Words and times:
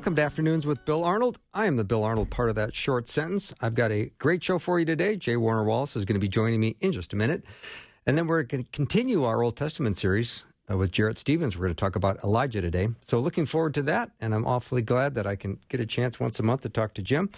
Welcome 0.00 0.16
to 0.16 0.22
Afternoons 0.22 0.66
with 0.66 0.82
Bill 0.86 1.04
Arnold. 1.04 1.38
I 1.52 1.66
am 1.66 1.76
the 1.76 1.84
Bill 1.84 2.04
Arnold 2.04 2.30
part 2.30 2.48
of 2.48 2.54
that 2.54 2.74
short 2.74 3.06
sentence. 3.06 3.52
I've 3.60 3.74
got 3.74 3.92
a 3.92 4.06
great 4.18 4.42
show 4.42 4.58
for 4.58 4.78
you 4.78 4.86
today. 4.86 5.14
J. 5.14 5.36
Warner 5.36 5.62
Wallace 5.62 5.94
is 5.94 6.06
going 6.06 6.14
to 6.14 6.20
be 6.20 6.26
joining 6.26 6.58
me 6.58 6.74
in 6.80 6.92
just 6.92 7.12
a 7.12 7.16
minute. 7.16 7.44
And 8.06 8.16
then 8.16 8.26
we're 8.26 8.44
going 8.44 8.64
to 8.64 8.70
continue 8.70 9.24
our 9.24 9.42
Old 9.42 9.58
Testament 9.58 9.98
series 9.98 10.42
uh, 10.70 10.78
with 10.78 10.90
Jarrett 10.90 11.18
Stevens. 11.18 11.54
We're 11.54 11.66
going 11.66 11.74
to 11.74 11.80
talk 11.80 11.96
about 11.96 12.24
Elijah 12.24 12.62
today. 12.62 12.88
So 13.02 13.20
looking 13.20 13.44
forward 13.44 13.74
to 13.74 13.82
that. 13.82 14.12
And 14.22 14.34
I'm 14.34 14.46
awfully 14.46 14.80
glad 14.80 15.16
that 15.16 15.26
I 15.26 15.36
can 15.36 15.58
get 15.68 15.80
a 15.80 15.86
chance 15.86 16.18
once 16.18 16.40
a 16.40 16.42
month 16.42 16.62
to 16.62 16.70
talk 16.70 16.94
to 16.94 17.02
Jim. 17.02 17.28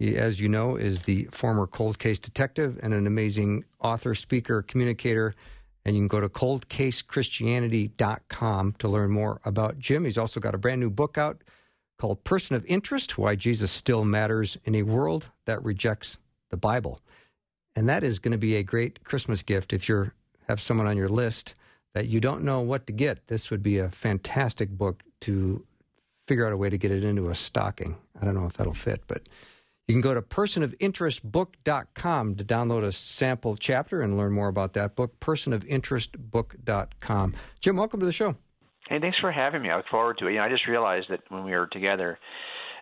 He, 0.00 0.16
as 0.16 0.40
you 0.40 0.48
know, 0.48 0.74
is 0.74 1.02
the 1.02 1.28
former 1.30 1.68
cold 1.68 2.00
case 2.00 2.18
detective 2.18 2.80
and 2.82 2.92
an 2.92 3.06
amazing 3.06 3.66
author, 3.78 4.16
speaker, 4.16 4.62
communicator. 4.62 5.36
And 5.84 5.94
you 5.94 6.00
can 6.00 6.08
go 6.08 6.20
to 6.20 6.28
coldcasechristianity.com 6.28 8.72
to 8.78 8.88
learn 8.88 9.12
more 9.12 9.40
about 9.44 9.78
Jim. 9.78 10.04
He's 10.04 10.18
also 10.18 10.40
got 10.40 10.56
a 10.56 10.58
brand 10.58 10.80
new 10.80 10.90
book 10.90 11.16
out 11.16 11.44
called 12.00 12.24
Person 12.24 12.56
of 12.56 12.64
Interest 12.64 13.18
Why 13.18 13.34
Jesus 13.34 13.70
Still 13.70 14.06
Matters 14.06 14.56
in 14.64 14.74
a 14.74 14.84
World 14.84 15.26
That 15.44 15.62
Rejects 15.62 16.16
the 16.48 16.56
Bible. 16.56 17.02
And 17.76 17.86
that 17.90 18.02
is 18.02 18.18
going 18.18 18.32
to 18.32 18.38
be 18.38 18.56
a 18.56 18.62
great 18.62 19.04
Christmas 19.04 19.42
gift 19.42 19.74
if 19.74 19.86
you 19.86 20.10
have 20.48 20.62
someone 20.62 20.86
on 20.86 20.96
your 20.96 21.10
list 21.10 21.52
that 21.92 22.08
you 22.08 22.18
don't 22.18 22.42
know 22.42 22.60
what 22.60 22.86
to 22.86 22.94
get. 22.94 23.26
This 23.26 23.50
would 23.50 23.62
be 23.62 23.76
a 23.76 23.90
fantastic 23.90 24.70
book 24.70 25.02
to 25.20 25.62
figure 26.26 26.46
out 26.46 26.54
a 26.54 26.56
way 26.56 26.70
to 26.70 26.78
get 26.78 26.90
it 26.90 27.04
into 27.04 27.28
a 27.28 27.34
stocking. 27.34 27.98
I 28.18 28.24
don't 28.24 28.34
know 28.34 28.46
if 28.46 28.54
that'll 28.54 28.72
fit, 28.72 29.02
but 29.06 29.28
you 29.86 29.92
can 29.92 30.00
go 30.00 30.14
to 30.14 30.22
personofinterestbook.com 30.22 32.34
to 32.36 32.44
download 32.44 32.82
a 32.82 32.92
sample 32.92 33.56
chapter 33.56 34.00
and 34.00 34.16
learn 34.16 34.32
more 34.32 34.48
about 34.48 34.72
that 34.72 34.96
book, 34.96 35.20
personofinterestbook.com. 35.20 37.34
Jim, 37.60 37.76
welcome 37.76 38.00
to 38.00 38.06
the 38.06 38.12
show. 38.12 38.36
Hey, 38.90 38.98
thanks 38.98 39.20
for 39.20 39.30
having 39.30 39.62
me. 39.62 39.70
I 39.70 39.76
look 39.76 39.86
forward 39.88 40.18
to 40.18 40.26
it. 40.26 40.32
You 40.32 40.38
know, 40.40 40.44
I 40.44 40.48
just 40.48 40.66
realized 40.66 41.06
that 41.10 41.20
when 41.28 41.44
we 41.44 41.52
were 41.52 41.68
together 41.68 42.18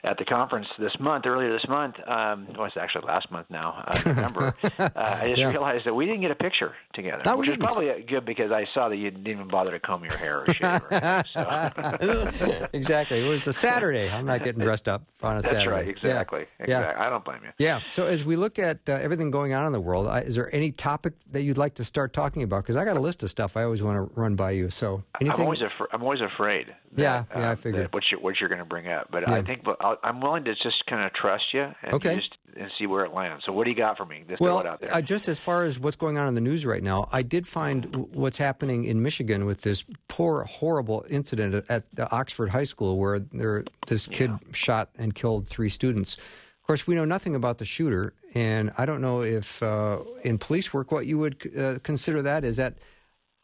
at 0.05 0.17
the 0.19 0.25
conference 0.25 0.67
this 0.79 0.93
month, 1.01 1.27
earlier 1.27 1.53
this 1.53 1.69
month, 1.69 1.97
um, 2.07 2.47
well, 2.57 2.67
it's 2.67 2.77
actually 2.77 3.05
last 3.07 3.31
month 3.31 3.47
now, 3.51 3.83
uh, 3.87 4.01
November, 4.07 4.55
uh, 4.79 4.89
I 4.95 5.27
just 5.29 5.39
Yeah. 5.41 5.49
realized 5.49 5.87
that 5.87 5.95
we 5.95 6.07
didn't 6.07 6.21
get 6.21 6.31
a 6.31 6.35
picture 6.37 6.75
together, 6.95 7.23
we 7.27 7.41
which 7.41 7.51
is 7.51 7.57
probably 7.57 8.05
good 8.09 8.25
because 8.25 8.53
I 8.53 8.67
saw 8.75 8.89
that 8.89 8.97
you 8.97 9.11
didn't 9.11 9.27
even 9.27 9.49
bother 9.49 9.73
to 9.73 9.81
comb 9.81 10.05
your 10.05 10.17
hair 10.17 10.41
or 10.47 10.55
shave. 10.55 10.83
or 10.83 10.93
anything, 10.95 11.25
so. 11.35 12.69
exactly. 12.73 13.21
It 13.25 13.29
was 13.29 13.47
a 13.47 13.53
Saturday. 13.53 14.09
I'm 14.11 14.27
not 14.27 14.45
getting 14.45 14.63
dressed 14.63 14.89
up 14.89 15.03
on 15.23 15.39
a 15.39 15.43
That's 15.43 15.49
Saturday. 15.53 15.69
right, 15.69 15.87
Yeah. 15.87 15.91
exactly. 15.93 16.47
Yeah. 16.61 16.65
exactly. 16.65 17.07
I 17.07 17.11
don't 17.11 17.25
blame 17.25 17.41
you. 17.45 17.51
Yeah. 17.59 17.81
So 17.91 18.07
as 18.07 18.25
we 18.25 18.37
look 18.37 18.59
at 18.59 18.79
uh, 18.89 18.93
everything 18.93 19.31
going 19.31 19.53
on 19.53 19.67
in 19.67 19.73
the 19.73 19.81
world, 19.81 20.09
is 20.27 20.35
there 20.37 20.55
any 20.55 20.73
topic 20.73 21.15
that 21.33 21.43
you'd 21.43 21.59
like 21.59 21.75
to 21.75 21.85
start 21.85 22.13
talking 22.13 22.43
about? 22.43 22.63
Because 22.63 22.77
I 22.77 22.85
got 22.85 22.97
a 22.97 23.01
list 23.01 23.23
of 23.23 23.31
stuff 23.31 23.57
I 23.57 23.65
always 23.65 23.83
want 23.83 23.97
to 23.97 24.21
run 24.21 24.37
by 24.37 24.53
you. 24.53 24.71
So 24.71 25.03
anything? 25.21 25.41
I'm 25.41 25.45
always 25.47 25.61
afr- 25.61 25.87
I'm 25.93 26.03
always 26.03 26.21
afraid. 26.21 26.69
That, 26.93 27.03
Yeah, 27.03 27.25
yeah, 27.37 27.49
I 27.49 27.51
um, 27.53 27.57
figured. 27.57 27.93
what 27.93 28.05
you 28.11 28.19
what 28.19 28.41
you're 28.41 28.49
going 28.49 28.61
to 28.61 28.65
bring 28.65 28.89
up, 28.89 29.09
but 29.11 29.23
Yeah. 29.23 29.35
I 29.35 29.43
think 29.43 29.63
but 29.65 29.77
I'll, 29.89 29.98
I'm 30.03 30.20
willing 30.20 30.44
to 30.44 30.55
just 30.55 30.84
kind 30.89 31.05
of 31.05 31.12
trust 31.14 31.44
you 31.53 31.62
and 31.83 31.94
Okay. 31.94 32.17
just 32.17 32.36
and 32.57 32.70
see 32.79 32.86
where 32.86 33.05
it 33.05 33.13
lands. 33.14 33.45
So 33.46 33.52
what 33.52 33.64
do 33.64 33.70
you 33.70 33.77
got 33.77 33.96
for 33.96 34.05
me? 34.05 34.24
Just 34.29 34.40
well, 34.40 34.67
out 34.67 34.80
there. 34.80 34.92
uh, 34.95 35.01
just 35.01 35.29
as 35.29 35.39
far 35.39 35.64
as 35.64 35.79
what's 35.79 35.96
going 35.96 36.18
on 36.18 36.27
in 36.29 36.35
the 36.35 36.40
news 36.40 36.67
right 36.67 36.83
now, 36.83 37.08
I 37.13 37.23
did 37.23 37.46
find 37.46 37.83
w- 37.92 38.08
what's 38.13 38.39
happening 38.39 38.85
in 38.85 39.02
Michigan 39.02 39.46
with 39.46 39.61
this 39.63 39.85
poor, 40.08 40.45
horrible 40.45 41.05
incident 41.08 41.64
at- 41.68 41.85
the 41.95 42.11
Oxford 42.11 42.48
High 42.51 42.64
School 42.64 42.98
where 42.98 43.20
there, 43.20 43.64
this 43.86 44.07
kid 44.08 44.33
shot 44.52 44.90
and 44.98 45.14
killed 45.14 45.46
three 45.46 45.70
students. 45.70 46.14
Of 46.17 46.67
course, 46.67 46.86
we 46.86 46.95
know 46.95 47.05
nothing 47.05 47.34
about 47.34 47.58
the 47.58 47.64
shooter, 47.64 48.13
and 48.34 48.73
I 48.77 48.84
don't 48.86 49.01
know 49.01 49.23
if 49.23 49.63
uh, 49.63 50.01
in 50.24 50.39
police 50.39 50.73
work 50.74 50.90
what 50.90 51.07
you 51.07 51.18
would 51.18 51.36
uh, 51.57 51.79
consider 51.83 52.23
that 52.23 52.45
is 52.45 52.57
that 52.57 52.74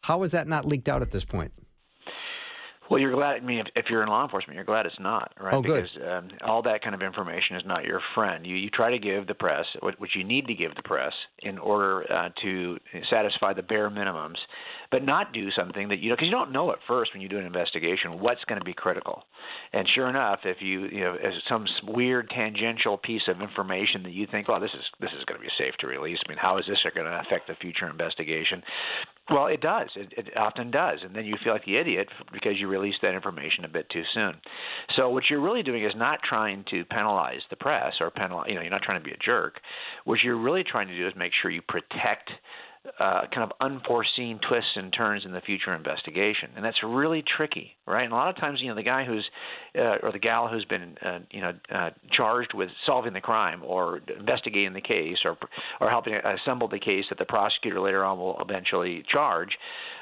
how 0.03 0.21
is 0.23 0.31
that 0.31 0.47
not 0.47 0.65
leaked 0.65 0.89
out 0.89 1.01
at 1.01 1.11
this 1.11 1.25
point? 1.25 1.51
Well, 2.89 2.99
you're 2.99 3.13
glad. 3.13 3.37
I 3.37 3.39
mean, 3.39 3.59
if, 3.59 3.67
if 3.75 3.85
you're 3.89 4.03
in 4.03 4.09
law 4.09 4.23
enforcement, 4.23 4.55
you're 4.55 4.65
glad 4.65 4.85
it's 4.85 4.99
not, 4.99 5.31
right? 5.39 5.53
Oh, 5.53 5.61
good. 5.61 5.89
Because 5.93 6.23
um, 6.23 6.29
all 6.45 6.61
that 6.63 6.83
kind 6.83 6.93
of 6.93 7.01
information 7.01 7.55
is 7.55 7.63
not 7.65 7.83
your 7.83 8.01
friend. 8.13 8.45
You 8.45 8.55
you 8.55 8.69
try 8.69 8.91
to 8.91 8.99
give 8.99 9.27
the 9.27 9.33
press 9.33 9.65
what, 9.79 9.99
what 9.99 10.09
you 10.15 10.23
need 10.23 10.47
to 10.47 10.53
give 10.53 10.75
the 10.75 10.83
press 10.83 11.13
in 11.39 11.57
order 11.57 12.05
uh, 12.11 12.29
to 12.43 12.77
satisfy 13.11 13.53
the 13.53 13.63
bare 13.63 13.89
minimums, 13.89 14.37
but 14.95 15.03
not 15.03 15.33
do 15.33 15.49
something 15.51 15.89
that 15.89 15.99
you 15.99 16.07
know 16.07 16.15
because 16.15 16.27
you 16.27 16.31
don't 16.31 16.53
know 16.53 16.71
at 16.71 16.77
first 16.87 17.13
when 17.13 17.21
you 17.21 17.27
do 17.27 17.37
an 17.37 17.45
investigation 17.45 18.17
what's 18.17 18.45
going 18.45 18.57
to 18.59 18.63
be 18.63 18.73
critical. 18.73 19.23
And 19.73 19.85
sure 19.93 20.07
enough, 20.07 20.39
if 20.45 20.61
you 20.61 20.85
you 20.85 21.01
know 21.01 21.15
as 21.15 21.33
some 21.51 21.65
weird 21.83 22.29
tangential 22.29 22.97
piece 22.97 23.23
of 23.27 23.41
information 23.41 24.03
that 24.03 24.13
you 24.13 24.25
think, 24.25 24.47
well, 24.47 24.61
this 24.61 24.71
is 24.73 24.85
this 25.01 25.09
is 25.11 25.25
going 25.25 25.37
to 25.37 25.45
be 25.45 25.51
safe 25.57 25.73
to 25.79 25.87
release. 25.87 26.17
I 26.25 26.29
mean, 26.29 26.37
how 26.41 26.57
is 26.59 26.65
this 26.65 26.77
going 26.95 27.07
to 27.07 27.19
affect 27.19 27.49
the 27.49 27.55
future 27.55 27.89
investigation? 27.89 28.63
Well, 29.29 29.47
it 29.47 29.59
does. 29.59 29.89
It, 29.97 30.13
it 30.15 30.39
often 30.39 30.71
does, 30.71 30.99
and 31.03 31.13
then 31.13 31.25
you 31.25 31.35
feel 31.43 31.51
like 31.51 31.65
the 31.65 31.75
idiot 31.75 32.07
because 32.31 32.53
you 32.57 32.69
released 32.69 32.99
that 33.01 33.15
information 33.15 33.65
a 33.65 33.67
bit 33.67 33.89
too 33.89 34.03
soon. 34.13 34.35
So 34.97 35.09
what 35.09 35.23
you're 35.29 35.41
really 35.41 35.63
doing 35.63 35.83
is 35.83 35.93
not 35.97 36.19
trying 36.23 36.63
to 36.69 36.85
penalize 36.85 37.41
the 37.49 37.57
press 37.57 37.95
or 37.99 38.11
penalize. 38.11 38.45
You 38.47 38.55
know, 38.55 38.61
you're 38.61 38.71
not 38.71 38.83
trying 38.83 39.03
to 39.03 39.05
be 39.05 39.13
a 39.13 39.17
jerk. 39.17 39.59
What 40.05 40.19
you're 40.23 40.37
really 40.37 40.63
trying 40.63 40.87
to 40.87 40.95
do 40.95 41.05
is 41.05 41.13
make 41.17 41.33
sure 41.41 41.51
you 41.51 41.63
protect. 41.67 42.31
Uh, 42.99 43.21
kind 43.33 43.43
of 43.43 43.51
unforeseen 43.61 44.39
twists 44.47 44.71
and 44.75 44.93
turns 44.93 45.25
in 45.25 45.31
the 45.31 45.41
future 45.41 45.73
investigation, 45.73 46.51
and 46.55 46.63
that's 46.63 46.77
really 46.83 47.23
tricky, 47.35 47.75
right? 47.87 48.03
And 48.03 48.13
a 48.13 48.15
lot 48.15 48.29
of 48.29 48.35
times, 48.37 48.61
you 48.61 48.69
know, 48.69 48.75
the 48.75 48.83
guy 48.83 49.03
who's 49.03 49.25
uh, 49.75 49.97
or 50.03 50.11
the 50.11 50.19
gal 50.19 50.47
who's 50.47 50.65
been, 50.65 50.95
uh, 51.03 51.19
you 51.31 51.41
know, 51.41 51.53
uh, 51.73 51.89
charged 52.11 52.53
with 52.53 52.69
solving 52.85 53.13
the 53.13 53.21
crime 53.21 53.63
or 53.65 54.01
investigating 54.19 54.73
the 54.73 54.81
case 54.81 55.17
or 55.25 55.35
or 55.81 55.89
helping 55.89 56.13
assemble 56.13 56.67
the 56.67 56.79
case 56.79 57.05
that 57.09 57.17
the 57.17 57.25
prosecutor 57.25 57.79
later 57.79 58.05
on 58.05 58.19
will 58.19 58.37
eventually 58.39 59.03
charge, 59.11 59.57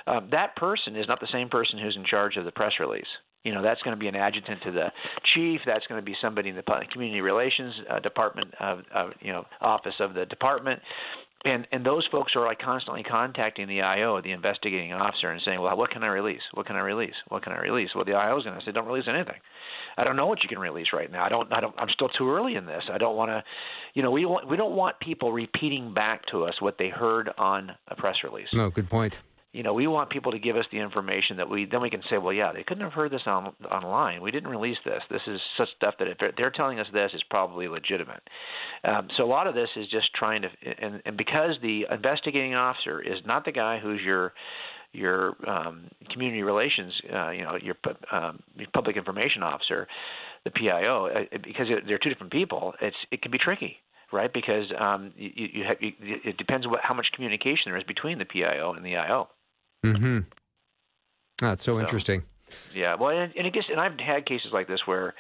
um, 0.06 0.28
that 0.32 0.56
person 0.58 0.96
is 0.96 1.08
not 1.08 1.20
the 1.22 1.30
same 1.32 1.50
person 1.50 1.80
who's 1.80 1.96
in 1.96 2.04
charge 2.06 2.36
of 2.36 2.44
the 2.44 2.52
press 2.52 2.74
release. 2.80 3.08
You 3.44 3.54
know, 3.54 3.62
that's 3.62 3.82
going 3.82 3.96
to 3.96 4.00
be 4.00 4.08
an 4.08 4.16
adjutant 4.16 4.62
to 4.64 4.72
the 4.72 4.92
chief. 5.26 5.62
That's 5.66 5.86
going 5.88 6.00
to 6.00 6.06
be 6.06 6.16
somebody 6.22 6.50
in 6.50 6.56
the 6.56 6.64
community 6.92 7.20
relations 7.20 7.74
uh, 7.90 8.00
department 8.00 8.54
of, 8.60 8.80
of, 8.96 9.12
you 9.20 9.34
know, 9.34 9.46
office 9.60 9.96
of 10.00 10.14
the 10.14 10.26
department. 10.26 10.82
And 11.46 11.68
and 11.74 11.86
those 11.86 12.08
folks 12.10 12.34
are 12.36 12.46
like 12.46 12.60
constantly 12.60 13.04
contacting 13.04 13.68
the 13.68 13.82
IO, 13.82 14.22
the 14.22 14.32
investigating 14.32 14.94
officer, 14.94 15.30
and 15.30 15.42
saying, 15.44 15.60
"Well, 15.60 15.76
what 15.76 15.90
can 15.90 16.02
I 16.04 16.08
release? 16.08 16.42
What 16.54 16.66
can 16.66 16.78
I 16.78 16.80
release? 16.80 17.16
What 17.28 17.44
can 17.44 17.52
I 17.52 17.60
release?" 17.60 17.90
Well, 17.94 18.06
the 18.06 18.14
IO 18.14 18.38
is 18.38 18.46
going 18.46 18.58
to 18.58 18.66
say, 18.66 18.72
"Don't 18.72 18.88
release 18.88 19.08
anything." 19.10 19.36
I 19.98 20.04
don't 20.06 20.16
know 20.16 20.26
what 20.26 20.42
you 20.42 20.50
can 20.50 20.60
release 20.60 20.88
right 20.94 21.12
now. 21.12 21.26
I 21.26 21.30
don't. 21.30 21.52
I 21.52 21.60
don't. 21.60 21.76
I'm 21.78 21.90
still 21.90 22.10
too 22.10 22.32
early 22.32 22.56
in 22.56 22.66
this. 22.66 22.84
I 22.90 22.98
don't 22.98 23.18
want 23.18 23.30
to. 23.30 23.44
You 23.94 24.04
know, 24.04 24.12
we 24.12 24.26
want 24.26 24.48
we 24.48 24.56
don't 24.56 24.76
want 24.76 25.00
people 25.02 25.34
repeating 25.34 25.94
back 25.94 26.26
to 26.28 26.46
us 26.46 26.62
what 26.62 26.78
they 26.78 26.88
heard 26.88 27.30
on 27.38 27.74
a 27.90 27.96
press 27.96 28.16
release. 28.24 28.48
No, 28.54 28.70
good 28.70 28.90
point. 28.90 29.18
You 29.54 29.62
know, 29.62 29.74
we 29.74 29.86
want 29.86 30.10
people 30.10 30.32
to 30.32 30.40
give 30.40 30.58
us 30.58 30.66
the 30.72 30.80
information 30.80 31.38
that 31.38 31.48
we 31.48 31.66
then 31.66 31.82
we 31.82 31.92
can 31.92 32.02
say, 32.10 32.18
well, 32.18 32.34
yeah, 32.34 32.52
they 32.52 32.64
couldn't 32.64 32.84
have 32.84 32.94
heard 32.94 33.12
this 33.12 33.22
on 33.28 33.54
online. 33.70 34.22
We 34.22 34.32
didn't 34.32 34.50
release 34.50 34.78
this. 34.84 35.02
This 35.12 35.22
is 35.28 35.40
such 35.58 35.70
stuff 35.78 35.94
that 36.00 36.08
if 36.08 36.18
they're, 36.18 36.34
they're 36.36 36.52
telling 36.52 36.80
us 36.80 36.88
this 36.92 37.12
it's 37.14 37.24
probably 37.30 37.68
legitimate. 37.68 38.24
Um, 38.92 39.08
so 39.16 39.24
a 39.24 39.28
lot 39.28 39.46
of 39.46 39.54
this 39.54 39.70
is 39.76 39.88
just 39.90 40.12
trying 40.16 40.42
to, 40.42 40.50
and, 40.82 41.02
and 41.06 41.16
because 41.16 41.56
the 41.62 41.86
investigating 41.92 42.56
officer 42.56 43.00
is 43.00 43.20
not 43.26 43.46
the 43.46 43.52
guy 43.52 43.80
who's 43.80 44.02
your 44.02 44.34
your 44.94 45.36
um, 45.50 45.90
community 46.12 46.44
relations, 46.44 46.94
uh, 47.14 47.32
you 47.32 47.44
know, 47.44 47.58
your, 47.62 47.76
um, 48.12 48.40
your 48.56 48.68
public 48.74 48.96
information 48.96 49.42
officer, 49.42 49.88
the 50.46 50.52
PIO, 50.52 51.08
uh, 51.08 51.38
because 51.44 51.68
they're 51.88 51.98
two 51.98 52.10
different 52.10 52.32
people. 52.32 52.74
It's 52.82 52.96
it 53.12 53.22
can 53.22 53.32
be 53.32 53.38
tricky, 53.38 53.78
right? 54.12 54.32
Because 54.32 54.66
um, 54.80 55.12
you, 55.18 55.50
you 55.54 55.64
have, 55.68 55.78
you, 55.80 55.92
it 56.00 56.38
depends 56.38 56.68
what 56.68 56.80
how 56.82 56.94
much 56.94 57.08
communication 57.16 57.64
there 57.66 57.78
is 57.78 57.84
between 57.84 58.20
the 58.20 58.26
PIO 58.26 58.74
and 58.74 58.86
the 58.86 58.96
IO. 58.96 59.30
Mm-hmm. 59.84 60.20
That's 61.40 61.64
so 61.64 61.76
So- 61.76 61.80
interesting. 61.80 62.24
Yeah, 62.76 62.96
well, 62.96 63.10
and, 63.10 63.34
and 63.36 63.48
it 63.48 63.54
gets, 63.54 63.66
and 63.72 63.80
I've 63.80 63.98
had 64.00 64.28
cases 64.28 64.50
like 64.54 64.68
this 64.68 64.82
where 64.86 65.16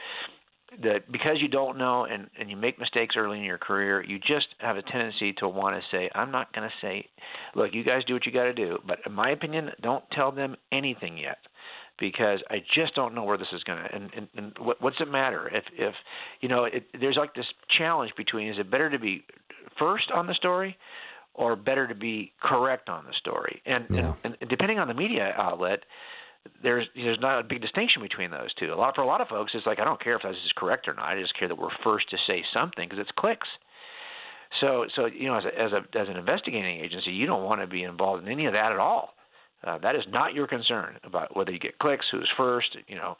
that 0.83 1.11
because 1.11 1.37
you 1.39 1.47
don't 1.47 1.77
know 1.79 2.05
and 2.05 2.29
and 2.39 2.49
you 2.49 2.55
make 2.55 2.77
mistakes 2.79 3.15
early 3.17 3.39
in 3.39 3.43
your 3.43 3.57
career, 3.57 4.03
you 4.03 4.19
just 4.19 4.47
have 4.59 4.77
a 4.77 4.83
tendency 4.83 5.33
to 5.33 5.47
want 5.47 5.75
to 5.75 5.81
say, 5.95 6.09
I'm 6.13 6.31
not 6.31 6.53
going 6.53 6.67
to 6.69 6.75
say, 6.79 7.07
look, 7.55 7.73
you 7.73 7.83
guys 7.83 8.03
do 8.05 8.13
what 8.13 8.25
you 8.27 8.31
got 8.31 8.43
to 8.43 8.53
do, 8.53 8.77
but 8.87 8.99
in 9.05 9.13
my 9.13 9.31
opinion, 9.31 9.71
don't 9.81 10.03
tell 10.11 10.31
them 10.31 10.55
anything 10.71 11.17
yet. 11.17 11.37
Because 11.99 12.39
I 12.49 12.63
just 12.73 12.95
don't 12.95 13.13
know 13.13 13.23
where 13.23 13.37
this 13.37 13.47
is 13.53 13.63
going 13.63 13.83
to, 13.83 13.95
and, 13.95 14.09
and, 14.17 14.27
and 14.35 14.51
what, 14.59 14.81
what's 14.81 14.99
it 14.99 15.11
matter 15.11 15.47
if, 15.53 15.63
if 15.77 15.93
you 16.41 16.49
know, 16.49 16.63
it, 16.65 16.85
there's 16.99 17.17
like 17.17 17.35
this 17.35 17.45
challenge 17.77 18.11
between 18.17 18.47
is 18.49 18.57
it 18.57 18.69
better 18.71 18.89
to 18.89 18.97
be 18.97 19.23
first 19.77 20.09
on 20.11 20.25
the 20.25 20.33
story, 20.33 20.75
or 21.33 21.55
better 21.55 21.87
to 21.87 21.95
be 21.95 22.31
correct 22.41 22.89
on 22.89 23.05
the 23.05 23.13
story. 23.13 23.61
And, 23.65 23.85
Yeah. 23.89 24.13
and, 24.23 24.37
and 24.39 24.49
depending 24.49 24.79
on 24.79 24.87
the 24.87 24.93
media 24.93 25.33
outlet, 25.37 25.83
there's 26.61 26.85
there's 26.95 27.19
not 27.21 27.39
a 27.39 27.43
big 27.43 27.61
distinction 27.61 28.01
between 28.01 28.29
those 28.29 28.53
two. 28.55 28.73
A 28.73 28.75
lot 28.75 28.95
for 28.95 29.01
a 29.01 29.07
lot 29.07 29.21
of 29.21 29.29
folks, 29.29 29.53
it's 29.55 29.65
like 29.65 29.79
I 29.79 29.83
don't 29.83 30.01
care 30.03 30.15
if 30.15 30.23
this 30.23 30.35
is 30.45 30.51
correct 30.55 30.87
or 30.87 30.93
not. 30.93 31.05
I 31.07 31.19
just 31.19 31.37
care 31.37 31.47
that 31.47 31.57
we're 31.57 31.69
first 31.83 32.09
to 32.09 32.17
say 32.29 32.43
something 32.55 32.87
because 32.87 32.99
it's 32.99 33.11
clicks. 33.17 33.47
So 34.59 34.85
so 34.95 35.05
you 35.05 35.27
know 35.27 35.35
as 35.37 35.45
a, 35.45 35.59
as 35.59 35.71
a 35.71 35.97
as 35.97 36.09
an 36.09 36.17
investigating 36.17 36.79
agency, 36.83 37.11
you 37.11 37.25
don't 37.25 37.43
want 37.43 37.61
to 37.61 37.67
be 37.67 37.83
involved 37.83 38.23
in 38.25 38.31
any 38.31 38.45
of 38.45 38.53
that 38.55 38.71
at 38.71 38.77
all. 38.77 39.13
Uh, 39.63 39.77
that 39.79 39.95
is 39.95 40.03
not 40.09 40.33
your 40.33 40.45
concern 40.45 40.97
about 41.05 41.35
whether 41.35 41.51
you 41.51 41.59
get 41.59 41.79
clicks, 41.79 42.05
who's 42.11 42.29
first. 42.35 42.75
You 42.87 42.97
know, 42.97 43.17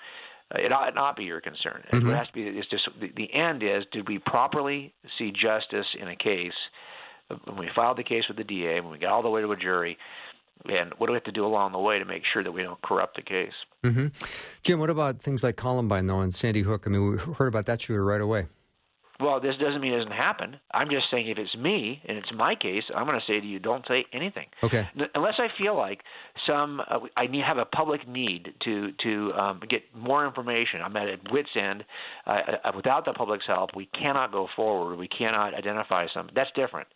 uh, 0.53 0.59
it 0.59 0.73
ought 0.73 0.93
not 0.93 1.15
be 1.15 1.23
your 1.23 1.39
concern. 1.39 1.81
It 1.93 2.03
has 2.17 2.27
to 2.27 2.33
be. 2.33 2.43
It's 2.43 2.69
just 2.69 2.89
the, 2.99 3.09
the 3.15 3.33
end 3.33 3.63
is: 3.63 3.85
did 3.93 4.07
we 4.09 4.19
properly 4.19 4.93
see 5.17 5.31
justice 5.31 5.87
in 5.99 6.09
a 6.09 6.15
case? 6.15 6.51
When 7.45 7.57
we 7.57 7.69
filed 7.75 7.97
the 7.97 8.03
case 8.03 8.23
with 8.27 8.37
the 8.37 8.43
DA, 8.43 8.81
when 8.81 8.91
we 8.91 8.97
got 8.97 9.11
all 9.11 9.23
the 9.23 9.29
way 9.29 9.41
to 9.41 9.51
a 9.51 9.57
jury, 9.57 9.97
and 10.65 10.93
what 10.97 11.07
do 11.07 11.13
we 11.13 11.17
have 11.17 11.23
to 11.25 11.31
do 11.31 11.45
along 11.45 11.71
the 11.71 11.79
way 11.79 11.99
to 11.99 12.05
make 12.05 12.23
sure 12.31 12.43
that 12.43 12.51
we 12.51 12.63
don't 12.63 12.81
corrupt 12.81 13.15
the 13.15 13.21
case? 13.21 13.53
hmm 13.83 14.07
Jim, 14.63 14.79
what 14.79 14.89
about 14.89 15.21
things 15.21 15.43
like 15.43 15.55
Columbine, 15.55 16.07
though, 16.07 16.21
and 16.21 16.33
Sandy 16.33 16.61
Hook? 16.61 16.83
I 16.85 16.89
mean, 16.89 17.11
we 17.11 17.17
heard 17.17 17.47
about 17.47 17.65
that 17.65 17.81
shooter 17.81 18.03
right 18.03 18.21
away. 18.21 18.47
Well, 19.19 19.39
this 19.39 19.55
doesn't 19.57 19.79
mean 19.79 19.93
it 19.93 19.99
doesn't 19.99 20.11
happen. 20.11 20.57
I'm 20.73 20.89
just 20.89 21.05
saying 21.11 21.29
if 21.29 21.37
it's 21.37 21.55
me 21.55 22.01
and 22.05 22.17
it's 22.17 22.31
my 22.35 22.55
case, 22.55 22.83
I'm 22.93 23.07
going 23.07 23.19
to 23.19 23.31
say 23.31 23.39
to 23.39 23.45
you, 23.45 23.59
don't 23.59 23.85
say 23.87 24.05
anything. 24.11 24.47
Okay. 24.63 24.89
Unless 25.13 25.35
I 25.37 25.47
feel 25.57 25.77
like 25.77 26.01
some, 26.47 26.81
uh, 26.81 26.99
I 27.15 27.27
need 27.27 27.43
have 27.47 27.59
a 27.59 27.65
public 27.65 28.07
need 28.07 28.53
to 28.65 28.91
to 29.03 29.33
um, 29.33 29.61
get 29.69 29.83
more 29.95 30.25
information. 30.25 30.81
I'm 30.83 30.97
at 30.97 31.07
a 31.07 31.17
wit's 31.31 31.49
end. 31.55 31.85
Uh, 32.25 32.31
uh, 32.65 32.71
without 32.75 33.05
the 33.05 33.13
public's 33.13 33.45
help, 33.45 33.69
we 33.75 33.85
cannot 33.85 34.31
go 34.31 34.47
forward. 34.55 34.97
We 34.97 35.07
cannot 35.07 35.53
identify 35.53 36.07
some. 36.13 36.29
That's 36.35 36.51
different. 36.55 36.87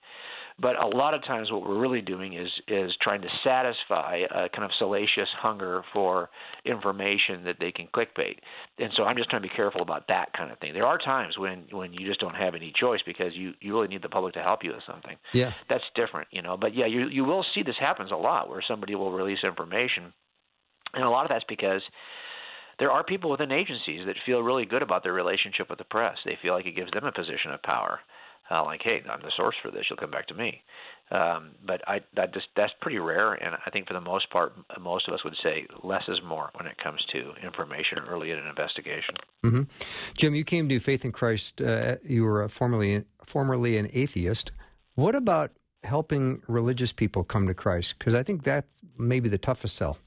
But 0.59 0.83
a 0.83 0.87
lot 0.87 1.13
of 1.13 1.23
times, 1.23 1.51
what 1.51 1.61
we're 1.61 1.77
really 1.77 2.01
doing 2.01 2.33
is 2.33 2.49
is 2.67 2.91
trying 3.01 3.21
to 3.21 3.27
satisfy 3.43 4.21
a 4.31 4.49
kind 4.49 4.63
of 4.63 4.71
salacious 4.79 5.29
hunger 5.39 5.83
for 5.93 6.29
information 6.65 7.43
that 7.45 7.57
they 7.59 7.71
can 7.71 7.87
clickbait. 7.95 8.37
And 8.79 8.91
so, 8.95 9.03
I'm 9.03 9.15
just 9.17 9.29
trying 9.29 9.43
to 9.43 9.47
be 9.47 9.53
careful 9.53 9.81
about 9.81 10.07
that 10.07 10.33
kind 10.33 10.51
of 10.51 10.57
thing. 10.57 10.73
There 10.73 10.87
are 10.87 10.97
times 10.97 11.37
when 11.37 11.65
when 11.71 11.93
you 11.93 12.07
just 12.07 12.19
don't 12.19 12.35
have 12.35 12.55
any 12.55 12.73
choice 12.75 13.01
because 13.05 13.35
you 13.35 13.53
you 13.61 13.75
really 13.75 13.87
need 13.87 14.01
the 14.01 14.09
public 14.09 14.33
to 14.33 14.41
help 14.41 14.63
you 14.63 14.71
with 14.71 14.83
something. 14.87 15.15
Yeah. 15.31 15.51
That's 15.69 15.83
different, 15.93 16.27
you 16.31 16.41
know. 16.41 16.57
But 16.57 16.75
yeah, 16.75 16.87
you 16.87 17.07
you 17.07 17.23
will 17.23 17.45
see 17.53 17.61
this 17.61 17.75
happens 17.79 18.11
a 18.11 18.15
lot 18.15 18.49
where 18.49 18.63
somebody 18.67 18.95
will 18.95 19.11
release 19.11 19.39
information, 19.43 20.11
and 20.95 21.03
a 21.03 21.09
lot 21.09 21.25
of 21.25 21.29
that's 21.29 21.45
because 21.47 21.83
there 22.79 22.91
are 22.91 23.03
people 23.03 23.29
within 23.29 23.51
agencies 23.51 24.05
that 24.05 24.15
feel 24.25 24.41
really 24.41 24.65
good 24.65 24.81
about 24.81 25.03
their 25.03 25.13
relationship 25.13 25.69
with 25.69 25.79
the 25.79 25.85
press. 25.85 26.17
They 26.25 26.37
feel 26.41 26.53
like 26.53 26.65
it 26.65 26.75
gives 26.75 26.91
them 26.91 27.05
a 27.05 27.11
position 27.11 27.51
of 27.51 27.61
power. 27.63 27.99
Uh, 28.49 28.63
like, 28.63 28.81
hey, 28.83 29.01
I'm 29.09 29.21
the 29.21 29.31
source 29.35 29.55
for 29.61 29.71
this. 29.71 29.85
You'll 29.89 29.97
come 29.97 30.11
back 30.11 30.27
to 30.27 30.33
me. 30.33 30.63
Um, 31.09 31.51
but 31.65 31.81
I 31.87 32.01
that 32.15 32.33
just 32.33 32.47
that's 32.57 32.73
pretty 32.81 32.99
rare, 32.99 33.33
and 33.33 33.55
I 33.65 33.69
think 33.69 33.87
for 33.87 33.93
the 33.93 34.01
most 34.01 34.29
part, 34.29 34.53
most 34.79 35.07
of 35.07 35.13
us 35.13 35.23
would 35.23 35.37
say 35.41 35.65
less 35.81 36.03
is 36.09 36.19
more 36.25 36.49
when 36.55 36.67
it 36.67 36.77
comes 36.83 36.99
to 37.13 37.31
information 37.41 37.99
early 38.09 38.31
in 38.31 38.37
an 38.37 38.47
investigation. 38.47 39.15
hmm 39.41 39.61
Jim, 40.17 40.35
you 40.35 40.43
came 40.43 40.67
to 40.67 40.79
faith 40.79 41.05
in 41.05 41.13
Christ. 41.13 41.61
Uh, 41.61 41.95
you 42.03 42.23
were 42.23 42.47
formerly 42.49 43.05
formerly 43.25 43.77
an 43.77 43.89
atheist. 43.93 44.51
What 44.95 45.15
about 45.15 45.51
helping 45.83 46.41
religious 46.47 46.91
people 46.91 47.23
come 47.23 47.47
to 47.47 47.53
Christ? 47.53 47.95
Because 47.97 48.13
I 48.13 48.23
think 48.23 48.43
that's 48.43 48.81
maybe 48.97 49.29
the 49.29 49.37
toughest 49.37 49.77
sell. 49.77 49.97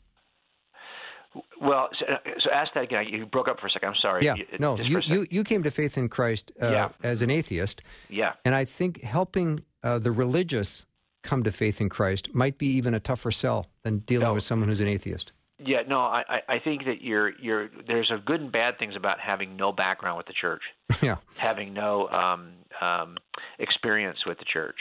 Well, 1.60 1.88
so, 1.98 2.06
so 2.40 2.50
ask 2.50 2.72
that 2.74 2.84
again. 2.84 3.06
You 3.08 3.26
broke 3.26 3.48
up 3.48 3.60
for 3.60 3.66
a 3.68 3.70
second. 3.70 3.90
I'm 3.90 3.94
sorry. 4.02 4.22
Yeah, 4.24 4.34
You- 4.34 4.46
no, 4.58 4.76
you, 4.78 5.00
you 5.06 5.26
you 5.30 5.44
came 5.44 5.62
to 5.62 5.70
faith 5.70 5.96
in 5.96 6.08
Christ 6.08 6.52
uh, 6.60 6.70
Yeah. 6.70 6.88
as 7.02 7.22
an 7.22 7.30
atheist, 7.30 7.82
yeah. 8.08 8.32
and 8.44 8.54
I 8.54 8.64
think 8.64 9.02
helping 9.02 9.62
uh, 9.82 9.98
the 9.98 10.10
religious 10.12 10.86
come 11.22 11.42
to 11.44 11.52
faith 11.52 11.80
in 11.80 11.88
Christ 11.88 12.34
might 12.34 12.58
be 12.58 12.66
even 12.66 12.94
a 12.94 13.00
tougher 13.00 13.30
sell 13.30 13.66
than 13.82 13.98
dealing 14.00 14.26
No. 14.28 14.34
with 14.34 14.42
someone 14.42 14.68
who's 14.68 14.80
an 14.80 14.88
atheist. 14.88 15.32
Yeah, 15.62 15.82
no, 15.86 16.00
I, 16.00 16.24
I 16.28 16.54
I 16.54 16.58
think 16.58 16.86
that 16.86 17.02
you're 17.02 17.38
you're 17.38 17.68
there's 17.86 18.10
a 18.10 18.16
good 18.16 18.40
and 18.40 18.50
bad 18.50 18.78
things 18.78 18.96
about 18.96 19.20
having 19.20 19.56
no 19.56 19.70
background 19.72 20.16
with 20.16 20.26
the 20.26 20.32
church, 20.32 20.62
yeah, 21.02 21.16
having 21.36 21.74
no 21.74 22.08
um, 22.08 22.52
um, 22.80 23.18
experience 23.58 24.20
with 24.26 24.38
the 24.38 24.46
church. 24.46 24.76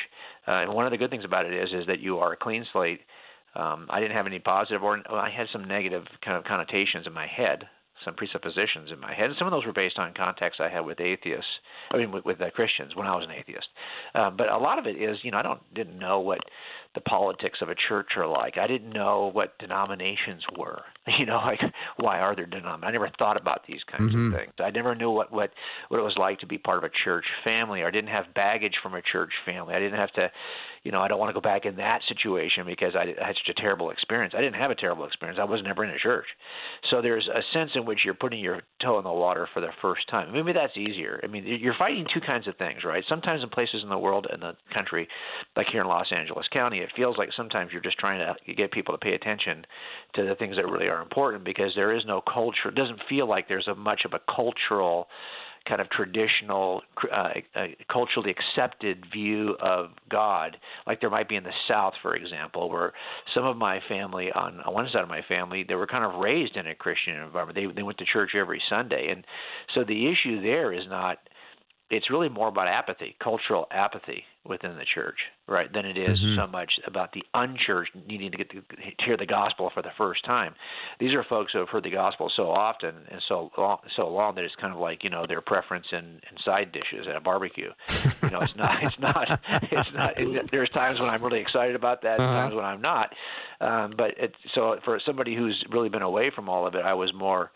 Uh, 0.48 0.60
and 0.62 0.74
one 0.74 0.86
of 0.86 0.92
the 0.92 0.98
good 0.98 1.10
things 1.12 1.26
about 1.26 1.46
it 1.46 1.54
is 1.54 1.70
is 1.74 1.86
that 1.88 2.00
you 2.00 2.20
are 2.20 2.32
a 2.32 2.38
clean 2.38 2.66
slate. 2.72 3.02
Um, 3.60 3.88
I 3.90 4.00
didn't 4.00 4.16
have 4.18 4.28
any 4.28 4.40
positive 4.40 4.84
or 4.84 5.02
well, 5.10 5.20
I 5.20 5.30
had 5.30 5.48
some 5.52 5.64
negative 5.66 6.06
kind 6.24 6.38
of 6.38 6.44
connotations 6.46 7.06
in 7.06 7.14
my 7.14 7.28
head, 7.28 7.68
some 8.06 8.16
presuppositions 8.16 8.90
in 8.92 9.00
my 9.00 9.14
head. 9.14 9.26
And 9.26 9.36
some 9.38 9.48
of 9.48 9.52
those 9.52 9.66
were 9.66 9.74
based 9.74 10.00
on 10.00 10.14
contacts 10.14 10.60
I 10.62 10.70
had 10.70 10.82
with 10.82 11.00
atheists. 11.02 11.52
I 11.92 11.98
mean, 11.98 12.12
with, 12.12 12.24
with 12.24 12.40
uh, 12.42 12.50
Christians 12.52 12.96
when 12.96 13.08
I 13.08 13.16
was 13.16 13.26
an 13.26 13.32
atheist. 13.32 13.68
Uh, 14.16 14.30
but 14.30 14.48
a 14.54 14.58
lot 14.60 14.80
of 14.80 14.86
it 14.86 14.96
is, 15.02 15.18
you 15.24 15.32
know, 15.32 15.40
I 15.40 15.42
don't 15.44 15.74
didn't 15.74 16.00
know 16.00 16.20
what 16.20 16.40
the 16.96 17.02
politics 17.02 17.60
of 17.62 17.70
a 17.70 17.76
church 17.88 18.10
are 18.18 18.28
like. 18.28 18.58
I 18.58 18.66
didn't 18.66 18.92
know 18.92 19.30
what 19.34 19.58
denominations 19.60 20.44
were. 20.58 20.82
You 21.20 21.26
know, 21.26 21.42
like 21.44 21.60
why 21.98 22.20
are 22.20 22.36
there 22.36 22.46
denominations? 22.46 22.84
I 22.88 22.92
never 22.92 23.10
thought 23.18 23.36
about 23.36 23.66
these 23.68 23.82
kinds 23.92 24.14
Mhm. 24.14 24.28
of 24.28 24.40
things. 24.40 24.54
I 24.60 24.70
never 24.70 24.94
knew 24.94 25.10
what 25.10 25.32
what 25.32 25.50
what 25.88 26.00
it 26.00 26.04
was 26.04 26.16
like 26.20 26.40
to 26.42 26.46
be 26.46 26.60
part 26.60 26.78
of 26.78 26.84
a 26.84 26.92
church 27.04 27.26
family. 27.44 27.82
Or 27.82 27.88
I 27.88 27.92
didn't 27.92 28.12
have 28.12 28.32
baggage 28.36 28.76
from 28.84 28.94
a 28.94 29.02
church 29.02 29.34
family. 29.44 29.74
I 29.74 29.80
didn't 29.80 30.00
have 30.00 30.12
to, 30.14 30.32
you 30.84 30.92
know, 30.92 31.02
I 31.02 31.08
don't 31.08 31.20
want 31.20 31.30
to 31.30 31.34
go 31.34 31.42
back 31.42 31.66
in 31.66 31.76
that 31.78 32.02
situation 32.08 32.66
because 32.66 32.96
I, 32.96 33.14
I 33.22 33.28
had 33.28 33.36
such 33.36 33.56
a 33.58 33.62
terrible 33.62 33.92
experience. 33.92 34.34
I 34.38 34.42
didn't 34.42 34.62
have 34.62 34.72
a 34.72 34.76
terrible 34.76 35.06
experience. 35.06 35.40
I 35.42 35.46
was 35.46 35.62
never 35.64 35.84
in 35.84 35.90
a 35.90 36.00
church. 36.00 36.26
So 36.90 37.02
there's 37.02 37.28
a 37.28 37.42
sense 37.54 37.72
in 37.76 37.86
which 37.86 38.00
you're 38.06 38.14
putting 38.14 38.40
your 38.40 38.62
toe 38.82 38.98
in 38.98 39.04
the 39.04 39.12
water 39.12 39.48
for 39.54 39.62
the 39.62 39.70
first 39.82 40.08
time. 40.10 40.32
Maybe 40.32 40.54
that's 40.54 40.78
easier. 40.78 41.20
I 41.24 41.28
mean, 41.28 41.46
you're 41.46 41.76
fighting 41.80 42.06
two 42.14 42.22
kinds 42.22 42.48
of 42.48 42.56
things, 42.58 42.84
right? 42.84 43.04
Sometimes 43.10 43.44
in 43.44 43.50
places 43.50 43.82
in 43.84 43.90
the 43.90 43.98
world 43.98 44.28
and 44.32 44.42
the 44.42 44.54
country, 44.76 45.08
like 45.58 45.68
here 45.72 45.82
in 45.82 45.88
Los 45.88 46.08
Angeles 46.16 46.46
County, 46.54 46.80
it 46.80 46.90
feels 46.96 47.18
like 47.18 47.30
sometimes 47.36 47.72
you're 47.72 47.82
just 47.82 47.98
trying 47.98 48.20
to 48.20 48.54
get 48.54 48.72
people 48.72 48.94
to 48.94 49.00
pay 49.00 49.14
attention 49.14 49.66
to 50.16 50.26
the 50.26 50.36
things 50.36 50.56
that 50.56 50.70
really 50.70 50.88
are 50.88 51.02
important 51.02 51.44
because 51.44 51.72
there 51.76 51.96
is 51.96 52.04
no 52.06 52.22
culture. 52.22 52.70
It 52.70 52.76
doesn't 52.76 53.02
feel 53.10 53.28
like 53.28 53.48
there's 53.48 53.68
a 53.68 53.76
much 53.76 54.02
of 54.06 54.14
a 54.14 54.20
cultural 54.34 55.08
kind 55.68 55.82
of 55.82 55.90
traditional, 55.90 56.82
uh, 57.12 57.30
uh, 57.56 57.68
culturally 57.92 58.32
accepted 58.32 59.06
view 59.12 59.56
of 59.62 59.92
God, 60.10 60.58
like 60.88 61.02
there 61.02 61.10
might 61.10 61.30
be 61.30 61.36
in 61.36 61.44
the 61.44 61.54
South, 61.72 61.94
for 62.02 62.16
example, 62.16 62.70
where 62.70 62.94
some 63.34 63.46
of 63.46 63.58
my 63.58 63.80
family 63.88 64.32
on, 64.32 64.60
on 64.62 64.74
one 64.74 64.88
side 64.92 65.02
of 65.02 65.10
my 65.10 65.22
family 65.34 65.64
they 65.68 65.76
were 65.76 65.88
kind 65.88 66.06
of 66.06 66.20
raised 66.20 66.56
in 66.56 66.68
a 66.68 66.76
Christian 66.76 67.16
environment. 67.16 67.56
They 67.56 67.74
they 67.74 67.84
went 67.84 67.98
to 68.00 68.06
church 68.06 68.32
every 68.36 68.62
Sunday, 68.74 69.10
and 69.12 69.26
so 69.74 69.84
the 69.84 70.08
issue 70.08 70.42
there 70.42 70.74
is 70.74 70.86
not. 70.88 71.18
It's 71.90 72.10
really 72.12 72.30
more 72.30 72.48
about 72.50 72.70
apathy, 72.70 73.16
cultural 73.22 73.68
apathy 73.72 74.24
within 74.46 74.78
the 74.78 74.86
church, 74.94 75.18
right, 75.48 75.72
than 75.74 75.86
it 75.86 75.98
is 75.98 76.20
Mhm. 76.20 76.36
so 76.36 76.48
much 76.48 76.72
about 76.86 77.12
the 77.14 77.24
unchurched 77.34 77.96
needing 78.08 78.32
to 78.32 78.38
get 78.38 78.50
to 78.52 78.62
hear 79.00 79.18
the 79.18 79.26
gospel 79.26 79.70
for 79.72 79.82
the 79.82 79.90
first 79.98 80.24
time. 80.24 80.54
These 81.00 81.14
are 81.16 81.24
folks 81.24 81.52
who 81.52 81.60
have 81.60 81.70
heard 81.70 81.84
the 81.84 81.90
gospel 81.90 82.30
so 82.36 82.52
often 82.52 83.08
and 83.10 83.22
so 83.28 83.52
long, 83.58 83.80
so 83.96 84.08
long 84.08 84.36
that 84.36 84.44
it's 84.44 84.56
kind 84.56 84.74
of 84.74 84.80
like 84.80 85.04
you 85.04 85.10
know 85.10 85.26
their 85.28 85.42
preference 85.42 85.88
in, 85.92 86.22
in 86.30 86.38
side 86.46 86.72
dishes 86.72 87.08
at 87.08 87.16
a 87.16 87.22
barbecue. 87.22 87.72
You 88.24 88.30
know, 88.30 88.42
it's 88.42 88.56
not, 88.56 88.84
it's 88.84 89.00
not, 89.00 89.40
it's 89.72 89.94
not. 89.94 90.18
It, 90.20 90.52
there's 90.52 90.70
times 90.70 91.00
when 91.00 91.10
I'm 91.10 91.24
really 91.24 91.40
excited 91.42 91.76
about 91.76 92.04
that, 92.04 92.20
Uh-huh. 92.20 92.34
times 92.34 92.56
when 92.56 92.66
I'm 92.66 92.82
not. 92.82 93.14
Um, 93.62 93.94
but 93.98 94.12
it, 94.18 94.36
so 94.54 94.78
for 94.86 95.00
somebody 95.06 95.36
who's 95.36 95.64
really 95.72 95.90
been 95.90 96.02
away 96.04 96.30
from 96.36 96.50
all 96.50 96.68
of 96.68 96.76
it, 96.76 96.86
I 96.86 96.94
was 96.94 97.12
more 97.14 97.52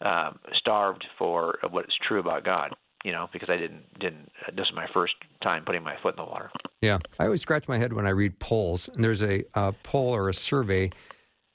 um, 0.00 0.38
starved 0.54 1.04
for 1.18 1.58
what 1.70 1.86
is 1.86 1.94
true 2.06 2.20
about 2.20 2.44
God. 2.44 2.74
You 3.04 3.12
know, 3.12 3.28
because 3.32 3.48
I 3.48 3.56
didn't 3.56 3.84
didn't. 4.00 4.30
This 4.54 4.66
is 4.66 4.74
my 4.74 4.86
first 4.92 5.14
time 5.42 5.64
putting 5.64 5.82
my 5.84 5.96
foot 6.02 6.14
in 6.18 6.24
the 6.24 6.28
water. 6.30 6.50
Yeah, 6.80 6.98
I 7.18 7.24
always 7.26 7.40
scratch 7.42 7.68
my 7.68 7.78
head 7.78 7.92
when 7.92 8.06
I 8.06 8.10
read 8.10 8.38
polls. 8.38 8.88
And 8.92 9.04
there's 9.04 9.22
a 9.22 9.44
uh, 9.54 9.72
poll 9.82 10.14
or 10.14 10.28
a 10.28 10.34
survey 10.34 10.90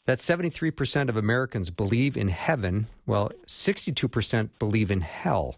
that 0.05 0.19
73% 0.19 1.09
of 1.09 1.15
Americans 1.17 1.69
believe 1.69 2.17
in 2.17 2.27
heaven, 2.27 2.87
well, 3.05 3.31
62% 3.47 4.49
believe 4.59 4.91
in 4.91 4.99
hell. 5.01 5.55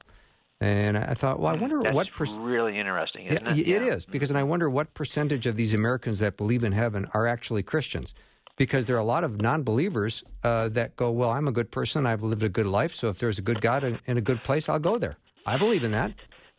And 0.61 0.97
I 0.97 1.15
thought, 1.15 1.39
well, 1.39 1.53
I 1.53 1.57
wonder 1.57 1.81
That's 1.81 1.95
what 1.95 2.11
percent. 2.11 2.39
really 2.41 2.77
interesting, 2.79 3.25
isn't 3.25 3.47
it? 3.47 3.57
it 3.59 3.67
Yeah. 3.67 3.93
is 3.95 4.05
because, 4.05 4.29
and 4.29 4.37
I 4.37 4.43
wonder 4.43 4.69
what 4.69 4.93
percentage 4.93 5.45
of 5.47 5.55
these 5.55 5.73
Americans 5.73 6.19
that 6.19 6.37
believe 6.37 6.63
in 6.63 6.71
heaven 6.73 7.07
are 7.13 7.27
actually 7.27 7.63
Christians, 7.63 8.13
because 8.55 8.85
there 8.85 8.95
are 8.95 8.99
a 8.99 9.03
lot 9.05 9.23
of 9.23 9.41
non-believers 9.41 10.23
uh, 10.43 10.69
that 10.69 10.95
go, 10.95 11.11
"Well, 11.11 11.31
I'm 11.31 11.47
a 11.47 11.51
good 11.51 11.71
person. 11.71 12.05
I've 12.05 12.23
lived 12.23 12.43
a 12.43 12.49
good 12.49 12.67
life. 12.67 12.93
So 12.95 13.09
if 13.09 13.17
there's 13.19 13.37
a 13.37 13.41
good 13.41 13.61
God 13.61 13.83
and 13.83 13.99
in 14.05 14.17
a 14.17 14.21
good 14.21 14.43
place, 14.43 14.69
I'll 14.69 14.79
go 14.79 14.97
there." 14.97 15.17
I 15.45 15.57
believe 15.57 15.83
in 15.83 15.91
that. 15.91 16.13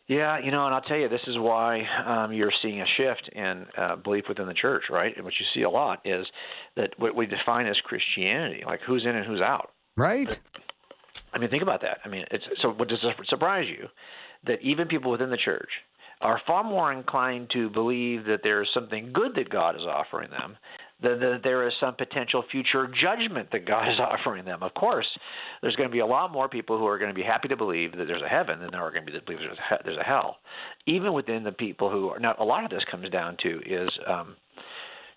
Yeah, 0.07 0.39
you 0.39 0.51
know, 0.51 0.65
and 0.65 0.73
I'll 0.73 0.81
tell 0.81 0.97
you, 0.97 1.09
this 1.09 1.27
is 1.27 1.37
why 1.37 1.81
um, 2.05 2.31
you're 2.31 2.53
seeing 2.61 2.79
a 2.79 2.85
shift 2.95 3.29
in 3.33 3.65
uh, 3.77 3.97
belief 3.97 4.23
within 4.29 4.47
the 4.47 4.53
church, 4.53 4.83
right? 4.89 5.13
And 5.13 5.25
what 5.25 5.33
you 5.37 5.45
see 5.53 5.63
a 5.63 5.69
lot 5.69 5.99
is 6.05 6.25
that 6.77 6.91
what 6.97 7.13
we 7.13 7.25
define 7.25 7.67
as 7.67 7.75
Christianity, 7.83 8.63
like 8.65 8.79
who's 8.87 9.03
in 9.03 9.15
and 9.15 9.25
who's 9.25 9.41
out. 9.41 9.71
Right? 9.97 10.39
I 11.33 11.39
mean, 11.39 11.49
think 11.49 11.61
about 11.63 11.81
that. 11.81 11.99
I 12.05 12.07
mean, 12.07 12.23
it's 12.31 12.45
so. 12.61 12.69
What 12.69 12.87
does 12.87 12.99
it 13.03 13.27
surprise 13.27 13.65
you 13.67 13.87
that 14.45 14.61
even 14.61 14.87
people 14.87 15.11
within 15.11 15.29
the 15.29 15.37
church 15.37 15.69
are 16.21 16.41
far 16.47 16.63
more 16.63 16.91
inclined 16.93 17.49
to 17.51 17.69
believe 17.69 18.25
that 18.25 18.39
there 18.43 18.61
is 18.61 18.69
something 18.73 19.11
good 19.13 19.35
that 19.35 19.49
God 19.49 19.75
is 19.75 19.81
offering 19.81 20.31
them 20.31 20.55
that 21.01 21.41
there 21.43 21.67
is 21.67 21.73
some 21.79 21.95
potential 21.95 22.43
future 22.51 22.87
judgment 22.87 23.49
that 23.51 23.65
God 23.65 23.89
is 23.89 23.99
offering 23.99 24.45
them. 24.45 24.63
Of 24.63 24.73
course, 24.73 25.07
there's 25.61 25.75
going 25.75 25.89
to 25.89 25.93
be 25.93 25.99
a 25.99 26.05
lot 26.05 26.31
more 26.31 26.49
people 26.49 26.77
who 26.77 26.87
are 26.87 26.97
going 26.97 27.11
to 27.11 27.15
be 27.15 27.23
happy 27.23 27.47
to 27.49 27.57
believe 27.57 27.95
that 27.97 28.05
there's 28.07 28.21
a 28.21 28.27
heaven 28.27 28.59
than 28.59 28.71
there 28.71 28.81
are 28.81 28.91
going 28.91 29.05
to 29.05 29.11
be 29.11 29.17
that 29.17 29.25
believe 29.25 29.41
there's 29.83 29.97
a 29.97 30.03
hell. 30.03 30.37
Even 30.87 31.13
within 31.13 31.43
the 31.43 31.51
people 31.51 31.89
who 31.89 32.09
are 32.09 32.19
now, 32.19 32.35
a 32.39 32.43
lot 32.43 32.63
of 32.63 32.71
this 32.71 32.83
comes 32.89 33.09
down 33.09 33.37
to 33.43 33.61
is, 33.65 33.89
um, 34.07 34.35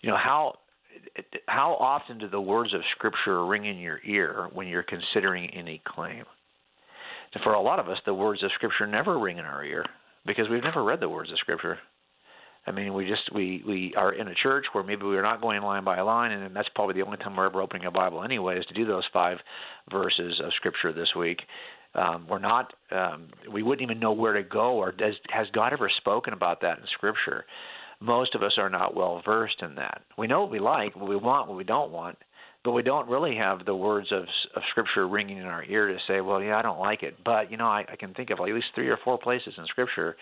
you 0.02 0.10
know, 0.10 0.16
how 0.16 0.58
how 1.46 1.74
often 1.74 2.18
do 2.18 2.28
the 2.28 2.40
words 2.40 2.74
of 2.74 2.80
Scripture 2.92 3.44
ring 3.46 3.64
in 3.64 3.78
your 3.78 4.00
ear 4.04 4.48
when 4.52 4.66
you're 4.66 4.82
considering 4.82 5.48
any 5.50 5.80
claim? 5.86 6.24
For 7.42 7.52
a 7.52 7.60
lot 7.60 7.78
of 7.78 7.88
us, 7.88 7.98
the 8.04 8.14
words 8.14 8.42
of 8.42 8.50
Scripture 8.54 8.86
never 8.86 9.18
ring 9.18 9.38
in 9.38 9.44
our 9.44 9.64
ear 9.64 9.84
because 10.26 10.48
we've 10.50 10.64
never 10.64 10.82
read 10.82 11.00
the 11.00 11.08
words 11.08 11.30
of 11.30 11.38
Scripture. 11.38 11.78
I 12.66 12.72
mean, 12.72 12.92
we 12.92 13.06
just 13.06 13.32
we 13.34 13.62
we 13.66 13.94
are 13.96 14.12
in 14.12 14.28
a 14.28 14.34
church 14.34 14.66
where 14.72 14.84
maybe 14.84 15.04
we're 15.04 15.22
not 15.22 15.40
going 15.40 15.62
line 15.62 15.84
by 15.84 16.00
line, 16.02 16.32
and 16.32 16.54
that's 16.54 16.68
probably 16.74 16.94
the 16.94 17.06
only 17.06 17.16
time 17.16 17.36
we're 17.36 17.46
ever 17.46 17.62
opening 17.62 17.86
a 17.86 17.90
Bible 17.90 18.22
anyway 18.22 18.58
is 18.58 18.66
to 18.66 18.74
do 18.74 18.84
those 18.84 19.04
five 19.12 19.38
verses 19.90 20.40
of 20.44 20.52
Scripture 20.54 20.92
this 20.92 21.08
week. 21.16 21.40
Um, 21.94 22.26
we're 22.28 22.38
not. 22.38 22.72
Um, 22.92 23.28
we 23.50 23.62
wouldn't 23.62 23.82
even 23.82 23.98
know 23.98 24.12
where 24.12 24.34
to 24.34 24.42
go, 24.42 24.74
or 24.74 24.92
does 24.92 25.14
has 25.30 25.46
God 25.52 25.72
ever 25.72 25.90
spoken 25.96 26.34
about 26.34 26.60
that 26.60 26.78
in 26.78 26.84
Scripture? 26.92 27.46
Most 28.00 28.34
of 28.34 28.42
us 28.42 28.52
are 28.58 28.70
not 28.70 28.94
well 28.94 29.22
versed 29.24 29.62
in 29.62 29.74
that. 29.76 30.02
We 30.16 30.26
know 30.26 30.42
what 30.42 30.50
we 30.50 30.58
like, 30.58 30.96
what 30.96 31.08
we 31.08 31.16
want, 31.16 31.48
what 31.48 31.56
we 31.56 31.64
don't 31.64 31.90
want, 31.90 32.16
but 32.64 32.72
we 32.72 32.82
don't 32.82 33.08
really 33.08 33.36
have 33.36 33.64
the 33.66 33.74
words 33.74 34.08
of, 34.12 34.22
of 34.54 34.62
Scripture 34.70 35.08
ringing 35.08 35.38
in 35.38 35.44
our 35.44 35.64
ear 35.64 35.88
to 35.88 35.98
say, 36.06 36.20
"Well, 36.20 36.42
yeah, 36.42 36.58
I 36.58 36.62
don't 36.62 36.78
like 36.78 37.02
it," 37.02 37.16
but 37.24 37.50
you 37.50 37.56
know, 37.56 37.66
I, 37.66 37.86
I 37.90 37.96
can 37.96 38.12
think 38.12 38.30
of 38.30 38.38
at 38.38 38.44
least 38.44 38.66
three 38.74 38.88
or 38.88 38.98
four 39.02 39.18
places 39.18 39.54
in 39.56 39.64
Scripture 39.66 40.16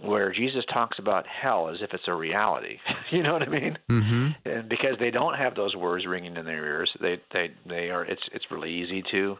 where 0.00 0.32
Jesus 0.32 0.64
talks 0.72 0.98
about 0.98 1.26
hell 1.26 1.68
as 1.68 1.78
if 1.80 1.92
it's 1.92 2.04
a 2.06 2.14
reality. 2.14 2.78
you 3.10 3.22
know 3.22 3.32
what 3.32 3.42
I 3.42 3.48
mean? 3.48 3.78
Mm-hmm. 3.90 4.48
And 4.48 4.68
because 4.68 4.96
they 4.98 5.10
don't 5.10 5.34
have 5.34 5.54
those 5.54 5.76
words 5.76 6.06
ringing 6.06 6.36
in 6.36 6.44
their 6.44 6.64
ears, 6.64 6.90
they 7.00 7.20
they 7.34 7.50
they 7.68 7.90
are. 7.90 8.04
It's 8.04 8.22
it's 8.32 8.44
really 8.50 8.72
easy 8.72 9.02
to 9.12 9.36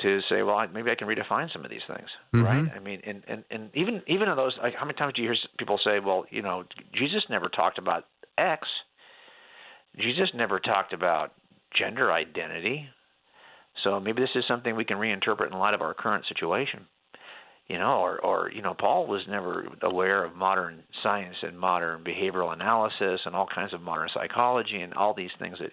to 0.00 0.20
say, 0.28 0.42
well, 0.42 0.66
maybe 0.72 0.90
I 0.90 0.96
can 0.96 1.06
redefine 1.06 1.52
some 1.52 1.64
of 1.64 1.70
these 1.70 1.82
things, 1.86 2.08
mm-hmm. 2.34 2.44
right? 2.44 2.72
I 2.74 2.78
mean, 2.80 3.00
and 3.04 3.22
and 3.28 3.44
and 3.50 3.70
even 3.74 4.02
even 4.06 4.28
in 4.28 4.36
those, 4.36 4.56
like, 4.62 4.74
how 4.74 4.84
many 4.84 4.96
times 4.96 5.14
do 5.14 5.22
you 5.22 5.28
hear 5.28 5.36
people 5.58 5.78
say, 5.84 6.00
well, 6.00 6.24
you 6.30 6.42
know, 6.42 6.64
Jesus 6.94 7.22
never 7.30 7.48
talked 7.48 7.78
about 7.78 8.04
X. 8.38 8.66
Jesus 9.98 10.30
never 10.34 10.58
talked 10.58 10.92
about 10.92 11.32
gender 11.74 12.12
identity. 12.12 12.88
So 13.82 14.00
maybe 14.00 14.22
this 14.22 14.30
is 14.34 14.44
something 14.46 14.76
we 14.76 14.84
can 14.84 14.98
reinterpret 14.98 15.52
in 15.52 15.58
light 15.58 15.74
of 15.74 15.82
our 15.82 15.94
current 15.94 16.24
situation 16.28 16.86
you 17.68 17.78
know, 17.78 18.00
or 18.00 18.18
or 18.20 18.50
you 18.50 18.62
know, 18.62 18.74
Paul 18.78 19.06
was 19.06 19.22
never 19.28 19.66
aware 19.82 20.24
of 20.24 20.34
modern 20.34 20.82
science 21.02 21.36
and 21.42 21.58
modern 21.58 22.04
behavioral 22.04 22.52
analysis 22.52 23.20
and 23.24 23.34
all 23.34 23.46
kinds 23.52 23.72
of 23.72 23.80
modern 23.80 24.08
psychology 24.12 24.80
and 24.80 24.94
all 24.94 25.14
these 25.14 25.30
things 25.38 25.58
that. 25.60 25.72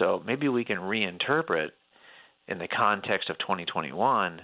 So 0.00 0.22
maybe 0.26 0.48
we 0.48 0.64
can 0.64 0.78
reinterpret 0.78 1.68
in 2.48 2.58
the 2.58 2.68
context 2.68 3.30
of 3.30 3.38
2021 3.38 4.40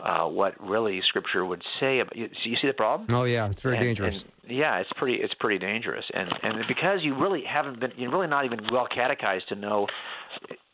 uh, 0.00 0.26
what 0.26 0.54
really 0.60 1.02
Scripture 1.08 1.44
would 1.44 1.62
say. 1.80 2.00
About, 2.00 2.16
you, 2.16 2.28
you 2.44 2.56
see 2.60 2.68
the 2.68 2.72
problem? 2.72 3.08
Oh 3.12 3.24
yeah, 3.24 3.48
it's 3.50 3.60
very 3.60 3.76
and, 3.76 3.84
dangerous. 3.84 4.24
And, 4.44 4.56
yeah, 4.56 4.78
it's 4.78 4.90
pretty 4.96 5.20
it's 5.20 5.34
pretty 5.34 5.58
dangerous, 5.58 6.04
and 6.14 6.32
and 6.42 6.64
because 6.68 7.00
you 7.02 7.18
really 7.18 7.42
haven't 7.42 7.80
been 7.80 7.92
you're 7.96 8.10
really 8.10 8.28
not 8.28 8.44
even 8.44 8.60
well 8.70 8.86
catechized 8.86 9.48
to 9.48 9.56
know. 9.56 9.86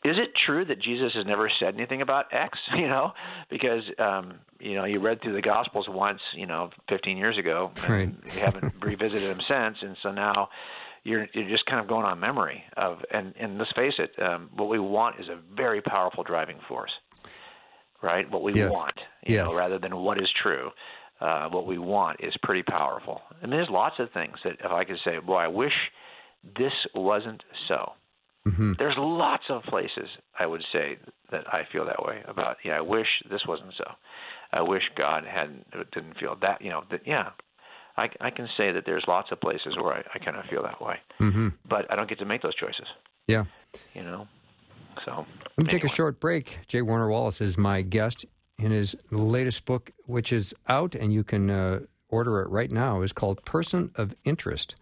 Is 0.09 0.17
it 0.17 0.31
true 0.45 0.65
that 0.65 0.79
Jesus 0.79 1.13
has 1.15 1.25
never 1.25 1.49
said 1.59 1.75
anything 1.75 2.01
about 2.01 2.25
X? 2.31 2.57
You 2.75 2.87
know, 2.89 3.13
because 3.49 3.83
um, 3.99 4.39
you 4.59 4.75
know 4.75 4.85
you 4.85 4.99
read 4.99 5.21
through 5.21 5.33
the 5.33 5.41
Gospels 5.41 5.87
once, 5.89 6.21
you 6.35 6.45
know, 6.45 6.69
15 6.89 7.17
years 7.17 7.37
ago, 7.37 7.71
and 7.87 7.89
right. 7.89 8.35
you 8.35 8.41
haven't 8.41 8.73
revisited 8.81 9.29
them 9.29 9.41
since, 9.49 9.77
and 9.81 9.95
so 10.03 10.11
now 10.11 10.49
you're 11.03 11.27
you're 11.33 11.49
just 11.49 11.65
kind 11.65 11.79
of 11.79 11.87
going 11.87 12.05
on 12.05 12.19
memory 12.19 12.63
of 12.77 12.99
and 13.11 13.33
and 13.39 13.57
let's 13.57 13.71
face 13.77 13.93
it, 13.97 14.11
um, 14.27 14.49
what 14.55 14.69
we 14.69 14.77
want 14.77 15.19
is 15.19 15.27
a 15.29 15.39
very 15.55 15.81
powerful 15.81 16.23
driving 16.23 16.57
force 16.67 16.91
right? 18.05 18.29
What 18.29 18.43
we 18.43 18.53
yes. 18.53 18.71
want, 18.71 18.95
you 19.25 19.35
yes. 19.35 19.49
know, 19.49 19.57
rather 19.57 19.79
than 19.79 19.95
what 19.97 20.19
is 20.19 20.29
true. 20.41 20.69
Uh, 21.21 21.47
what 21.47 21.65
we 21.65 21.77
want 21.77 22.19
is 22.21 22.33
pretty 22.43 22.61
powerful. 22.61 23.21
I 23.41 23.45
mean, 23.45 23.51
there's 23.51 23.69
lots 23.69 23.95
of 23.99 24.11
things 24.11 24.35
that 24.43 24.57
if 24.63 24.71
I 24.71 24.83
could 24.83 24.97
say, 25.03 25.17
boy, 25.19 25.37
I 25.37 25.47
wish 25.47 25.73
this 26.57 26.73
wasn't 26.93 27.41
so. 27.69 27.93
Mm-hmm. 28.47 28.73
There's 28.77 28.95
lots 28.97 29.43
of 29.49 29.63
places 29.63 30.07
I 30.37 30.45
would 30.45 30.63
say 30.71 30.97
that 31.31 31.45
I 31.47 31.61
feel 31.71 31.85
that 31.85 32.03
way 32.05 32.21
about. 32.27 32.57
Yeah, 32.63 32.77
I 32.77 32.81
wish 32.81 33.07
this 33.29 33.41
wasn't 33.47 33.73
so. 33.77 33.85
I 34.53 34.61
wish 34.61 34.83
God 34.99 35.23
hadn't 35.25 35.65
didn't 35.91 36.17
feel 36.19 36.37
that. 36.41 36.61
You 36.61 36.69
know 36.69 36.83
that. 36.91 37.01
Yeah, 37.05 37.29
I, 37.97 38.09
I 38.21 38.29
can 38.29 38.47
say 38.59 38.71
that 38.71 38.83
there's 38.85 39.03
lots 39.07 39.31
of 39.31 39.39
places 39.39 39.75
where 39.77 39.93
I, 39.93 40.03
I 40.13 40.19
kind 40.19 40.37
of 40.37 40.45
feel 40.45 40.63
that 40.63 40.81
way. 40.81 40.97
Mm-hmm. 41.19 41.49
But 41.67 41.91
I 41.91 41.95
don't 41.95 42.09
get 42.09 42.19
to 42.19 42.25
make 42.25 42.41
those 42.41 42.55
choices. 42.55 42.85
Yeah. 43.27 43.45
You 43.93 44.03
know. 44.03 44.27
So 45.03 45.25
let 45.57 45.67
me 45.67 45.71
take 45.71 45.83
a 45.83 45.89
short 45.89 46.19
break. 46.19 46.59
J. 46.67 46.81
Warner 46.81 47.09
Wallace 47.09 47.41
is 47.41 47.57
my 47.57 47.81
guest 47.81 48.25
in 48.57 48.71
his 48.71 48.95
latest 49.11 49.65
book, 49.65 49.91
which 50.05 50.31
is 50.31 50.53
out 50.67 50.95
and 50.95 51.13
you 51.13 51.23
can 51.23 51.49
uh, 51.49 51.79
order 52.09 52.41
it 52.41 52.49
right 52.49 52.71
now. 52.71 53.01
is 53.01 53.11
called 53.11 53.43
Person 53.43 53.91
of 53.95 54.15
Interest. 54.23 54.75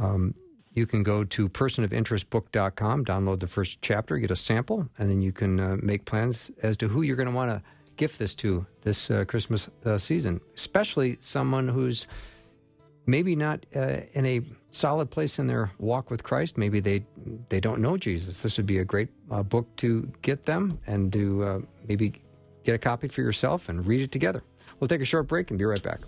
Um, 0.00 0.34
you 0.74 0.86
can 0.86 1.02
go 1.02 1.24
to 1.24 1.48
personofinterestbook.com, 1.48 3.04
download 3.04 3.40
the 3.40 3.46
first 3.46 3.80
chapter, 3.80 4.18
get 4.18 4.30
a 4.30 4.36
sample, 4.36 4.88
and 4.98 5.08
then 5.08 5.22
you 5.22 5.32
can 5.32 5.60
uh, 5.60 5.76
make 5.80 6.04
plans 6.04 6.50
as 6.62 6.76
to 6.78 6.88
who 6.88 7.02
you're 7.02 7.16
going 7.16 7.28
to 7.28 7.34
want 7.34 7.50
to 7.50 7.62
gift 7.96 8.18
this 8.18 8.34
to 8.34 8.66
this 8.82 9.10
uh, 9.10 9.24
Christmas 9.24 9.68
uh, 9.84 9.98
season, 9.98 10.40
especially 10.56 11.16
someone 11.20 11.68
who's 11.68 12.06
maybe 13.06 13.36
not 13.36 13.64
uh, 13.76 14.00
in 14.12 14.26
a 14.26 14.40
solid 14.70 15.10
place 15.10 15.38
in 15.38 15.46
their 15.46 15.70
walk 15.78 16.10
with 16.10 16.22
Christ. 16.22 16.58
Maybe 16.58 16.80
they 16.80 17.04
they 17.48 17.60
don't 17.60 17.80
know 17.80 17.96
Jesus. 17.96 18.42
This 18.42 18.56
would 18.56 18.66
be 18.66 18.78
a 18.78 18.84
great 18.84 19.08
uh, 19.30 19.42
book 19.42 19.66
to 19.76 20.10
get 20.22 20.44
them 20.44 20.78
and 20.86 21.12
to 21.12 21.44
uh, 21.44 21.58
maybe 21.86 22.20
get 22.64 22.74
a 22.74 22.78
copy 22.78 23.08
for 23.08 23.20
yourself 23.20 23.68
and 23.68 23.86
read 23.86 24.00
it 24.00 24.10
together. 24.10 24.42
We'll 24.80 24.88
take 24.88 25.02
a 25.02 25.06
short 25.06 25.28
break 25.28 25.50
and 25.50 25.58
be 25.58 25.64
right 25.64 25.82
back. 25.82 26.00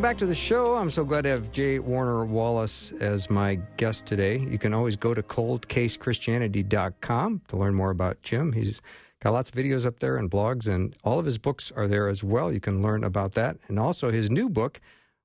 Welcome 0.00 0.12
back 0.12 0.18
to 0.20 0.26
the 0.26 0.34
show. 0.34 0.76
I'm 0.76 0.90
so 0.90 1.04
glad 1.04 1.24
to 1.24 1.28
have 1.28 1.52
J. 1.52 1.78
Warner 1.78 2.24
Wallace 2.24 2.90
as 3.00 3.28
my 3.28 3.56
guest 3.76 4.06
today. 4.06 4.38
You 4.38 4.58
can 4.58 4.72
always 4.72 4.96
go 4.96 5.12
to 5.12 5.22
coldcasechristianity.com 5.22 7.42
to 7.48 7.56
learn 7.58 7.74
more 7.74 7.90
about 7.90 8.22
Jim. 8.22 8.52
He's 8.52 8.80
got 9.22 9.34
lots 9.34 9.50
of 9.50 9.56
videos 9.56 9.84
up 9.84 9.98
there 9.98 10.16
and 10.16 10.30
blogs, 10.30 10.66
and 10.66 10.96
all 11.04 11.18
of 11.18 11.26
his 11.26 11.36
books 11.36 11.70
are 11.76 11.86
there 11.86 12.08
as 12.08 12.24
well. 12.24 12.50
You 12.50 12.60
can 12.60 12.80
learn 12.80 13.04
about 13.04 13.32
that. 13.32 13.58
And 13.68 13.78
also 13.78 14.10
his 14.10 14.30
new 14.30 14.48
book, 14.48 14.80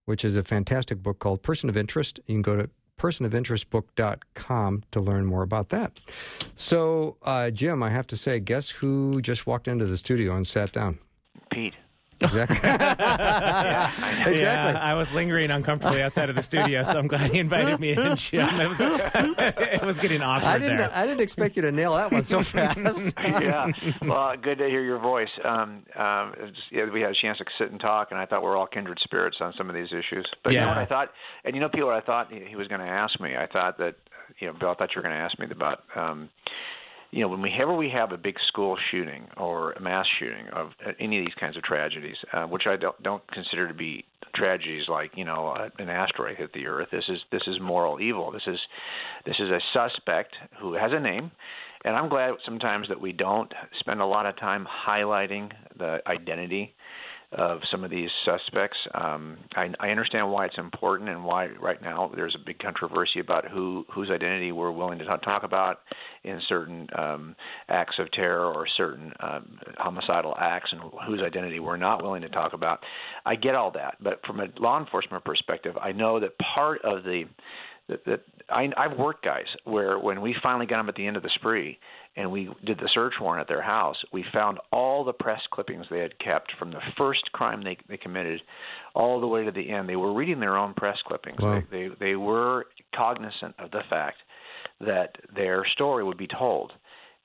which 0.07 0.25
is 0.25 0.35
a 0.35 0.43
fantastic 0.43 1.01
book 1.01 1.19
called 1.19 1.41
Person 1.41 1.69
of 1.69 1.77
Interest. 1.77 2.19
You 2.27 2.35
can 2.35 2.41
go 2.41 2.57
to 2.57 2.69
personofinterestbook.com 2.99 4.83
to 4.91 4.99
learn 4.99 5.25
more 5.25 5.43
about 5.43 5.69
that. 5.69 6.01
So, 6.55 7.15
uh, 7.21 7.49
Jim, 7.49 7.81
I 7.81 7.91
have 7.91 8.07
to 8.07 8.17
say, 8.17 8.41
guess 8.41 8.71
who 8.71 9.21
just 9.21 9.47
walked 9.47 9.69
into 9.69 9.85
the 9.85 9.97
studio 9.97 10.35
and 10.35 10.45
sat 10.45 10.73
down? 10.73 10.99
Exactly. 12.25 12.57
yeah, 12.63 13.87
exactly. 14.27 14.41
Yeah, 14.41 14.79
I 14.81 14.93
was 14.93 15.13
lingering 15.13 15.51
uncomfortably 15.51 16.01
outside 16.01 16.29
of 16.29 16.35
the 16.35 16.43
studio, 16.43 16.83
so 16.83 16.99
I'm 16.99 17.07
glad 17.07 17.31
he 17.31 17.39
invited 17.39 17.79
me 17.79 17.91
in, 17.93 18.15
Jim. 18.17 18.49
It 18.59 18.67
was, 18.67 18.77
it 18.81 19.81
was 19.83 19.99
getting 19.99 20.21
awkward 20.21 20.47
I 20.49 20.57
didn't. 20.59 20.77
there. 20.77 20.91
I 20.93 21.05
didn't 21.05 21.21
expect 21.21 21.55
you 21.55 21.61
to 21.63 21.71
nail 21.71 21.93
that 21.95 22.11
one 22.11 22.23
so 22.23 22.41
fast. 22.43 23.15
yeah. 23.17 23.71
Well, 24.01 24.35
good 24.41 24.57
to 24.59 24.67
hear 24.67 24.81
your 24.83 24.99
voice. 24.99 25.29
Um, 25.43 25.83
um, 25.95 26.33
yeah, 26.71 26.89
we 26.91 27.01
had 27.01 27.11
a 27.11 27.15
chance 27.15 27.37
to 27.39 27.45
sit 27.57 27.71
and 27.71 27.79
talk, 27.79 28.09
and 28.11 28.19
I 28.19 28.25
thought 28.25 28.43
we're 28.43 28.57
all 28.57 28.67
kindred 28.67 28.99
spirits 29.03 29.37
on 29.41 29.53
some 29.57 29.69
of 29.69 29.75
these 29.75 29.87
issues. 29.91 30.27
But 30.43 30.53
you 30.53 30.59
know 30.59 30.65
Yeah. 30.65 30.69
what 30.69 30.77
I 30.77 30.85
thought, 30.85 31.11
and 31.43 31.55
you 31.55 31.61
know, 31.61 31.69
what 31.85 31.95
I 31.95 32.01
thought 32.01 32.31
he 32.31 32.39
he 32.45 32.55
was 32.55 32.67
going 32.67 32.81
to 32.81 32.89
ask 32.91 33.19
me. 33.19 33.35
I 33.35 33.47
thought 33.47 33.77
that, 33.79 33.95
you 34.39 34.47
know, 34.47 34.53
Bill, 34.53 34.69
I 34.69 34.73
thought 34.75 34.89
you 34.95 34.99
were 35.01 35.07
going 35.07 35.15
to 35.15 35.21
ask 35.21 35.37
me 35.39 35.47
about. 35.51 35.83
Um, 35.95 36.29
you 37.15 37.21
know, 37.21 37.29
whenever 37.29 37.73
we 37.73 37.89
have 37.95 38.11
a 38.11 38.17
big 38.17 38.35
school 38.49 38.77
shooting 38.91 39.25
or 39.37 39.71
a 39.71 39.79
mass 39.79 40.05
shooting 40.19 40.49
of 40.51 40.71
uh, 40.85 40.91
any 40.99 41.17
of 41.17 41.25
these 41.25 41.33
kinds 41.39 41.55
of 41.55 41.63
tragedies, 41.63 42.17
uh, 42.33 42.43
which 42.43 42.63
I 42.69 42.75
don't 42.75 43.01
don't 43.03 43.23
consider 43.31 43.69
to 43.69 43.73
be 43.73 44.03
tragedies 44.35 44.83
like 44.89 45.11
you 45.15 45.23
know 45.23 45.47
uh, 45.47 45.69
an 45.79 45.87
asteroid 45.87 46.35
hit 46.35 46.51
the 46.51 46.67
earth. 46.67 46.89
This 46.91 47.05
is 47.07 47.19
this 47.31 47.43
is 47.47 47.55
moral 47.61 48.01
evil. 48.01 48.31
This 48.33 48.43
is 48.47 48.59
this 49.25 49.37
is 49.39 49.49
a 49.49 49.61
suspect 49.73 50.35
who 50.59 50.73
has 50.73 50.91
a 50.91 50.99
name, 50.99 51.31
and 51.85 51.95
I'm 51.95 52.09
glad 52.09 52.33
sometimes 52.43 52.89
that 52.89 52.99
we 52.99 53.13
don't 53.13 53.51
spend 53.79 54.01
a 54.01 54.05
lot 54.05 54.25
of 54.25 54.37
time 54.37 54.67
highlighting 54.85 55.53
the 55.79 55.99
identity 56.07 56.75
of 57.35 57.59
some 57.69 57.83
of 57.83 57.91
these 57.91 58.09
suspects. 58.27 58.77
Um, 58.93 59.37
I, 59.55 59.69
I 59.79 59.89
understand 59.89 60.31
why 60.31 60.45
it's 60.45 60.57
important 60.57 61.09
and 61.09 61.23
why 61.23 61.47
right 61.61 61.81
now 61.81 62.11
there's 62.15 62.35
a 62.35 62.43
big 62.45 62.59
controversy 62.59 63.19
about 63.19 63.49
who 63.49 63.85
whose 63.93 64.09
identity 64.09 64.51
we're 64.51 64.71
willing 64.71 64.99
to 64.99 65.05
talk 65.05 65.43
about 65.43 65.79
in 66.23 66.41
certain 66.47 66.87
um, 66.97 67.35
acts 67.69 67.95
of 67.99 68.11
terror 68.11 68.51
or 68.53 68.65
certain 68.77 69.13
um, 69.19 69.59
homicidal 69.77 70.35
acts, 70.39 70.71
and 70.71 70.81
whose 71.07 71.21
identity 71.21 71.59
we're 71.59 71.77
not 71.77 72.01
willing 72.01 72.21
to 72.21 72.29
talk 72.29 72.53
about. 72.53 72.79
I 73.25 73.35
get 73.35 73.55
all 73.55 73.71
that, 73.71 73.95
but 74.01 74.25
from 74.25 74.39
a 74.39 74.47
law 74.59 74.79
enforcement 74.79 75.23
perspective, 75.23 75.75
I 75.81 75.91
know 75.91 76.19
that 76.19 76.31
part 76.55 76.81
of 76.83 77.03
the 77.03 77.25
that, 77.87 78.03
that 78.05 78.21
I, 78.49 78.69
I've 78.77 78.97
worked 78.97 79.23
guys 79.23 79.45
where 79.63 79.99
when 79.99 80.21
we 80.21 80.35
finally 80.43 80.65
got 80.65 80.77
them 80.77 80.89
at 80.89 80.95
the 80.95 81.05
end 81.05 81.17
of 81.17 81.23
the 81.23 81.29
spree 81.35 81.77
and 82.15 82.31
we 82.31 82.49
did 82.65 82.79
the 82.79 82.89
search 82.93 83.13
warrant 83.19 83.41
at 83.41 83.47
their 83.47 83.61
house, 83.61 83.97
we 84.11 84.23
found 84.33 84.57
all 84.71 85.03
the 85.03 85.13
press 85.13 85.41
clippings 85.51 85.85
they 85.89 85.99
had 85.99 86.17
kept 86.19 86.51
from 86.57 86.71
the 86.71 86.79
first 86.97 87.31
crime 87.33 87.63
they, 87.63 87.77
they 87.87 87.97
committed 87.97 88.41
all 88.93 89.19
the 89.19 89.27
way 89.27 89.43
to 89.43 89.51
the 89.51 89.69
end. 89.69 89.89
They 89.89 89.95
were 89.95 90.13
reading 90.13 90.39
their 90.39 90.57
own 90.57 90.73
press 90.73 90.97
clippings. 91.05 91.39
Wow. 91.39 91.61
They, 91.71 91.89
they 91.89 91.95
they 91.99 92.15
were 92.15 92.67
cognizant 92.95 93.55
of 93.59 93.71
the 93.71 93.81
fact 93.91 94.17
that 94.79 95.15
their 95.35 95.65
story 95.73 96.03
would 96.03 96.17
be 96.17 96.27
told, 96.27 96.73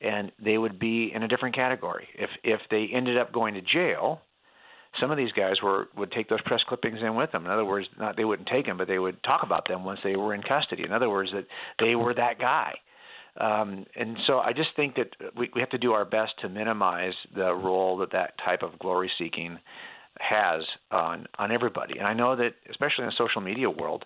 and 0.01 0.33
they 0.43 0.59
would 0.59 0.79
be 0.79 1.13
in 1.15 1.23
a 1.23 1.29
different 1.29 1.55
category. 1.55 2.09
If 2.15 2.31
if 2.43 2.61
they 2.71 2.89
ended 2.93 3.17
up 3.17 3.33
going 3.33 3.55
to 3.55 3.63
jail, 3.63 4.21
some 4.99 5.11
of 5.11 5.17
these 5.17 5.33
guys 5.33 5.57
were 5.63 5.89
would 5.97 6.11
take 6.13 6.29
those 6.29 6.41
press 6.43 6.61
clippings 6.67 6.99
in 7.01 7.15
with 7.15 7.31
them. 7.33 7.45
In 7.45 7.51
other 7.51 7.65
words, 7.65 7.87
not 7.99 8.17
they 8.17 8.25
wouldn't 8.25 8.49
take 8.49 8.67
them, 8.67 8.77
but 8.77 8.89
they 8.89 8.99
would 8.99 9.23
talk 9.23 9.43
about 9.43 9.69
them 9.69 9.85
once 9.85 10.01
they 10.03 10.17
were 10.17 10.35
in 10.35 10.43
custody. 10.43 10.85
In 10.85 10.93
other 10.93 11.09
words, 11.09 11.31
that 11.33 11.47
they 11.79 11.95
were 11.95 12.15
that 12.15 12.39
guy. 12.39 12.75
Um, 13.41 13.87
and 13.95 14.17
so 14.27 14.39
I 14.41 14.53
just 14.53 14.71
think 14.75 14.97
that 14.97 15.09
we, 15.37 15.51
we 15.55 15.61
have 15.61 15.71
to 15.71 15.79
do 15.79 15.93
our 15.93 16.05
best 16.05 16.33
to 16.43 16.49
minimize 16.49 17.15
the 17.35 17.55
role 17.55 17.97
that 17.99 18.13
that 18.13 18.35
type 18.47 18.63
of 18.63 18.79
glory 18.81 19.11
seeking 19.19 19.59
has 20.19 20.63
on 20.91 21.27
on 21.39 21.53
everybody. 21.53 21.99
And 21.99 22.09
I 22.09 22.13
know 22.13 22.37
that 22.37 22.55
especially 22.69 23.05
in 23.05 23.07
the 23.07 23.15
social 23.17 23.41
media 23.41 23.71
world, 23.71 24.05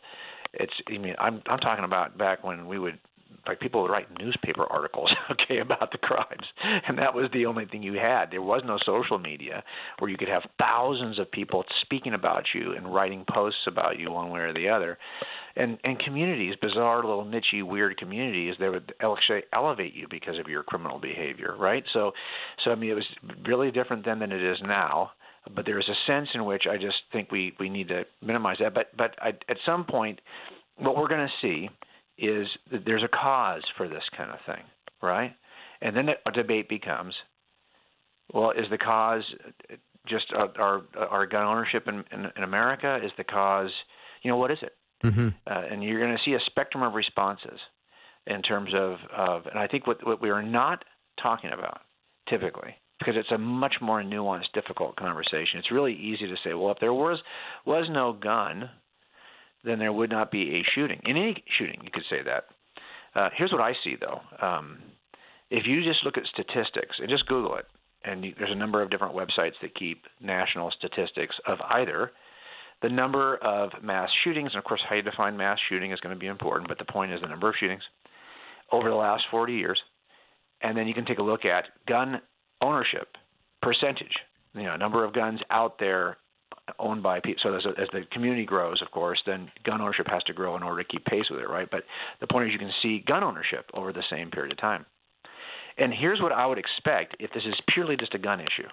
it's 0.52 0.74
I 0.88 0.98
mean 0.98 1.14
I'm 1.18 1.42
I'm 1.46 1.58
talking 1.58 1.84
about 1.84 2.18
back 2.18 2.44
when 2.44 2.66
we 2.66 2.78
would 2.78 2.98
like 3.46 3.60
people 3.60 3.82
would 3.82 3.90
write 3.90 4.08
newspaper 4.18 4.64
articles 4.70 5.14
okay 5.30 5.58
about 5.58 5.90
the 5.92 5.98
crimes. 5.98 6.46
And 6.86 6.98
that 6.98 7.14
was 7.14 7.30
the 7.32 7.46
only 7.46 7.66
thing 7.66 7.82
you 7.82 7.94
had. 7.94 8.26
There 8.30 8.42
was 8.42 8.62
no 8.64 8.78
social 8.84 9.18
media 9.18 9.62
where 9.98 10.10
you 10.10 10.16
could 10.16 10.28
have 10.28 10.42
thousands 10.58 11.18
of 11.18 11.30
people 11.30 11.64
speaking 11.82 12.14
about 12.14 12.44
you 12.54 12.72
and 12.72 12.92
writing 12.92 13.24
posts 13.28 13.60
about 13.66 13.98
you 13.98 14.10
one 14.10 14.30
way 14.30 14.40
or 14.40 14.52
the 14.52 14.68
other. 14.68 14.98
And 15.56 15.78
and 15.84 15.98
communities 15.98 16.54
bizarre 16.60 17.04
little 17.04 17.24
nichey 17.24 17.62
weird 17.62 17.96
communities 17.96 18.56
they 18.58 18.68
would 18.68 18.92
actually 19.00 19.42
elevate 19.56 19.94
you 19.94 20.06
because 20.10 20.38
of 20.38 20.48
your 20.48 20.64
criminal 20.64 20.98
behavior 20.98 21.54
right? 21.56 21.84
So 21.92 22.12
so 22.64 22.72
i 22.72 22.74
mean 22.74 22.90
it 22.90 22.94
was 22.94 23.06
really 23.46 23.70
different 23.70 24.04
then 24.04 24.18
than 24.18 24.32
it 24.32 24.42
is 24.42 24.58
now 24.64 25.12
but 25.54 25.64
there 25.64 25.78
is 25.78 25.88
a 25.88 26.10
sense 26.10 26.28
in 26.34 26.44
which 26.44 26.64
i 26.68 26.76
just 26.76 26.96
think 27.12 27.30
we 27.30 27.54
we 27.60 27.68
need 27.68 27.86
to 27.88 28.04
minimize 28.20 28.56
that. 28.58 28.74
But 28.74 28.96
but 28.96 29.14
I, 29.22 29.28
at 29.48 29.58
some 29.64 29.84
point 29.84 30.20
what 30.76 30.96
we're 30.96 31.08
going 31.08 31.26
to 31.26 31.32
see 31.40 31.68
is 32.18 32.46
that 32.70 32.84
there's 32.84 33.02
a 33.02 33.08
cause 33.08 33.62
for 33.76 33.88
this 33.88 34.04
kind 34.16 34.30
of 34.30 34.38
thing, 34.46 34.62
right? 35.02 35.34
And 35.80 35.96
then 35.96 36.06
the 36.06 36.32
debate 36.32 36.68
becomes, 36.68 37.14
well, 38.32 38.50
is 38.52 38.66
the 38.70 38.78
cause 38.78 39.22
just 40.06 40.26
our 40.34 40.82
our, 40.96 41.26
gun 41.26 41.46
ownership 41.46 41.88
in, 41.88 42.04
in, 42.12 42.30
in 42.36 42.42
America? 42.42 43.00
Is 43.04 43.12
the 43.16 43.24
cause, 43.24 43.70
you 44.22 44.30
know, 44.30 44.36
what 44.36 44.50
is 44.50 44.58
it? 44.62 44.74
Mm-hmm. 45.04 45.28
Uh, 45.46 45.62
and 45.70 45.82
you're 45.82 46.00
going 46.00 46.16
to 46.16 46.22
see 46.24 46.34
a 46.34 46.40
spectrum 46.46 46.82
of 46.82 46.94
responses 46.94 47.58
in 48.26 48.42
terms 48.42 48.70
of, 48.78 48.96
of 49.14 49.46
and 49.46 49.58
I 49.58 49.66
think 49.66 49.86
what 49.86 50.06
what 50.06 50.22
we 50.22 50.30
are 50.30 50.42
not 50.42 50.84
talking 51.22 51.50
about 51.52 51.80
typically 52.28 52.74
because 52.98 53.14
it's 53.16 53.30
a 53.32 53.38
much 53.38 53.74
more 53.80 54.02
nuanced, 54.02 54.52
difficult 54.54 54.96
conversation. 54.96 55.58
It's 55.58 55.70
really 55.70 55.94
easy 55.94 56.26
to 56.26 56.36
say, 56.44 56.54
well, 56.54 56.72
if 56.72 56.78
there 56.80 56.92
was 56.92 57.18
was 57.66 57.86
no 57.90 58.12
gun, 58.12 58.70
then 59.64 59.78
there 59.78 59.92
would 59.92 60.10
not 60.10 60.30
be 60.30 60.56
a 60.56 60.64
shooting. 60.74 61.00
In 61.04 61.16
any 61.16 61.42
shooting, 61.58 61.80
you 61.82 61.90
could 61.92 62.04
say 62.10 62.22
that. 62.24 62.44
Uh, 63.16 63.30
here's 63.36 63.52
what 63.52 63.60
I 63.60 63.72
see, 63.84 63.96
though. 64.00 64.20
Um, 64.44 64.78
if 65.50 65.66
you 65.66 65.82
just 65.82 66.04
look 66.04 66.16
at 66.16 66.24
statistics 66.26 66.96
and 66.98 67.08
just 67.08 67.26
Google 67.26 67.56
it, 67.56 67.66
and 68.04 68.24
you, 68.24 68.34
there's 68.38 68.50
a 68.52 68.56
number 68.56 68.82
of 68.82 68.90
different 68.90 69.14
websites 69.14 69.54
that 69.62 69.74
keep 69.74 70.02
national 70.20 70.70
statistics 70.72 71.36
of 71.46 71.58
either 71.70 72.10
the 72.82 72.88
number 72.88 73.36
of 73.36 73.70
mass 73.82 74.10
shootings, 74.24 74.50
and 74.52 74.58
of 74.58 74.64
course, 74.64 74.82
how 74.88 74.96
you 74.96 75.02
define 75.02 75.36
mass 75.36 75.58
shooting 75.68 75.92
is 75.92 76.00
going 76.00 76.14
to 76.14 76.20
be 76.20 76.26
important, 76.26 76.68
but 76.68 76.78
the 76.78 76.84
point 76.84 77.12
is 77.12 77.20
the 77.20 77.28
number 77.28 77.48
of 77.48 77.54
shootings 77.58 77.82
over 78.72 78.90
the 78.90 78.96
last 78.96 79.24
40 79.30 79.54
years. 79.54 79.80
And 80.60 80.76
then 80.76 80.86
you 80.86 80.94
can 80.94 81.06
take 81.06 81.18
a 81.18 81.22
look 81.22 81.44
at 81.44 81.64
gun 81.88 82.20
ownership 82.60 83.16
percentage, 83.62 84.12
you 84.54 84.64
know, 84.64 84.76
number 84.76 85.04
of 85.04 85.14
guns 85.14 85.40
out 85.50 85.78
there 85.78 86.18
owned 86.78 87.02
by 87.02 87.20
people. 87.20 87.40
So 87.42 87.54
as, 87.54 87.64
a, 87.64 87.80
as 87.80 87.88
the 87.92 88.02
community 88.12 88.44
grows, 88.44 88.80
of 88.82 88.90
course, 88.90 89.20
then 89.26 89.50
gun 89.64 89.80
ownership 89.80 90.06
has 90.08 90.22
to 90.24 90.32
grow 90.32 90.56
in 90.56 90.62
order 90.62 90.82
to 90.82 90.88
keep 90.88 91.04
pace 91.04 91.26
with 91.30 91.40
it, 91.40 91.48
right? 91.48 91.68
But 91.70 91.84
the 92.20 92.26
point 92.26 92.48
is, 92.48 92.52
you 92.52 92.58
can 92.58 92.72
see 92.82 93.04
gun 93.06 93.22
ownership 93.22 93.70
over 93.74 93.92
the 93.92 94.04
same 94.10 94.30
period 94.30 94.52
of 94.52 94.58
time. 94.58 94.86
And 95.76 95.92
here's 95.92 96.20
what 96.20 96.32
I 96.32 96.46
would 96.46 96.58
expect 96.58 97.16
if 97.18 97.32
this 97.32 97.44
is 97.44 97.54
purely 97.72 97.96
just 97.96 98.14
a 98.14 98.18
gun 98.18 98.40
issue 98.40 98.68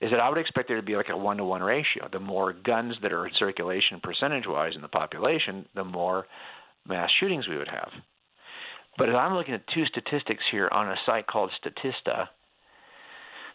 is 0.00 0.12
that 0.12 0.22
I 0.22 0.28
would 0.28 0.38
expect 0.38 0.68
there 0.68 0.76
to 0.76 0.82
be 0.82 0.96
like 0.96 1.08
a 1.08 1.16
one 1.16 1.38
to 1.38 1.44
one 1.44 1.62
ratio. 1.62 2.08
The 2.12 2.20
more 2.20 2.52
guns 2.52 2.94
that 3.02 3.12
are 3.12 3.26
in 3.26 3.32
circulation 3.36 4.00
percentage 4.00 4.44
wise 4.46 4.72
in 4.76 4.82
the 4.82 4.88
population, 4.88 5.66
the 5.74 5.84
more 5.84 6.26
mass 6.86 7.10
shootings 7.18 7.48
we 7.48 7.56
would 7.56 7.68
have. 7.68 7.90
But 8.96 9.08
as 9.08 9.16
I'm 9.16 9.34
looking 9.34 9.54
at 9.54 9.66
two 9.74 9.84
statistics 9.86 10.42
here 10.50 10.68
on 10.72 10.88
a 10.88 10.96
site 11.04 11.26
called 11.26 11.50
Statista, 11.62 12.28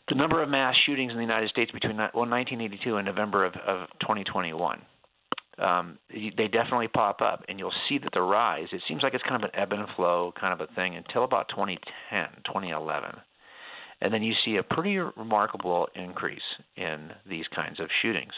the 0.09 0.15
number 0.15 0.41
of 0.41 0.49
mass 0.49 0.75
shootings 0.85 1.11
in 1.11 1.17
the 1.17 1.23
United 1.23 1.49
States 1.49 1.71
between 1.71 1.97
well, 1.97 2.09
1982 2.13 2.97
and 2.97 3.05
November 3.05 3.45
of, 3.45 3.53
of 3.65 3.87
2021. 4.01 4.81
Um, 5.59 5.99
they 6.09 6.47
definitely 6.47 6.87
pop 6.87 7.21
up, 7.21 7.45
and 7.47 7.59
you'll 7.59 7.73
see 7.87 7.99
that 7.99 8.09
the 8.15 8.23
rise. 8.23 8.67
It 8.71 8.81
seems 8.87 9.03
like 9.03 9.13
it's 9.13 9.23
kind 9.23 9.43
of 9.43 9.49
an 9.49 9.59
ebb 9.59 9.71
and 9.71 9.87
flow 9.95 10.33
kind 10.39 10.51
of 10.51 10.61
a 10.67 10.73
thing 10.73 10.95
until 10.95 11.23
about 11.23 11.47
2010, 11.49 12.25
2011, 12.45 13.11
and 14.01 14.13
then 14.13 14.23
you 14.23 14.33
see 14.43 14.55
a 14.55 14.63
pretty 14.63 14.97
remarkable 14.97 15.87
increase 15.95 16.41
in 16.75 17.11
these 17.29 17.45
kinds 17.55 17.79
of 17.79 17.87
shootings. 18.01 18.33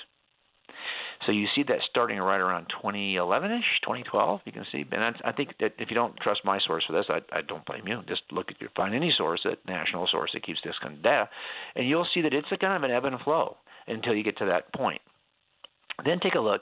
So 1.25 1.31
you 1.31 1.47
see 1.55 1.63
that 1.63 1.79
starting 1.89 2.19
right 2.19 2.39
around 2.39 2.67
2011ish, 2.83 3.81
2012. 3.83 4.41
You 4.45 4.51
can 4.51 4.65
see, 4.71 4.85
and 4.91 5.15
I, 5.23 5.31
think 5.31 5.51
that 5.59 5.73
if 5.79 5.89
you 5.89 5.95
don't 5.95 6.15
trust 6.17 6.41
my 6.43 6.59
source 6.65 6.83
for 6.85 6.93
this, 6.93 7.05
I, 7.09 7.21
I 7.31 7.41
don't 7.41 7.65
blame 7.65 7.87
you. 7.87 8.01
Just 8.07 8.23
look 8.31 8.51
at 8.51 8.59
your 8.59 8.69
find 8.75 8.93
any 8.93 9.13
source, 9.17 9.41
that 9.45 9.65
national 9.67 10.07
source 10.07 10.31
that 10.33 10.45
keeps 10.45 10.59
this 10.63 10.75
kind 10.81 10.95
of 10.95 11.03
data, 11.03 11.29
and 11.75 11.87
you'll 11.87 12.07
see 12.13 12.21
that 12.21 12.33
it's 12.33 12.47
a 12.51 12.57
kind 12.57 12.75
of 12.75 12.83
an 12.83 12.95
ebb 12.95 13.05
and 13.05 13.19
flow 13.21 13.57
until 13.87 14.13
you 14.13 14.23
get 14.23 14.37
to 14.37 14.45
that 14.45 14.73
point. 14.73 15.01
Then 16.03 16.19
take 16.19 16.35
a 16.35 16.39
look 16.39 16.61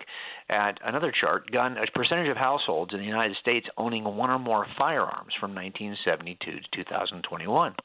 at 0.49 0.77
another 0.85 1.11
chart, 1.11 1.51
gun 1.51 1.77
a 1.77 1.89
percentage 1.97 2.29
of 2.29 2.37
households 2.37 2.93
in 2.93 2.99
the 2.99 3.05
United 3.05 3.35
States 3.37 3.67
owning 3.77 4.03
one 4.03 4.29
or 4.29 4.37
more 4.37 4.67
firearms 4.79 5.33
from 5.39 5.55
1972 5.55 6.51
to 6.51 6.83
2021. 6.83 7.75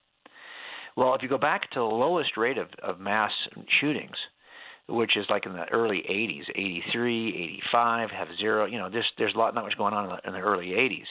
Well, 0.96 1.14
if 1.14 1.22
you 1.22 1.28
go 1.28 1.38
back 1.38 1.70
to 1.70 1.78
the 1.78 1.84
lowest 1.84 2.36
rate 2.36 2.58
of, 2.58 2.68
of 2.82 3.00
mass 3.00 3.30
shootings, 3.80 4.16
which 4.88 5.16
is 5.16 5.26
like 5.28 5.44
in 5.46 5.52
the 5.52 5.68
early 5.70 5.98
80s, 5.98 6.48
83, 6.50 7.60
85, 7.68 8.10
have 8.10 8.28
zero. 8.38 8.64
You 8.64 8.78
know, 8.78 8.88
there's 8.88 9.10
there's 9.18 9.34
a 9.34 9.38
lot 9.38 9.54
not 9.54 9.64
much 9.64 9.76
going 9.76 9.94
on 9.94 10.04
in 10.04 10.10
the, 10.10 10.28
in 10.28 10.32
the 10.32 10.40
early 10.40 10.68
80s. 10.68 11.06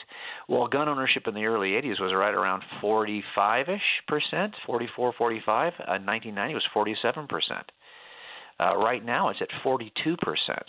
Well, 0.48 0.66
gun 0.66 0.88
ownership 0.88 1.28
in 1.28 1.34
the 1.34 1.46
early 1.46 1.70
80s 1.70 2.00
was 2.00 2.12
right 2.12 2.34
around 2.34 2.62
45ish 2.82 3.78
percent, 4.06 4.54
44, 4.66 5.12
45. 5.16 5.72
Uh, 5.78 5.98
1990 6.04 6.54
was 6.54 6.64
47 6.74 7.26
percent. 7.28 7.72
Uh, 8.60 8.76
right 8.76 9.04
now, 9.04 9.28
it's 9.28 9.40
at 9.40 9.48
42 9.62 10.16
percent. 10.16 10.66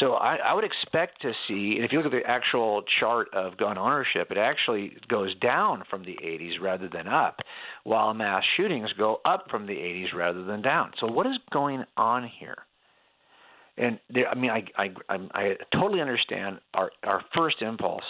So 0.00 0.14
I, 0.14 0.36
I 0.36 0.54
would 0.54 0.64
expect 0.64 1.20
to 1.22 1.32
see, 1.46 1.74
and 1.76 1.84
if 1.84 1.92
you 1.92 1.98
look 1.98 2.12
at 2.12 2.12
the 2.12 2.26
actual 2.30 2.82
chart 2.98 3.28
of 3.34 3.56
gun 3.58 3.76
ownership, 3.76 4.30
it 4.30 4.38
actually 4.38 4.96
goes 5.08 5.34
down 5.36 5.84
from 5.90 6.02
the 6.02 6.16
80s 6.22 6.60
rather 6.60 6.88
than 6.88 7.06
up, 7.06 7.40
while 7.84 8.14
mass 8.14 8.42
shootings 8.56 8.90
go 8.96 9.20
up 9.24 9.46
from 9.50 9.66
the 9.66 9.74
80s 9.74 10.14
rather 10.14 10.44
than 10.44 10.62
down. 10.62 10.92
So 10.98 11.06
what 11.06 11.26
is 11.26 11.34
going 11.52 11.84
on 11.96 12.28
here? 12.40 12.56
And 13.76 13.98
there, 14.10 14.28
I 14.28 14.34
mean, 14.34 14.50
I, 14.50 14.64
I, 14.76 15.16
I, 15.34 15.56
totally 15.74 16.00
understand. 16.00 16.58
Our 16.74 16.90
our 17.04 17.22
first 17.36 17.62
impulse 17.62 18.04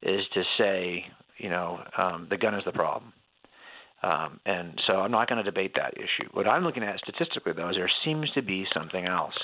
is 0.00 0.20
to 0.34 0.42
say, 0.58 1.04
you 1.38 1.50
know, 1.50 1.80
um, 2.00 2.28
the 2.30 2.36
gun 2.36 2.54
is 2.54 2.64
the 2.64 2.72
problem. 2.72 3.12
Um, 4.04 4.40
and 4.46 4.80
so 4.88 4.98
I'm 4.98 5.10
not 5.10 5.28
going 5.28 5.42
to 5.42 5.48
debate 5.48 5.72
that 5.76 5.94
issue. 5.96 6.28
What 6.32 6.48
I'm 6.48 6.64
looking 6.64 6.82
at 6.82 6.98
statistically, 6.98 7.52
though, 7.52 7.68
is 7.68 7.76
there 7.76 7.90
seems 8.04 8.30
to 8.32 8.42
be 8.42 8.64
something 8.74 9.06
else. 9.06 9.34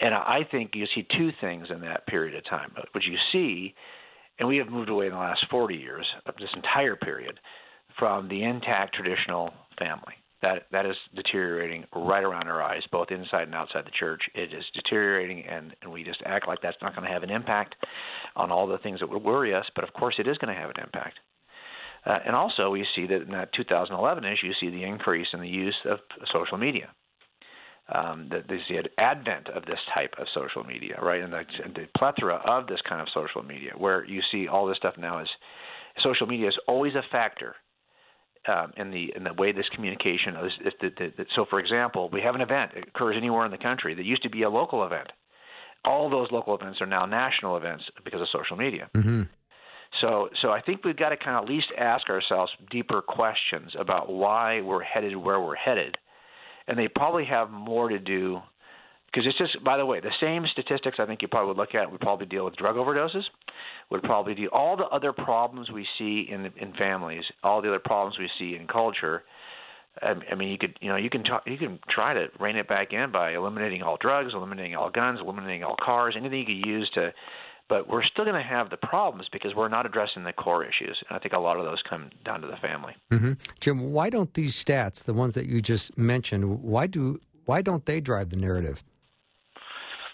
And 0.00 0.14
I 0.14 0.40
think 0.50 0.72
you 0.74 0.86
see 0.94 1.06
two 1.16 1.30
things 1.40 1.68
in 1.70 1.80
that 1.82 2.06
period 2.06 2.34
of 2.34 2.44
time. 2.44 2.72
What 2.92 3.04
you 3.04 3.16
see, 3.30 3.74
and 4.38 4.48
we 4.48 4.56
have 4.56 4.68
moved 4.68 4.88
away 4.88 5.06
in 5.06 5.12
the 5.12 5.18
last 5.18 5.44
40 5.50 5.76
years, 5.76 6.06
this 6.38 6.48
entire 6.54 6.96
period, 6.96 7.38
from 7.98 8.28
the 8.28 8.42
intact 8.42 8.94
traditional 8.94 9.52
family. 9.78 10.14
That 10.42 10.66
that 10.72 10.86
is 10.86 10.96
deteriorating 11.14 11.84
right 11.94 12.24
around 12.24 12.48
our 12.48 12.60
eyes, 12.60 12.82
both 12.90 13.12
inside 13.12 13.42
and 13.42 13.54
outside 13.54 13.84
the 13.84 13.92
church. 13.96 14.22
It 14.34 14.52
is 14.52 14.64
deteriorating, 14.74 15.44
and, 15.46 15.76
and 15.82 15.92
we 15.92 16.02
just 16.02 16.20
act 16.26 16.48
like 16.48 16.60
that's 16.60 16.76
not 16.82 16.96
going 16.96 17.06
to 17.06 17.12
have 17.12 17.22
an 17.22 17.30
impact 17.30 17.76
on 18.34 18.50
all 18.50 18.66
the 18.66 18.78
things 18.78 18.98
that 19.00 19.08
would 19.08 19.22
worry 19.22 19.54
us. 19.54 19.66
But 19.76 19.84
of 19.84 19.92
course, 19.92 20.16
it 20.18 20.26
is 20.26 20.36
going 20.38 20.52
to 20.52 20.60
have 20.60 20.70
an 20.70 20.82
impact. 20.82 21.20
Uh, 22.04 22.18
and 22.26 22.34
also, 22.34 22.70
we 22.70 22.84
see 22.96 23.06
that 23.06 23.22
in 23.22 23.30
that 23.30 23.52
2011 23.52 24.24
issue, 24.24 24.48
you 24.48 24.54
see 24.58 24.70
the 24.70 24.82
increase 24.82 25.28
in 25.32 25.40
the 25.40 25.48
use 25.48 25.76
of 25.88 26.00
social 26.32 26.58
media. 26.58 26.88
Um, 27.88 28.28
the, 28.30 28.42
the 28.48 28.82
advent 28.98 29.48
of 29.48 29.64
this 29.66 29.80
type 29.96 30.14
of 30.18 30.26
social 30.34 30.64
media, 30.64 30.98
right, 31.02 31.22
and 31.22 31.32
the, 31.32 31.44
the 31.74 31.86
plethora 31.98 32.36
of 32.46 32.66
this 32.66 32.80
kind 32.88 33.00
of 33.00 33.08
social 33.12 33.42
media, 33.42 33.72
where 33.76 34.04
you 34.04 34.20
see 34.30 34.48
all 34.48 34.66
this 34.66 34.76
stuff 34.76 34.94
now 34.98 35.20
is 35.20 35.28
social 36.02 36.26
media 36.26 36.48
is 36.48 36.58
always 36.66 36.94
a 36.94 37.02
factor 37.10 37.56
um, 38.48 38.72
in 38.76 38.90
the 38.90 39.12
in 39.14 39.24
the 39.24 39.34
way 39.34 39.52
this 39.52 39.68
communication 39.74 40.36
is. 40.36 40.52
is 40.66 40.72
the, 40.80 40.90
the, 40.98 41.12
the, 41.18 41.26
so, 41.34 41.44
for 41.48 41.60
example, 41.60 42.08
we 42.12 42.20
have 42.22 42.34
an 42.34 42.40
event 42.40 42.72
it 42.74 42.88
occurs 42.88 43.16
anywhere 43.16 43.44
in 43.44 43.50
the 43.50 43.58
country 43.58 43.94
that 43.94 44.04
used 44.04 44.22
to 44.22 44.30
be 44.30 44.42
a 44.42 44.50
local 44.50 44.84
event. 44.84 45.08
All 45.84 46.08
those 46.08 46.28
local 46.30 46.54
events 46.54 46.80
are 46.80 46.86
now 46.86 47.06
national 47.06 47.56
events 47.56 47.84
because 48.04 48.20
of 48.20 48.28
social 48.32 48.56
media. 48.56 48.88
Mm-hmm. 48.94 49.22
So, 50.00 50.28
so 50.40 50.50
I 50.50 50.60
think 50.60 50.84
we've 50.84 50.96
got 50.96 51.10
to 51.10 51.16
kind 51.16 51.36
of 51.36 51.44
at 51.44 51.50
least 51.50 51.66
ask 51.76 52.08
ourselves 52.08 52.50
deeper 52.70 53.02
questions 53.02 53.72
about 53.78 54.10
why 54.10 54.60
we're 54.60 54.82
headed 54.82 55.16
where 55.16 55.40
we're 55.40 55.56
headed, 55.56 55.98
and 56.68 56.78
they 56.78 56.88
probably 56.88 57.24
have 57.24 57.50
more 57.50 57.88
to 57.88 57.98
do 57.98 58.40
because 59.12 59.26
it's 59.26 59.38
just 59.38 59.62
by 59.62 59.76
the 59.76 59.84
way 59.84 60.00
the 60.00 60.10
same 60.20 60.46
statistics 60.52 60.96
I 60.98 61.06
think 61.06 61.22
you 61.22 61.28
probably 61.28 61.48
would 61.48 61.56
look 61.58 61.74
at 61.74 61.90
would 61.90 62.00
probably 62.00 62.26
deal 62.26 62.44
with 62.44 62.56
drug 62.56 62.76
overdoses, 62.76 63.24
would 63.90 64.02
probably 64.02 64.34
deal 64.34 64.48
all 64.52 64.76
the 64.76 64.86
other 64.86 65.12
problems 65.12 65.70
we 65.70 65.86
see 65.98 66.26
in 66.30 66.46
in 66.56 66.72
families, 66.74 67.24
all 67.42 67.60
the 67.62 67.68
other 67.68 67.80
problems 67.80 68.18
we 68.18 68.30
see 68.38 68.56
in 68.56 68.66
culture. 68.66 69.22
Um, 70.08 70.22
I 70.30 70.34
mean, 70.34 70.48
you 70.48 70.56
could 70.56 70.78
you 70.80 70.88
know 70.88 70.96
you 70.96 71.10
can 71.10 71.24
talk, 71.24 71.42
you 71.46 71.58
can 71.58 71.78
try 71.90 72.14
to 72.14 72.28
rein 72.40 72.56
it 72.56 72.66
back 72.68 72.92
in 72.92 73.12
by 73.12 73.32
eliminating 73.34 73.82
all 73.82 73.98
drugs, 74.00 74.32
eliminating 74.34 74.74
all 74.74 74.90
guns, 74.90 75.20
eliminating 75.20 75.64
all 75.64 75.76
cars, 75.82 76.14
anything 76.16 76.38
you 76.38 76.46
could 76.46 76.66
use 76.66 76.90
to 76.94 77.12
but 77.72 77.88
we're 77.88 78.04
still 78.04 78.26
going 78.26 78.36
to 78.36 78.46
have 78.46 78.68
the 78.68 78.76
problems 78.76 79.28
because 79.32 79.54
we're 79.54 79.70
not 79.70 79.86
addressing 79.86 80.24
the 80.24 80.32
core 80.34 80.62
issues. 80.62 81.02
And 81.08 81.16
I 81.16 81.18
think 81.18 81.32
a 81.32 81.38
lot 81.38 81.56
of 81.56 81.64
those 81.64 81.80
come 81.88 82.10
down 82.22 82.42
to 82.42 82.46
the 82.46 82.58
family. 82.58 82.94
Mm-hmm. 83.10 83.32
Jim, 83.60 83.92
why 83.94 84.10
don't 84.10 84.34
these 84.34 84.62
stats, 84.62 85.04
the 85.04 85.14
ones 85.14 85.32
that 85.32 85.46
you 85.46 85.62
just 85.62 85.96
mentioned, 85.96 86.60
why 86.62 86.86
do 86.86 87.18
why 87.46 87.62
don't 87.62 87.86
they 87.86 87.98
drive 87.98 88.28
the 88.28 88.36
narrative? 88.36 88.84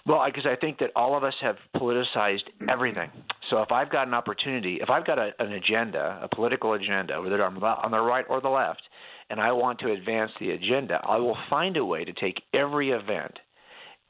Well, 0.06 0.24
because 0.24 0.46
I 0.46 0.54
think 0.54 0.78
that 0.78 0.92
all 0.94 1.16
of 1.16 1.24
us 1.24 1.34
have 1.40 1.56
politicized 1.74 2.44
everything. 2.70 3.10
So 3.50 3.60
if 3.60 3.72
I've 3.72 3.90
got 3.90 4.06
an 4.06 4.14
opportunity, 4.14 4.78
if 4.80 4.88
I've 4.88 5.04
got 5.04 5.18
a, 5.18 5.32
an 5.40 5.52
agenda, 5.52 6.20
a 6.22 6.28
political 6.32 6.74
agenda, 6.74 7.20
whether 7.20 7.44
I'm 7.44 7.60
on 7.60 7.90
the 7.90 8.00
right 8.00 8.24
or 8.30 8.40
the 8.40 8.48
left, 8.48 8.82
and 9.30 9.40
I 9.40 9.50
want 9.50 9.80
to 9.80 9.90
advance 9.90 10.30
the 10.38 10.50
agenda, 10.50 11.00
I 11.04 11.16
will 11.16 11.36
find 11.50 11.76
a 11.76 11.84
way 11.84 12.04
to 12.04 12.12
take 12.12 12.40
every 12.54 12.92
event 12.92 13.36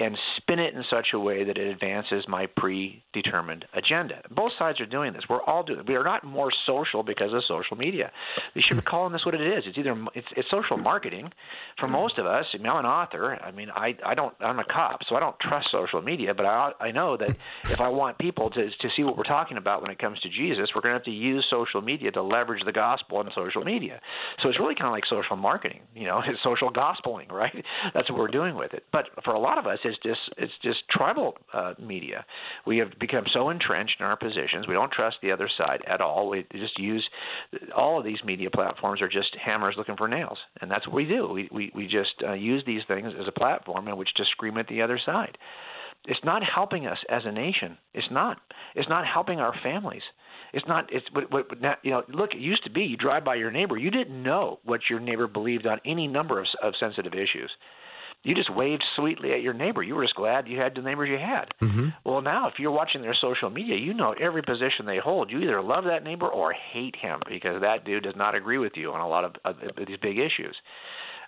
and 0.00 0.16
spin 0.36 0.60
it 0.60 0.74
in 0.74 0.84
such 0.88 1.08
a 1.12 1.18
way 1.18 1.44
that 1.44 1.58
it 1.58 1.66
advances 1.66 2.24
my 2.28 2.46
predetermined 2.56 3.64
agenda. 3.74 4.22
Both 4.30 4.52
sides 4.58 4.80
are 4.80 4.86
doing 4.86 5.12
this. 5.12 5.22
We're 5.28 5.42
all 5.42 5.64
doing 5.64 5.80
it. 5.80 5.88
We 5.88 5.96
are 5.96 6.04
not 6.04 6.22
more 6.22 6.50
social 6.66 7.02
because 7.02 7.32
of 7.32 7.42
social 7.48 7.76
media. 7.76 8.12
We 8.54 8.62
should 8.62 8.76
be 8.76 8.82
hmm. 8.82 8.88
calling 8.88 9.12
this 9.12 9.24
what 9.24 9.34
it 9.34 9.40
is. 9.40 9.64
It's 9.66 9.76
either 9.76 9.96
it's, 10.14 10.26
it's 10.36 10.48
social 10.50 10.76
marketing. 10.76 11.30
For 11.80 11.86
hmm. 11.86 11.94
most 11.94 12.18
of 12.18 12.26
us, 12.26 12.46
I 12.54 12.58
mean, 12.58 12.68
I'm 12.70 12.78
an 12.78 12.86
author. 12.86 13.34
I 13.34 13.50
mean, 13.50 13.70
I 13.70 13.96
I 14.04 14.14
don't 14.14 14.34
I'm 14.40 14.60
a 14.60 14.64
cop, 14.64 15.00
so 15.08 15.16
I 15.16 15.20
don't 15.20 15.38
trust 15.40 15.68
social 15.72 16.00
media. 16.00 16.32
But 16.32 16.46
I 16.46 16.70
I 16.80 16.90
know 16.92 17.16
that 17.16 17.30
if 17.64 17.80
I 17.80 17.88
want 17.88 18.18
people 18.18 18.50
to 18.50 18.70
to 18.70 18.88
see 18.96 19.02
what 19.02 19.16
we're 19.16 19.24
talking 19.24 19.56
about 19.56 19.82
when 19.82 19.90
it 19.90 19.98
comes 19.98 20.20
to 20.20 20.28
Jesus, 20.28 20.70
we're 20.74 20.82
going 20.82 20.92
to 20.92 20.98
have 20.98 21.04
to 21.04 21.10
use 21.10 21.44
social 21.50 21.82
media 21.82 22.12
to 22.12 22.22
leverage 22.22 22.64
the 22.64 22.72
gospel 22.72 23.18
on 23.18 23.28
social 23.34 23.64
media. 23.64 24.00
So 24.42 24.48
it's 24.48 24.60
really 24.60 24.76
kind 24.76 24.86
of 24.86 24.92
like 24.92 25.04
social 25.06 25.36
marketing. 25.36 25.80
You 25.94 26.06
know, 26.06 26.22
it's 26.26 26.42
social 26.44 26.70
gospeling, 26.70 27.32
right? 27.32 27.64
That's 27.94 28.08
what 28.10 28.18
we're 28.18 28.28
doing 28.28 28.54
with 28.54 28.74
it. 28.74 28.84
But 28.92 29.06
for 29.24 29.34
a 29.34 29.40
lot 29.40 29.58
of 29.58 29.66
us, 29.66 29.78
it's 29.88 29.98
just 30.02 30.20
it's 30.36 30.52
just 30.62 30.88
tribal 30.90 31.36
uh, 31.52 31.74
media. 31.78 32.24
We 32.66 32.78
have 32.78 32.90
become 32.98 33.24
so 33.32 33.50
entrenched 33.50 33.96
in 34.00 34.06
our 34.06 34.16
positions. 34.16 34.66
We 34.66 34.74
don't 34.74 34.92
trust 34.92 35.16
the 35.22 35.32
other 35.32 35.48
side 35.60 35.82
at 35.86 36.00
all. 36.00 36.28
We 36.28 36.46
just 36.52 36.78
use 36.78 37.08
all 37.76 37.98
of 37.98 38.04
these 38.04 38.22
media 38.24 38.50
platforms 38.50 39.02
are 39.02 39.08
just 39.08 39.36
hammers 39.42 39.74
looking 39.76 39.96
for 39.96 40.08
nails, 40.08 40.38
and 40.60 40.70
that's 40.70 40.86
what 40.86 40.94
we 40.94 41.04
do. 41.04 41.28
We 41.28 41.48
we, 41.50 41.72
we 41.74 41.86
just 41.86 42.14
uh, 42.26 42.34
use 42.34 42.62
these 42.66 42.82
things 42.86 43.12
as 43.18 43.26
a 43.26 43.32
platform 43.32 43.88
in 43.88 43.96
which 43.96 44.14
to 44.16 44.24
scream 44.24 44.58
at 44.58 44.68
the 44.68 44.82
other 44.82 45.00
side. 45.04 45.38
It's 46.04 46.24
not 46.24 46.42
helping 46.42 46.86
us 46.86 46.98
as 47.08 47.22
a 47.24 47.32
nation. 47.32 47.76
It's 47.92 48.10
not. 48.10 48.38
It's 48.74 48.88
not 48.88 49.06
helping 49.06 49.40
our 49.40 49.54
families. 49.62 50.02
It's 50.52 50.66
not. 50.66 50.92
It's 50.92 51.06
what, 51.12 51.30
what 51.32 51.46
you 51.82 51.90
know. 51.90 52.02
Look, 52.08 52.34
it 52.34 52.40
used 52.40 52.64
to 52.64 52.70
be 52.70 52.82
you 52.82 52.96
drive 52.96 53.24
by 53.24 53.34
your 53.34 53.50
neighbor, 53.50 53.76
you 53.76 53.90
didn't 53.90 54.22
know 54.22 54.60
what 54.64 54.80
your 54.88 55.00
neighbor 55.00 55.26
believed 55.26 55.66
on 55.66 55.80
any 55.84 56.06
number 56.06 56.40
of, 56.40 56.46
of 56.62 56.74
sensitive 56.78 57.14
issues 57.14 57.50
you 58.24 58.34
just 58.34 58.54
waved 58.54 58.84
sweetly 58.96 59.32
at 59.32 59.42
your 59.42 59.54
neighbor. 59.54 59.82
You 59.82 59.94
were 59.94 60.02
just 60.02 60.16
glad 60.16 60.48
you 60.48 60.58
had 60.58 60.74
the 60.74 60.82
neighbors 60.82 61.08
you 61.08 61.18
had. 61.18 61.46
Mm-hmm. 61.62 61.88
Well, 62.04 62.20
now 62.20 62.48
if 62.48 62.54
you're 62.58 62.72
watching 62.72 63.00
their 63.02 63.16
social 63.18 63.48
media, 63.48 63.76
you 63.76 63.94
know 63.94 64.14
every 64.20 64.42
position 64.42 64.86
they 64.86 64.98
hold. 64.98 65.30
You 65.30 65.38
either 65.40 65.62
love 65.62 65.84
that 65.84 66.04
neighbor 66.04 66.26
or 66.26 66.52
hate 66.52 66.96
him 66.96 67.20
because 67.28 67.62
that 67.62 67.84
dude 67.84 68.02
does 68.02 68.16
not 68.16 68.34
agree 68.34 68.58
with 68.58 68.72
you 68.76 68.92
on 68.92 69.00
a 69.00 69.08
lot 69.08 69.24
of, 69.24 69.34
of, 69.44 69.56
of 69.76 69.86
these 69.86 69.98
big 70.02 70.18
issues. 70.18 70.56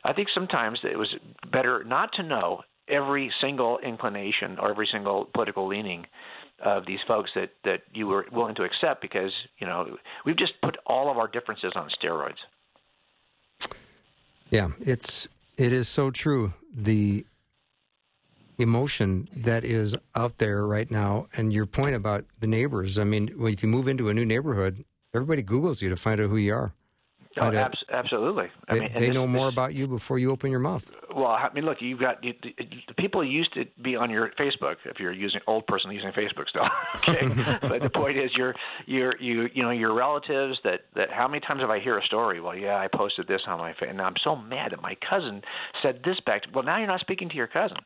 I 0.04 0.12
think 0.14 0.28
sometimes 0.34 0.80
it 0.82 0.98
was 0.98 1.14
better 1.50 1.84
not 1.84 2.12
to 2.14 2.22
know 2.22 2.62
every 2.88 3.32
single 3.40 3.78
inclination 3.78 4.58
or 4.58 4.70
every 4.70 4.88
single 4.90 5.26
political 5.32 5.68
leaning 5.68 6.06
of 6.64 6.84
these 6.86 6.98
folks 7.06 7.30
that 7.34 7.50
that 7.64 7.82
you 7.94 8.06
were 8.06 8.26
willing 8.32 8.54
to 8.54 8.64
accept 8.64 9.00
because 9.00 9.32
you 9.58 9.66
know 9.66 9.96
we've 10.26 10.36
just 10.36 10.52
put 10.62 10.76
all 10.86 11.10
of 11.10 11.16
our 11.16 11.28
differences 11.28 11.72
on 11.74 11.88
steroids. 12.02 12.36
Yeah, 14.50 14.68
it's 14.80 15.28
it 15.60 15.74
is 15.74 15.88
so 15.88 16.10
true. 16.10 16.54
The 16.74 17.26
emotion 18.58 19.28
that 19.36 19.62
is 19.62 19.94
out 20.14 20.38
there 20.38 20.66
right 20.66 20.90
now, 20.90 21.26
and 21.36 21.52
your 21.52 21.66
point 21.66 21.94
about 21.94 22.24
the 22.38 22.46
neighbors. 22.46 22.98
I 22.98 23.04
mean, 23.04 23.30
if 23.38 23.62
you 23.62 23.68
move 23.68 23.86
into 23.86 24.08
a 24.08 24.14
new 24.14 24.24
neighborhood, 24.24 24.84
everybody 25.14 25.42
Googles 25.42 25.82
you 25.82 25.90
to 25.90 25.96
find 25.96 26.18
out 26.20 26.30
who 26.30 26.38
you 26.38 26.54
are. 26.54 26.72
Oh, 27.38 27.52
ab- 27.52 27.72
absolutely. 27.92 28.46
I 28.68 28.74
they, 28.74 28.80
mean, 28.80 28.90
they 28.92 29.06
this, 29.06 29.14
know 29.14 29.26
more 29.26 29.46
this, 29.46 29.54
about 29.54 29.74
you 29.74 29.86
before 29.86 30.18
you 30.18 30.32
open 30.32 30.50
your 30.50 30.58
mouth. 30.58 30.90
Well, 31.14 31.28
I 31.28 31.48
mean, 31.54 31.64
look, 31.64 31.78
you've 31.80 32.00
got 32.00 32.22
you, 32.24 32.32
the, 32.42 32.52
the 32.88 32.94
people 32.94 33.24
used 33.24 33.54
to 33.54 33.66
be 33.82 33.94
on 33.94 34.10
your 34.10 34.30
Facebook. 34.30 34.76
If 34.84 34.98
you're 34.98 35.12
using 35.12 35.40
old 35.46 35.66
person 35.68 35.92
using 35.92 36.10
Facebook 36.10 36.48
still, 36.48 36.66
okay. 37.08 37.58
but 37.68 37.82
the 37.82 37.90
point 37.90 38.18
is, 38.18 38.32
your 38.36 38.54
your 38.86 39.14
you 39.20 39.48
you 39.54 39.62
know 39.62 39.70
your 39.70 39.94
relatives 39.94 40.58
that 40.64 40.80
that 40.96 41.10
how 41.12 41.28
many 41.28 41.40
times 41.40 41.60
have 41.60 41.70
I 41.70 41.78
hear 41.78 41.98
a 41.98 42.04
story? 42.04 42.40
Well, 42.40 42.56
yeah, 42.56 42.76
I 42.76 42.88
posted 42.88 43.28
this 43.28 43.42
on 43.46 43.58
my 43.58 43.74
face, 43.74 43.90
and 43.90 44.00
I'm 44.00 44.14
so 44.24 44.34
mad 44.34 44.72
that 44.72 44.82
my 44.82 44.96
cousin 45.08 45.42
said 45.82 46.00
this 46.04 46.16
back. 46.26 46.42
To, 46.42 46.48
well, 46.52 46.64
now 46.64 46.78
you're 46.78 46.88
not 46.88 47.00
speaking 47.00 47.28
to 47.28 47.36
your 47.36 47.48
cousin. 47.48 47.76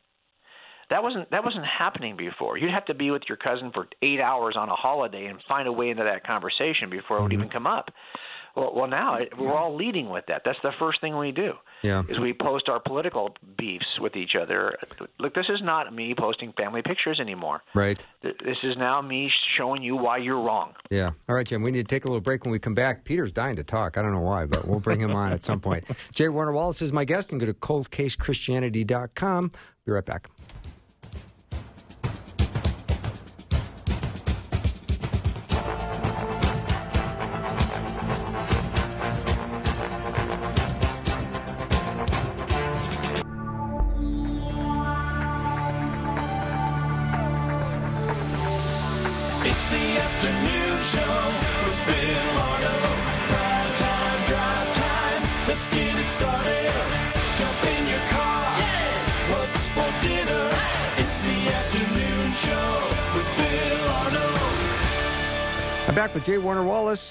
That 0.89 1.03
wasn't 1.03 1.29
that 1.31 1.43
wasn't 1.43 1.65
happening 1.65 2.17
before. 2.17 2.57
You'd 2.57 2.71
have 2.71 2.85
to 2.85 2.95
be 2.95 3.11
with 3.11 3.23
your 3.27 3.37
cousin 3.37 3.71
for 3.73 3.87
eight 4.01 4.19
hours 4.19 4.55
on 4.57 4.69
a 4.69 4.75
holiday 4.75 5.25
and 5.25 5.39
find 5.47 5.67
a 5.67 5.71
way 5.71 5.89
into 5.89 6.03
that 6.03 6.25
conversation 6.25 6.89
before 6.89 7.17
it 7.17 7.21
would 7.21 7.31
mm-hmm. 7.31 7.41
even 7.41 7.49
come 7.49 7.67
up. 7.67 7.89
Well, 8.55 8.73
well, 8.73 8.87
now 8.87 9.19
we're 9.37 9.53
all 9.53 9.75
leading 9.75 10.09
with 10.09 10.25
that. 10.27 10.43
That's 10.45 10.59
the 10.63 10.71
first 10.79 11.01
thing 11.01 11.17
we 11.17 11.31
do. 11.31 11.53
Yeah. 11.83 12.03
Is 12.09 12.19
we 12.19 12.33
post 12.33 12.69
our 12.69 12.79
political 12.79 13.35
beefs 13.57 13.99
with 13.99 14.15
each 14.15 14.35
other. 14.41 14.77
Look, 15.19 15.35
this 15.35 15.47
is 15.49 15.61
not 15.61 15.93
me 15.93 16.15
posting 16.17 16.53
family 16.53 16.81
pictures 16.81 17.19
anymore. 17.19 17.61
Right. 17.73 18.03
This 18.23 18.57
is 18.63 18.77
now 18.77 19.01
me 19.01 19.29
showing 19.55 19.83
you 19.83 19.95
why 19.95 20.17
you're 20.17 20.41
wrong. 20.41 20.73
Yeah. 20.89 21.11
All 21.29 21.35
right, 21.35 21.45
Jim. 21.45 21.61
We 21.61 21.71
need 21.71 21.87
to 21.87 21.95
take 21.95 22.05
a 22.05 22.07
little 22.07 22.21
break. 22.21 22.43
When 22.43 22.51
we 22.51 22.59
come 22.59 22.73
back, 22.73 23.03
Peter's 23.03 23.31
dying 23.31 23.57
to 23.57 23.63
talk. 23.63 23.97
I 23.97 24.01
don't 24.01 24.13
know 24.13 24.21
why, 24.21 24.45
but 24.45 24.67
we'll 24.67 24.79
bring 24.79 24.99
him 24.99 25.11
on 25.11 25.31
at 25.31 25.43
some 25.43 25.59
point. 25.59 25.83
J. 26.13 26.29
Warner 26.29 26.53
Wallace 26.53 26.81
is 26.81 26.91
my 26.93 27.05
guest, 27.05 27.31
and 27.31 27.39
go 27.39 27.45
to 27.45 27.53
coldcasechristianity.com. 27.53 29.51
Be 29.85 29.91
right 29.91 30.05
back. 30.05 30.15
back 30.15 30.34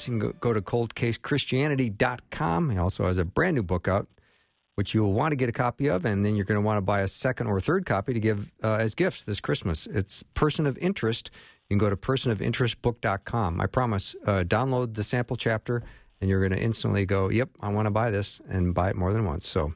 You 0.08 0.18
can 0.18 0.34
go, 0.40 0.52
to 0.52 0.60
coldcasechristianity.com. 0.60 2.70
He 2.70 2.78
also 2.78 3.06
has 3.06 3.18
a 3.18 3.24
brand 3.24 3.54
new 3.56 3.62
book 3.62 3.86
out, 3.88 4.08
which 4.74 4.94
you 4.94 5.02
will 5.02 5.12
want 5.12 5.32
to 5.32 5.36
get 5.36 5.48
a 5.48 5.52
copy 5.52 5.88
of, 5.88 6.04
and 6.04 6.24
then 6.24 6.36
you're 6.36 6.44
going 6.44 6.60
to 6.60 6.64
want 6.64 6.78
to 6.78 6.82
buy 6.82 7.00
a 7.00 7.08
second 7.08 7.46
or 7.46 7.60
third 7.60 7.86
copy 7.86 8.12
to 8.14 8.20
give 8.20 8.52
uh, 8.62 8.76
as 8.76 8.94
gifts 8.94 9.24
this 9.24 9.40
Christmas. 9.40 9.86
It's 9.86 10.22
Person 10.34 10.66
of 10.66 10.78
Interest. 10.78 11.30
You 11.68 11.74
can 11.74 11.78
go 11.78 11.90
to 11.90 11.96
personofinterestbook.com. 11.96 13.60
I 13.60 13.66
promise, 13.66 14.14
uh, 14.26 14.44
download 14.46 14.94
the 14.94 15.04
sample 15.04 15.36
chapter, 15.36 15.82
and 16.20 16.28
you're 16.28 16.40
going 16.40 16.52
to 16.52 16.60
instantly 16.60 17.06
go, 17.06 17.30
yep, 17.30 17.48
I 17.60 17.70
want 17.70 17.86
to 17.86 17.90
buy 17.90 18.10
this, 18.10 18.40
and 18.48 18.74
buy 18.74 18.90
it 18.90 18.96
more 18.96 19.12
than 19.12 19.24
once. 19.24 19.48
So, 19.48 19.72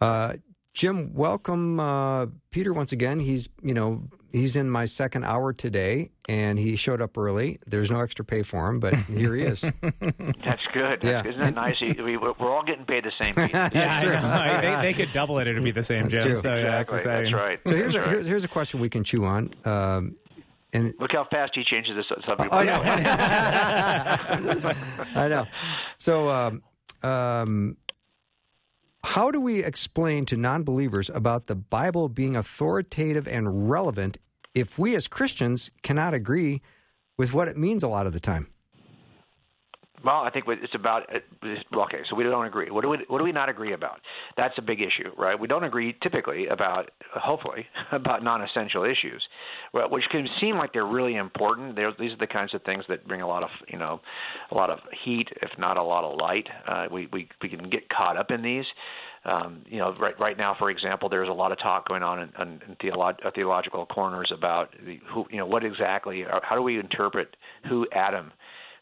uh, 0.00 0.34
Jim, 0.74 1.14
welcome 1.14 1.78
uh, 1.78 2.26
Peter 2.50 2.72
once 2.72 2.92
again. 2.92 3.20
He's, 3.20 3.48
you 3.62 3.74
know, 3.74 4.02
he's 4.32 4.56
in 4.56 4.68
my 4.68 4.86
second 4.86 5.24
hour 5.24 5.52
today, 5.52 6.10
and 6.28 6.58
he 6.58 6.76
showed 6.76 7.00
up 7.00 7.16
early. 7.16 7.58
There's 7.66 7.90
no 7.90 8.00
extra 8.00 8.24
pay 8.24 8.42
for 8.42 8.68
him, 8.68 8.80
but 8.80 8.94
here 9.06 9.36
he 9.36 9.42
is. 9.44 9.60
That's 9.60 10.62
good. 10.72 10.98
Yeah. 11.02 11.26
Isn't 11.26 11.40
that 11.40 11.54
nice? 11.54 11.76
We, 11.80 12.16
we're 12.16 12.32
all 12.40 12.64
getting 12.64 12.84
paid 12.84 13.04
the 13.04 13.12
same 13.22 13.34
fee. 13.34 13.52
Yeah, 13.52 14.00
I 14.00 14.60
know. 14.60 14.80
They, 14.80 14.92
they 14.92 14.92
could 14.92 15.12
double 15.12 15.38
it; 15.38 15.46
it'd 15.46 15.62
be 15.62 15.70
the 15.70 15.82
same, 15.82 16.08
Jim. 16.08 16.22
true. 16.22 16.36
So 16.36 16.56
yeah, 16.56 16.62
that's 16.62 16.92
exactly. 16.92 17.28
exciting. 17.28 17.32
That's 17.32 17.42
right. 17.42 17.60
So 17.66 17.76
here's 17.76 17.94
a, 17.94 18.00
right. 18.00 18.08
here's, 18.08 18.26
here's 18.26 18.44
a 18.44 18.48
question 18.48 18.80
we 18.80 18.90
can 18.90 19.04
chew 19.04 19.24
on. 19.24 19.54
Um, 19.64 20.16
and 20.72 20.94
Look 20.98 21.12
how 21.12 21.26
fast 21.30 21.52
he 21.54 21.64
changes 21.64 21.96
the 21.96 22.04
subject. 22.26 22.52
I 22.52 22.64
know. 22.64 22.82
I 25.14 25.28
know. 25.28 25.46
So, 25.98 26.30
um, 26.30 26.62
um, 27.02 27.76
how 29.04 29.30
do 29.30 29.40
we 29.40 29.64
explain 29.64 30.26
to 30.26 30.36
non 30.36 30.62
believers 30.62 31.10
about 31.12 31.46
the 31.46 31.54
Bible 31.54 32.08
being 32.08 32.36
authoritative 32.36 33.26
and 33.26 33.68
relevant 33.68 34.18
if 34.54 34.78
we 34.78 34.94
as 34.96 35.08
Christians 35.08 35.70
cannot 35.82 36.14
agree 36.14 36.62
with 37.18 37.32
what 37.32 37.48
it 37.48 37.56
means 37.56 37.82
a 37.82 37.88
lot 37.88 38.06
of 38.06 38.12
the 38.12 38.20
time? 38.20 38.48
Well, 40.04 40.22
I 40.22 40.30
think 40.30 40.46
it's 40.48 40.74
about. 40.74 41.08
Okay, 41.12 41.98
so 42.10 42.16
we 42.16 42.24
don't 42.24 42.46
agree. 42.46 42.70
What 42.70 42.82
do 42.82 42.88
we 42.88 42.98
What 43.06 43.18
do 43.18 43.24
we 43.24 43.30
not 43.30 43.48
agree 43.48 43.72
about? 43.72 44.00
That's 44.36 44.54
a 44.58 44.62
big 44.62 44.80
issue, 44.80 45.10
right? 45.16 45.38
We 45.38 45.46
don't 45.46 45.62
agree 45.62 45.96
typically 46.02 46.48
about, 46.48 46.90
hopefully, 47.14 47.66
about 47.92 48.24
non-essential 48.24 48.84
issues, 48.84 49.22
which 49.72 50.04
can 50.10 50.26
seem 50.40 50.56
like 50.56 50.72
they're 50.72 50.86
really 50.86 51.14
important. 51.14 51.76
They're, 51.76 51.92
these 51.98 52.12
are 52.12 52.16
the 52.16 52.26
kinds 52.26 52.52
of 52.52 52.62
things 52.62 52.84
that 52.88 53.06
bring 53.06 53.22
a 53.22 53.28
lot 53.28 53.44
of, 53.44 53.50
you 53.68 53.78
know, 53.78 54.00
a 54.50 54.54
lot 54.56 54.70
of 54.70 54.80
heat, 55.04 55.28
if 55.40 55.50
not 55.58 55.76
a 55.76 55.82
lot 55.82 56.04
of 56.04 56.18
light. 56.20 56.48
Uh, 56.66 56.86
we 56.90 57.08
we 57.12 57.28
we 57.40 57.48
can 57.48 57.70
get 57.70 57.88
caught 57.88 58.16
up 58.16 58.30
in 58.32 58.42
these. 58.42 58.66
Um, 59.24 59.62
you 59.68 59.78
know, 59.78 59.94
right 60.00 60.18
right 60.18 60.36
now, 60.36 60.56
for 60.58 60.70
example, 60.70 61.08
there's 61.08 61.28
a 61.28 61.32
lot 61.32 61.52
of 61.52 61.58
talk 61.58 61.88
going 61.88 62.02
on 62.02 62.20
in, 62.20 62.32
in, 62.40 62.48
in 62.68 62.76
theolo- 62.82 63.34
theological 63.34 63.86
corners 63.86 64.32
about 64.36 64.74
the, 64.84 64.98
who, 65.12 65.26
you 65.30 65.36
know, 65.36 65.46
what 65.46 65.64
exactly, 65.64 66.24
how 66.42 66.56
do 66.56 66.62
we 66.62 66.78
interpret 66.78 67.36
who 67.68 67.86
Adam 67.92 68.32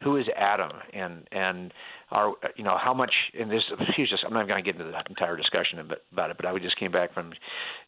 who 0.02 0.16
is 0.16 0.26
Adam? 0.36 0.70
And 0.92 1.28
and 1.32 1.72
are 2.12 2.32
you 2.56 2.64
know 2.64 2.76
how 2.82 2.94
much 2.94 3.12
in 3.34 3.48
this 3.48 3.62
he's 3.96 4.08
just 4.08 4.24
I'm 4.26 4.32
not 4.32 4.48
going 4.48 4.62
to 4.62 4.72
get 4.72 4.80
into 4.80 4.90
the 4.90 4.98
entire 5.08 5.36
discussion 5.36 5.78
about 6.12 6.30
it 6.30 6.36
but 6.36 6.46
I 6.46 6.58
just 6.58 6.78
came 6.78 6.92
back 6.92 7.12
from 7.14 7.32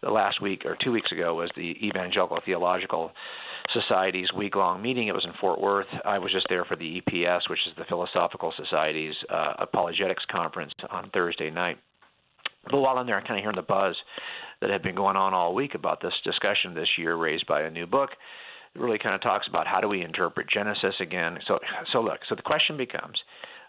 the 0.03 0.11
last 0.11 0.41
week 0.41 0.65
or 0.65 0.77
two 0.83 0.93
weeks 0.93 1.11
ago 1.13 1.35
was 1.35 1.51
the 1.57 1.75
Evangelical 1.83 2.39
Theological 2.45 3.13
Society's 3.73 4.33
week 4.37 4.57
long 4.57 4.83
meeting. 4.83 5.09
It 5.09 5.15
was 5.15 5.25
in 5.25 5.33
Fort 5.41 5.61
Worth. 5.61 5.87
I 6.05 6.19
was 6.19 6.33
just 6.33 6.47
there 6.49 6.65
for 6.65 6.77
the 6.77 7.01
EPS 7.01 7.49
which 7.49 7.61
is 7.67 7.75
the 7.77 7.85
Philosophical 7.85 8.53
Society's 8.57 9.15
uh, 9.31 9.55
apologetics 9.59 10.25
conference 10.31 10.73
on 10.91 11.11
Thursday 11.11 11.51
night 11.51 11.79
but 12.71 12.81
while 12.81 12.99
I'm 12.99 13.07
there, 13.07 13.17
I'm 13.17 13.25
kind 13.25 13.39
of 13.39 13.43
hearing 13.43 13.57
the 13.57 13.63
buzz 13.63 13.97
that 14.61 14.71
had 14.71 14.83
been 14.83 14.95
going 14.95 15.17
on 15.17 15.35
all 15.35 15.55
week 15.55 15.75
about 15.75 16.01
this 16.01 16.13
discussion 16.25 16.75
this 16.75 16.89
year 16.97 17.17
raised 17.17 17.47
by 17.47 17.63
a 17.63 17.71
new 17.71 17.87
book. 17.87 18.11
It 18.75 18.81
really 18.81 18.99
kind 18.99 19.15
of 19.15 19.21
talks 19.21 19.47
about 19.49 19.67
how 19.67 19.81
do 19.81 19.89
we 19.89 20.03
interpret 20.03 20.49
Genesis 20.49 20.95
again. 21.01 21.39
So, 21.47 21.59
so 21.93 22.01
look. 22.01 22.21
So 22.29 22.35
the 22.35 22.43
question 22.43 22.77
becomes: 22.77 23.19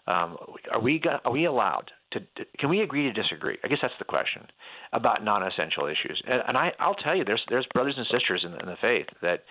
um, 0.06 0.36
Are 0.74 0.80
we 0.80 1.02
are 1.24 1.32
we 1.32 1.44
allowed 1.44 1.90
to? 2.12 2.20
Can 2.58 2.70
we 2.70 2.80
agree 2.80 3.02
to 3.02 3.12
disagree? 3.12 3.58
I 3.64 3.68
guess 3.68 3.78
that's 3.82 3.94
the 3.98 4.04
question 4.04 4.46
about 4.92 5.22
non-essential 5.22 5.86
issues. 5.86 6.22
And, 6.26 6.42
and 6.48 6.56
I, 6.56 6.72
I'll 6.78 6.94
tell 6.94 7.16
you, 7.16 7.24
there's 7.24 7.44
there's 7.50 7.66
brothers 7.74 7.94
and 7.98 8.06
sisters 8.06 8.44
in 8.44 8.52
in 8.52 8.66
the 8.66 8.76
faith 8.80 9.06
that 9.20 9.44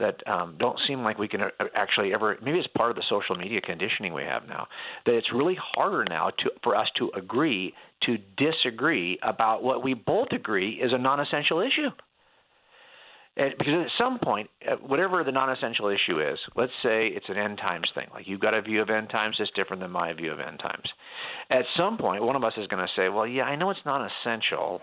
that 0.00 0.26
um, 0.26 0.56
don't 0.58 0.78
seem 0.88 1.02
like 1.04 1.18
we 1.18 1.28
can 1.28 1.42
uh, 1.42 1.48
actually 1.74 2.12
ever. 2.14 2.36
Maybe 2.42 2.58
it's 2.58 2.68
part 2.76 2.90
of 2.90 2.96
the 2.96 3.04
social 3.08 3.36
media 3.36 3.60
conditioning 3.60 4.12
we 4.12 4.24
have 4.24 4.48
now. 4.48 4.66
That 5.06 5.14
it's 5.14 5.32
really 5.32 5.56
harder 5.74 6.04
now 6.08 6.30
to 6.30 6.50
for 6.64 6.74
us 6.74 6.88
to 6.98 7.10
agree 7.16 7.72
to 8.02 8.18
disagree 8.36 9.18
about 9.22 9.62
what 9.62 9.84
we 9.84 9.94
both 9.94 10.28
agree 10.32 10.80
is 10.82 10.92
a 10.92 10.98
non-essential 10.98 11.60
issue. 11.60 11.90
And 13.36 13.54
because 13.56 13.86
at 13.86 14.02
some 14.02 14.18
point, 14.18 14.50
uh, 14.68 14.76
whatever 14.76 15.22
the 15.22 15.30
non-essential 15.30 15.88
issue 15.88 16.20
is, 16.20 16.38
let's 16.56 16.72
say 16.82 17.08
it's 17.08 17.28
an 17.28 17.36
end 17.36 17.58
times 17.58 17.88
thing. 17.94 18.08
Like 18.12 18.26
you've 18.26 18.40
got 18.40 18.56
a 18.56 18.62
view 18.62 18.82
of 18.82 18.90
end 18.90 19.08
times 19.10 19.36
that's 19.38 19.50
different 19.56 19.82
than 19.82 19.90
my 19.90 20.12
view 20.12 20.32
of 20.32 20.40
end 20.40 20.58
times. 20.58 20.88
At 21.50 21.64
some 21.76 21.96
point, 21.96 22.22
one 22.22 22.36
of 22.36 22.42
us 22.42 22.54
is 22.56 22.66
going 22.66 22.84
to 22.84 22.92
say, 22.96 23.08
"Well, 23.08 23.26
yeah, 23.26 23.44
I 23.44 23.56
know 23.56 23.70
it's 23.70 23.80
non-essential, 23.86 24.82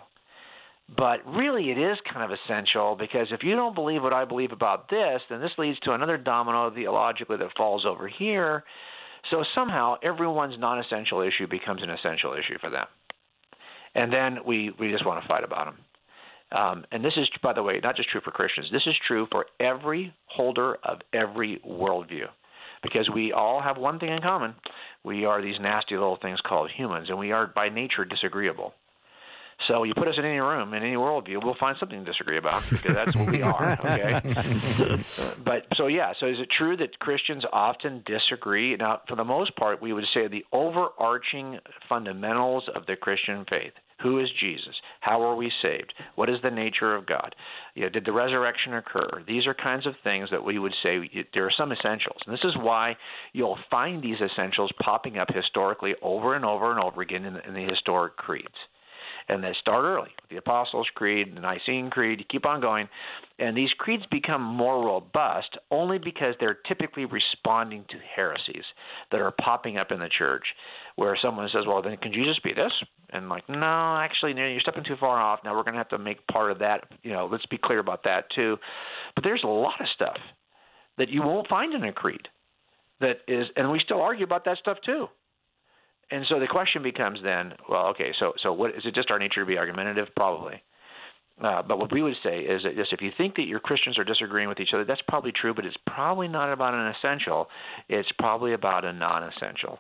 but 0.96 1.26
really 1.26 1.70
it 1.70 1.78
is 1.78 1.98
kind 2.12 2.32
of 2.32 2.38
essential 2.46 2.96
because 2.96 3.28
if 3.32 3.44
you 3.44 3.56
don't 3.56 3.76
believe 3.76 4.02
what 4.02 4.14
I 4.14 4.26
believe 4.26 4.52
about 4.52 4.90
this, 4.90 5.22
then 5.30 5.42
this 5.42 5.52
leads 5.58 5.80
to 5.82 5.92
another 5.92 6.18
domino 6.18 6.72
theologically 6.72 7.38
that 7.38 7.50
falls 7.58 7.86
over 7.86 8.08
here. 8.08 8.64
So 9.30 9.44
somehow 9.58 9.96
everyone's 10.02 10.58
non-essential 10.58 11.22
issue 11.22 11.48
becomes 11.48 11.84
an 11.84 11.90
essential 11.90 12.34
issue 12.34 12.58
for 12.60 12.70
them, 12.70 12.86
and 13.96 14.14
then 14.14 14.40
we 14.46 14.72
we 14.80 14.90
just 14.92 15.06
want 15.06 15.22
to 15.22 15.28
fight 15.28 15.44
about 15.44 15.66
them." 15.66 15.78
Um, 16.58 16.86
and 16.94 17.04
this 17.04 17.18
is, 17.18 17.30
by 17.44 17.52
the 17.52 17.62
way, 17.62 17.82
not 17.84 17.98
just 17.98 18.10
true 18.10 18.22
for 18.24 18.32
Christians. 18.32 18.70
This 18.72 18.88
is 18.88 18.96
true 19.06 19.28
for 19.30 19.48
every 19.60 20.14
holder 20.28 20.78
of 20.82 21.02
every 21.12 21.60
worldview, 21.68 22.28
because 22.82 23.10
we 23.14 23.34
all 23.34 23.62
have 23.62 23.78
one 23.78 24.00
thing 24.00 24.12
in 24.14 24.22
common: 24.22 24.56
we 25.04 25.26
are 25.26 25.42
these 25.42 25.60
nasty 25.60 25.96
little 25.96 26.20
things 26.22 26.40
called 26.40 26.72
humans, 26.72 27.10
and 27.10 27.20
we 27.20 27.34
are 27.34 27.48
by 27.48 27.68
nature 27.68 28.06
disagreeable. 28.06 28.74
So 29.68 29.84
you 29.84 29.94
put 29.96 30.08
us 30.08 30.16
in 30.18 30.24
any 30.24 30.40
room 30.40 30.74
in 30.74 30.84
any 30.84 30.96
worldview, 30.96 31.44
we'll 31.44 31.56
find 31.60 31.76
something 31.80 32.06
to 32.06 32.12
disagree 32.12 32.38
about 32.38 32.64
because 32.70 32.94
that's 32.94 33.16
what 33.16 33.32
we 33.32 33.42
are. 33.42 33.78
Okay. 33.88 34.22
But 35.44 35.66
so 35.76 35.88
yeah, 35.88 36.14
so 36.20 36.28
is 36.28 36.38
it 36.40 36.50
true 36.58 36.78
that 36.78 37.00
Christians 37.00 37.44
often 37.52 38.04
disagree? 38.06 38.76
Now, 38.76 39.02
for 39.08 39.16
the 39.16 39.24
most 39.24 39.56
part, 39.56 39.82
we 39.82 39.94
would 39.94 40.06
say 40.14 40.28
the 40.28 40.46
overarching 40.52 41.60
fundamentals 41.90 42.64
of 42.76 42.86
the 42.86 42.96
Christian 42.96 43.46
faith. 43.52 43.74
Who 44.04 44.20
is 44.20 44.28
Jesus? 44.40 44.76
How 45.00 45.22
are 45.24 45.36
we 45.36 45.52
saved? 45.66 45.94
What 46.16 46.30
is 46.30 46.38
the 46.44 46.52
nature 46.52 46.96
of 46.96 47.08
God? 47.08 47.36
You 47.76 47.84
know, 47.84 47.90
did 47.90 48.06
the 48.06 48.12
resurrection 48.12 48.76
occur? 48.76 49.24
These 49.28 49.48
are 49.48 49.56
kinds 49.56 49.88
of 49.88 49.96
things 50.04 50.30
that 50.32 50.44
we 50.44 50.60
would 50.60 50.74
say 50.86 51.10
there 51.34 51.46
are 51.46 51.52
some 51.58 51.72
essentials. 51.72 52.20
And 52.26 52.34
this 52.34 52.44
is 52.44 52.56
why 52.58 52.96
you'll 53.34 53.58
find 53.72 54.04
these 54.04 54.22
essentials 54.22 54.72
popping 54.84 55.18
up 55.18 55.30
historically 55.34 55.96
over 56.02 56.36
and 56.36 56.46
over 56.46 56.72
and 56.72 56.80
over 56.80 57.02
again 57.02 57.26
in 57.26 57.34
the, 57.34 57.48
in 57.48 57.54
the 57.54 57.68
historic 57.72 58.18
creeds 58.18 58.56
and 59.30 59.44
they 59.44 59.54
start 59.60 59.84
early 59.84 60.12
with 60.22 60.30
the 60.30 60.38
Apostles' 60.38 60.88
Creed, 60.96 61.36
the 61.36 61.42
Nicene 61.42 61.90
Creed. 61.90 62.20
You 62.20 62.26
keep 62.30 62.46
on 62.46 62.62
going, 62.62 62.88
and 63.40 63.56
these 63.56 63.72
creeds 63.78 64.04
become 64.10 64.42
more 64.42 64.86
robust 64.86 65.58
only 65.70 65.98
because 65.98 66.36
they're 66.40 66.60
typically 66.68 67.06
responding 67.06 67.86
to 67.90 67.98
heresies 68.16 68.64
that 69.12 69.22
are 69.22 69.32
popping 69.32 69.78
up 69.78 69.92
in 69.92 70.00
the 70.00 70.10
church, 70.10 70.44
where 70.96 71.18
someone 71.22 71.50
says, 71.50 71.66
"Well, 71.68 71.82
then 71.82 71.98
can 71.98 72.14
Jesus 72.14 72.40
be 72.40 72.54
this?" 72.54 72.72
And 73.10 73.30
like, 73.30 73.48
no, 73.48 73.98
actually, 73.98 74.34
no, 74.34 74.46
you're 74.46 74.60
stepping 74.60 74.84
too 74.84 74.98
far 74.98 75.20
off. 75.20 75.40
Now 75.44 75.56
we're 75.56 75.64
going 75.64 75.74
to 75.74 75.80
have 75.80 75.90
to 75.90 75.98
make 75.98 76.26
part 76.28 76.52
of 76.52 76.60
that. 76.60 76.86
You 77.04 77.14
know, 77.14 77.28
let's 77.32 77.46
be 77.46 77.58
clear 77.58 77.80
about 77.80 78.04
that 78.04 78.30
too. 78.32 78.58
But 79.16 79.24
there's 79.24 79.44
a 79.44 79.48
lot 79.48 79.80
of 79.80 79.88
stuff 79.94 80.18
that 80.98 81.10
you 81.10 81.22
won't 81.22 81.48
find 81.48 81.74
in 81.74 81.84
a 81.84 81.94
creed 81.94 82.28
that 83.00 83.18
is, 83.28 83.46
and 83.56 83.72
we 83.72 83.80
still 83.80 84.02
argue 84.02 84.26
about 84.26 84.46
that 84.46 84.58
stuff 84.58 84.78
too. 84.86 85.08
And 86.10 86.26
so 86.30 86.40
the 86.40 86.48
question 86.48 86.84
becomes 86.84 87.20
then, 87.24 87.54
well, 87.70 87.88
okay, 87.88 88.14
so 88.20 88.34
so 88.42 88.54
what 88.54 88.72
is 88.72 88.86
it 88.86 88.96
just 88.96 89.12
our 89.12 89.20
nature 89.20 89.42
to 89.42 89.46
be 89.46 89.58
argumentative? 89.58 90.08
Probably. 90.16 90.62
Uh, 91.40 91.62
but 91.62 91.78
what 91.78 91.92
we 91.92 92.02
would 92.02 92.16
say 92.24 92.40
is 92.40 92.64
that 92.64 92.74
if 92.76 93.00
you 93.00 93.12
think 93.16 93.36
that 93.36 93.44
your 93.44 93.60
Christians 93.60 94.00
are 94.00 94.04
disagreeing 94.04 94.50
with 94.50 94.60
each 94.60 94.72
other, 94.74 94.84
that's 94.84 95.02
probably 95.08 95.32
true, 95.32 95.54
but 95.54 95.66
it's 95.66 95.78
probably 95.86 96.28
not 96.28 96.52
about 96.52 96.74
an 96.74 96.92
essential. 96.96 97.48
It's 97.90 98.10
probably 98.18 98.54
about 98.54 98.86
a 98.86 98.92
non-essential. 98.92 99.78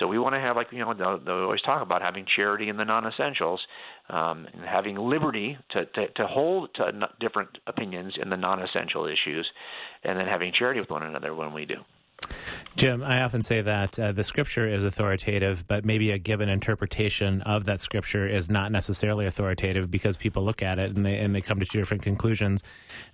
So 0.00 0.08
we 0.08 0.18
want 0.18 0.34
to 0.34 0.40
have, 0.40 0.56
like 0.56 0.68
you 0.70 0.78
know, 0.78 0.94
they 0.94 1.30
always 1.30 1.60
talk 1.60 1.82
about 1.82 2.00
having 2.00 2.24
charity 2.34 2.70
in 2.70 2.78
the 2.78 2.84
non-essentials, 2.84 3.60
um, 4.08 4.46
and 4.54 4.64
having 4.64 4.96
liberty 4.96 5.58
to, 5.76 5.84
to 5.84 6.08
to 6.08 6.26
hold 6.26 6.70
to 6.76 6.90
different 7.20 7.50
opinions 7.66 8.14
in 8.20 8.30
the 8.30 8.36
non-essential 8.38 9.04
issues, 9.04 9.46
and 10.04 10.18
then 10.18 10.26
having 10.26 10.52
charity 10.58 10.80
with 10.80 10.90
one 10.90 11.02
another 11.02 11.34
when 11.34 11.52
we 11.52 11.66
do. 11.66 11.76
Jim, 12.76 13.02
I 13.02 13.22
often 13.22 13.42
say 13.42 13.62
that 13.62 13.98
uh, 13.98 14.12
the 14.12 14.24
scripture 14.24 14.66
is 14.66 14.84
authoritative, 14.84 15.66
but 15.66 15.84
maybe 15.84 16.10
a 16.10 16.18
given 16.18 16.48
interpretation 16.48 17.40
of 17.42 17.64
that 17.66 17.80
scripture 17.80 18.26
is 18.26 18.50
not 18.50 18.72
necessarily 18.72 19.26
authoritative 19.26 19.90
because 19.90 20.16
people 20.16 20.42
look 20.42 20.62
at 20.62 20.78
it 20.78 20.96
and 20.96 21.06
they 21.06 21.18
and 21.18 21.34
they 21.34 21.40
come 21.40 21.60
to 21.60 21.66
two 21.66 21.78
different 21.78 22.02
conclusions. 22.02 22.64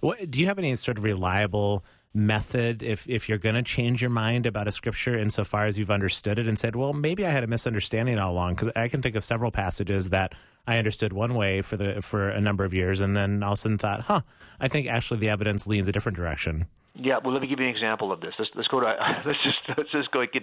What, 0.01 0.31
do 0.31 0.41
you 0.41 0.47
have 0.47 0.59
any 0.59 0.75
sort 0.77 0.97
of 0.97 1.05
reliable 1.05 1.85
method 2.13 2.83
if 2.83 3.09
if 3.09 3.29
you're 3.29 3.39
going 3.39 3.55
to 3.55 3.63
change 3.63 4.03
your 4.03 4.11
mind 4.11 4.45
about 4.45 4.67
a 4.67 4.73
scripture 4.73 5.17
insofar 5.17 5.67
as 5.67 5.79
you've 5.79 5.91
understood 5.91 6.39
it 6.39 6.49
and 6.49 6.59
said, 6.59 6.75
well, 6.75 6.93
maybe 6.93 7.27
I 7.27 7.31
had 7.31 7.45
a 7.45 7.47
misunderstanding 7.47 8.19
all 8.19 8.33
along? 8.33 8.55
Because 8.55 8.71
I 8.75 8.89
can 8.89 9.03
think 9.03 9.15
of 9.15 9.25
several 9.25 9.51
passages 9.51 10.09
that 10.09 10.35
I 10.67 10.79
understood 10.79 11.13
one 11.13 11.35
way 11.35 11.63
for 11.63 11.77
the 11.77 12.01
for 12.03 12.29
a 12.29 12.41
number 12.41 12.65
of 12.65 12.73
years, 12.73 13.01
and 13.01 13.17
then 13.17 13.43
all 13.43 13.53
of 13.53 13.59
a 13.59 13.61
sudden 13.61 13.79
thought, 13.79 14.03
huh, 14.03 14.23
I 14.59 14.69
think 14.69 14.89
actually 14.89 15.21
the 15.21 15.29
evidence 15.29 15.67
leans 15.67 15.89
a 15.89 15.93
different 15.93 16.17
direction. 16.17 16.67
Yeah, 16.95 17.19
well, 17.23 17.33
let 17.33 17.41
me 17.41 17.49
give 17.49 17.61
you 17.61 17.67
an 17.67 17.75
example 17.75 18.11
of 18.11 18.21
this. 18.21 18.35
Let's, 18.39 18.51
let's 18.55 18.69
go 18.69 18.81
to 18.81 18.89
let's 19.27 19.39
just 19.45 19.59
let's 19.79 19.91
just 19.93 20.11
go 20.11 20.25
get, 20.27 20.43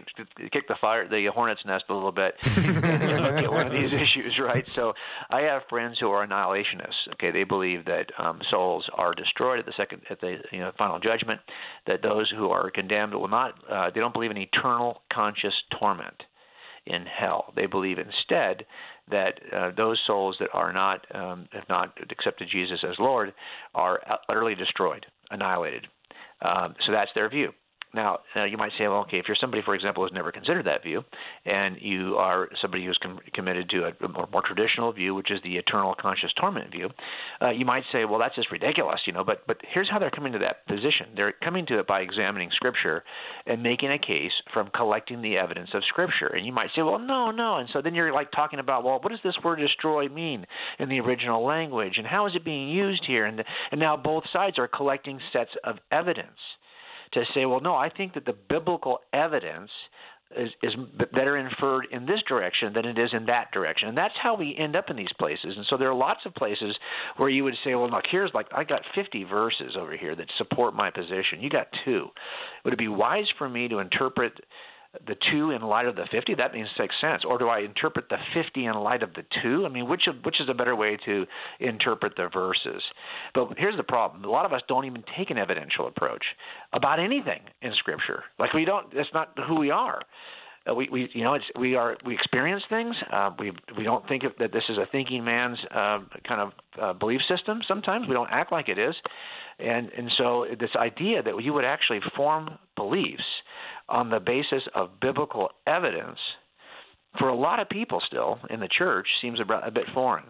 kick 0.51 0.67
the 0.67 0.75
fire 0.79 1.07
the 1.07 1.27
hornet's 1.27 1.65
nest 1.65 1.85
a 1.89 1.93
little 1.93 2.11
bit 2.11 2.35
and 2.43 3.21
look 3.21 3.43
at 3.43 3.51
one 3.51 3.67
of 3.67 3.73
these 3.73 3.93
issues, 3.93 4.39
right? 4.39 4.65
So, 4.73 4.93
I 5.29 5.41
have 5.41 5.63
friends 5.69 5.97
who 5.99 6.09
are 6.09 6.25
annihilationists. 6.25 7.13
Okay, 7.13 7.31
they 7.31 7.43
believe 7.43 7.85
that 7.85 8.11
um, 8.17 8.39
souls 8.49 8.89
are 8.93 9.13
destroyed 9.13 9.59
at 9.59 9.65
the 9.65 9.73
second 9.75 10.03
at 10.09 10.21
the 10.21 10.37
you 10.51 10.59
know 10.59 10.71
final 10.77 10.99
judgment. 10.99 11.41
That 11.85 12.01
those 12.01 12.31
who 12.35 12.49
are 12.49 12.71
condemned 12.71 13.13
will 13.13 13.27
not. 13.27 13.53
Uh, 13.69 13.89
they 13.93 13.99
don't 13.99 14.13
believe 14.13 14.31
in 14.31 14.37
eternal 14.37 15.01
conscious 15.11 15.53
torment 15.79 16.23
in 16.85 17.05
hell. 17.05 17.53
They 17.55 17.65
believe 17.65 17.97
instead 17.97 18.65
that 19.09 19.39
uh, 19.53 19.71
those 19.75 19.99
souls 20.07 20.37
that 20.39 20.49
are 20.53 20.71
not 20.73 21.05
um, 21.13 21.47
have 21.51 21.67
not 21.69 21.97
accepted 22.09 22.49
Jesus 22.51 22.79
as 22.87 22.95
Lord 22.99 23.33
are 23.75 24.01
utterly 24.29 24.55
destroyed, 24.55 25.05
annihilated. 25.29 25.87
Um, 26.41 26.75
so 26.85 26.91
that's 26.93 27.11
their 27.15 27.29
view. 27.29 27.51
Now, 27.97 28.19
uh, 28.35 28.45
you 28.45 28.57
might 28.57 28.73
say, 28.77 28.87
well, 28.87 28.99
okay, 28.99 29.17
if 29.17 29.25
you're 29.27 29.35
somebody, 29.41 29.63
for 29.65 29.73
example, 29.73 30.03
who's 30.03 30.13
never 30.13 30.31
considered 30.31 30.67
that 30.67 30.83
view, 30.83 31.03
and 31.47 31.77
you 31.81 32.15
are 32.17 32.47
somebody 32.61 32.85
who's 32.85 32.97
com- 33.01 33.19
committed 33.33 33.71
to 33.71 33.85
a, 33.85 34.07
more, 34.07 34.29
more, 34.31 34.43
traditional 34.43 34.93
view, 34.93 35.15
which 35.15 35.31
is 35.31 35.39
the 35.43 35.57
eternal 35.57 35.95
conscious 35.99 36.31
torment 36.39 36.71
view, 36.71 36.89
uh, 37.41 37.49
you 37.49 37.65
might 37.65 37.81
say, 37.91 38.05
well, 38.05 38.19
that's 38.19 38.35
just 38.35 38.51
ridiculous, 38.51 39.01
you 39.07 39.13
know. 39.13 39.23
But 39.23 39.47
but 39.47 39.57
here's 39.73 39.89
how 39.89 39.97
they're 39.97 40.11
coming 40.11 40.31
to 40.33 40.39
that 40.39 40.67
position. 40.67 41.07
They're 41.15 41.33
coming 41.43 41.65
to 41.65 41.79
it 41.79 41.87
by 41.87 42.01
examining 42.01 42.51
Scripture 42.51 43.03
and 43.47 43.63
making 43.63 43.89
a 43.89 43.97
case 43.97 44.31
from 44.53 44.69
collecting 44.75 45.23
the 45.23 45.39
evidence 45.39 45.69
of 45.73 45.81
Scripture. 45.85 46.27
And 46.27 46.45
you 46.45 46.53
might 46.53 46.69
say, 46.75 46.83
well, 46.83 46.99
no, 46.99 47.31
no. 47.31 47.57
And 47.57 47.67
so 47.73 47.81
then 47.81 47.95
you're 47.95 48.13
like 48.13 48.31
talking 48.31 48.59
about, 48.59 48.83
well, 48.83 48.99
what 49.01 49.09
does 49.09 49.21
this 49.23 49.37
word 49.43 49.57
destroy 49.57 50.07
mean 50.07 50.45
in 50.77 50.87
the 50.87 50.99
original 50.99 51.43
language, 51.43 51.95
and 51.97 52.05
how 52.05 52.27
is 52.27 52.35
it 52.35 52.45
being 52.45 52.69
used 52.69 53.05
here? 53.07 53.25
And 53.25 53.43
and 53.71 53.79
now 53.79 53.97
both 53.97 54.25
sides 54.31 54.59
are 54.59 54.67
collecting 54.67 55.19
sets 55.33 55.51
of 55.63 55.77
evidence 55.91 56.37
to 57.13 57.23
say, 57.33 57.45
well, 57.45 57.61
no, 57.61 57.75
I 57.75 57.89
think 57.89 58.13
that 58.13 58.25
the 58.25 58.35
biblical 58.49 58.99
evidence 59.13 59.69
is, 60.35 60.49
is 60.61 60.73
better 61.13 61.37
inferred 61.37 61.87
in 61.91 62.05
this 62.05 62.21
direction 62.27 62.73
than 62.73 62.85
it 62.85 62.97
is 62.97 63.09
in 63.13 63.25
that 63.27 63.51
direction. 63.51 63.87
And 63.87 63.97
that's 63.97 64.13
how 64.21 64.35
we 64.35 64.55
end 64.57 64.75
up 64.75 64.89
in 64.89 64.95
these 64.95 65.11
places. 65.17 65.53
And 65.55 65.65
so 65.69 65.77
there 65.77 65.89
are 65.89 65.95
lots 65.95 66.21
of 66.25 66.35
places 66.35 66.75
where 67.17 67.29
you 67.29 67.43
would 67.43 67.55
say, 67.63 67.75
well, 67.75 67.89
look, 67.89 68.05
here's 68.09 68.33
like, 68.33 68.47
I 68.53 68.63
got 68.63 68.81
50 68.93 69.23
verses 69.23 69.75
over 69.79 69.95
here 69.95 70.15
that 70.15 70.27
support 70.37 70.75
my 70.75 70.91
position. 70.91 71.41
You 71.41 71.49
got 71.49 71.67
two. 71.85 72.07
Would 72.65 72.73
it 72.73 72.79
be 72.79 72.89
wise 72.89 73.27
for 73.37 73.47
me 73.47 73.67
to 73.69 73.79
interpret 73.79 74.33
the 75.05 75.15
two 75.31 75.51
in 75.51 75.61
light 75.61 75.85
of 75.85 75.95
the 75.95 76.07
50 76.11 76.35
that 76.35 76.53
means 76.53 76.69
makes 76.79 76.95
sense. 77.03 77.23
Or 77.25 77.37
do 77.37 77.47
i 77.49 77.59
interpret 77.59 78.09
the 78.09 78.17
50 78.33 78.65
in 78.65 78.73
light 78.73 79.03
of 79.03 79.13
the 79.13 79.23
two? 79.41 79.65
I 79.65 79.69
mean 79.69 79.87
which 79.87 80.07
of, 80.07 80.15
which 80.23 80.39
is 80.39 80.49
a 80.49 80.53
better 80.53 80.75
way 80.75 80.97
to 81.05 81.25
interpret 81.59 82.15
the 82.15 82.29
verses? 82.31 82.81
But 83.33 83.49
here's 83.57 83.77
the 83.77 83.83
problem. 83.83 84.23
A 84.23 84.29
lot 84.29 84.45
of 84.45 84.53
us 84.53 84.61
don't 84.67 84.85
even 84.85 85.03
take 85.17 85.29
an 85.29 85.37
evidential 85.37 85.87
approach 85.87 86.23
about 86.73 86.99
anything 86.99 87.41
in 87.61 87.73
scripture. 87.75 88.23
Like 88.39 88.53
we 88.53 88.65
don't 88.65 88.93
that's 88.93 89.13
not 89.13 89.37
who 89.47 89.59
we 89.59 89.71
are. 89.71 90.01
Uh, 90.69 90.73
we, 90.73 90.89
we 90.91 91.09
you 91.13 91.23
know 91.23 91.33
it's 91.33 91.45
we 91.57 91.75
are 91.75 91.97
we 92.05 92.13
experience 92.13 92.63
things. 92.69 92.95
Uh, 93.11 93.31
we 93.39 93.51
we 93.77 93.83
don't 93.83 94.07
think 94.07 94.23
of, 94.23 94.33
that 94.39 94.51
this 94.51 94.63
is 94.69 94.77
a 94.77 94.85
thinking 94.91 95.23
man's 95.23 95.59
uh, 95.71 95.99
kind 96.27 96.41
of 96.41 96.51
uh, 96.81 96.93
belief 96.93 97.21
system 97.29 97.61
sometimes. 97.67 98.07
We 98.07 98.13
don't 98.13 98.29
act 98.31 98.51
like 98.51 98.69
it 98.69 98.79
is. 98.79 98.95
And 99.59 99.89
and 99.97 100.11
so 100.17 100.45
this 100.59 100.69
idea 100.75 101.23
that 101.23 101.41
you 101.41 101.53
would 101.53 101.65
actually 101.65 102.01
form 102.15 102.57
beliefs 102.75 103.23
on 103.89 104.09
the 104.09 104.19
basis 104.19 104.63
of 104.75 104.99
biblical 104.99 105.49
evidence 105.65 106.19
for 107.17 107.29
a 107.29 107.35
lot 107.35 107.59
of 107.59 107.69
people 107.69 108.01
still 108.05 108.39
in 108.49 108.59
the 108.59 108.67
church 108.67 109.07
seems 109.21 109.39
a, 109.39 109.71
bit 109.71 109.85
foreign. 109.93 110.25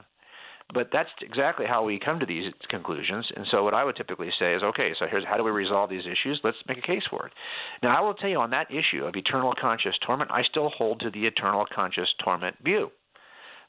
But 0.74 0.90
that's 0.92 1.10
exactly 1.22 1.66
how 1.66 1.84
we 1.84 1.98
come 1.98 2.20
to 2.20 2.26
these 2.26 2.52
conclusions. 2.68 3.26
And 3.36 3.46
so, 3.50 3.64
what 3.64 3.74
I 3.74 3.86
would 3.86 3.96
typically 3.96 4.32
say 4.38 4.54
is, 4.54 4.64
okay, 4.64 4.94
so 5.00 5.06
here's 5.10 5.24
how 5.24 5.38
do 5.38 5.44
we 5.44 5.52
resolve 5.52 5.90
these 5.90 6.06
issues? 6.06 6.42
Let's 6.44 6.58
make 6.68 6.78
a 6.78 6.82
case 6.82 7.04
for 7.10 7.28
it. 7.28 7.34
Now, 7.82 7.98
I 7.98 8.02
will 8.02 8.14
tell 8.14 8.30
you 8.30 8.40
on 8.40 8.50
that 8.52 8.70
issue 8.70 9.06
of 9.06 9.16
eternal 9.16 9.54
conscious 9.60 9.96
torment, 10.06 10.30
I 10.32 10.44
still 10.44 10.70
hold 10.70 11.00
to 11.02 11.10
the 11.10 11.26
eternal 11.26 11.66
conscious 11.74 12.10
torment 12.22 12.58
view. 12.62 12.92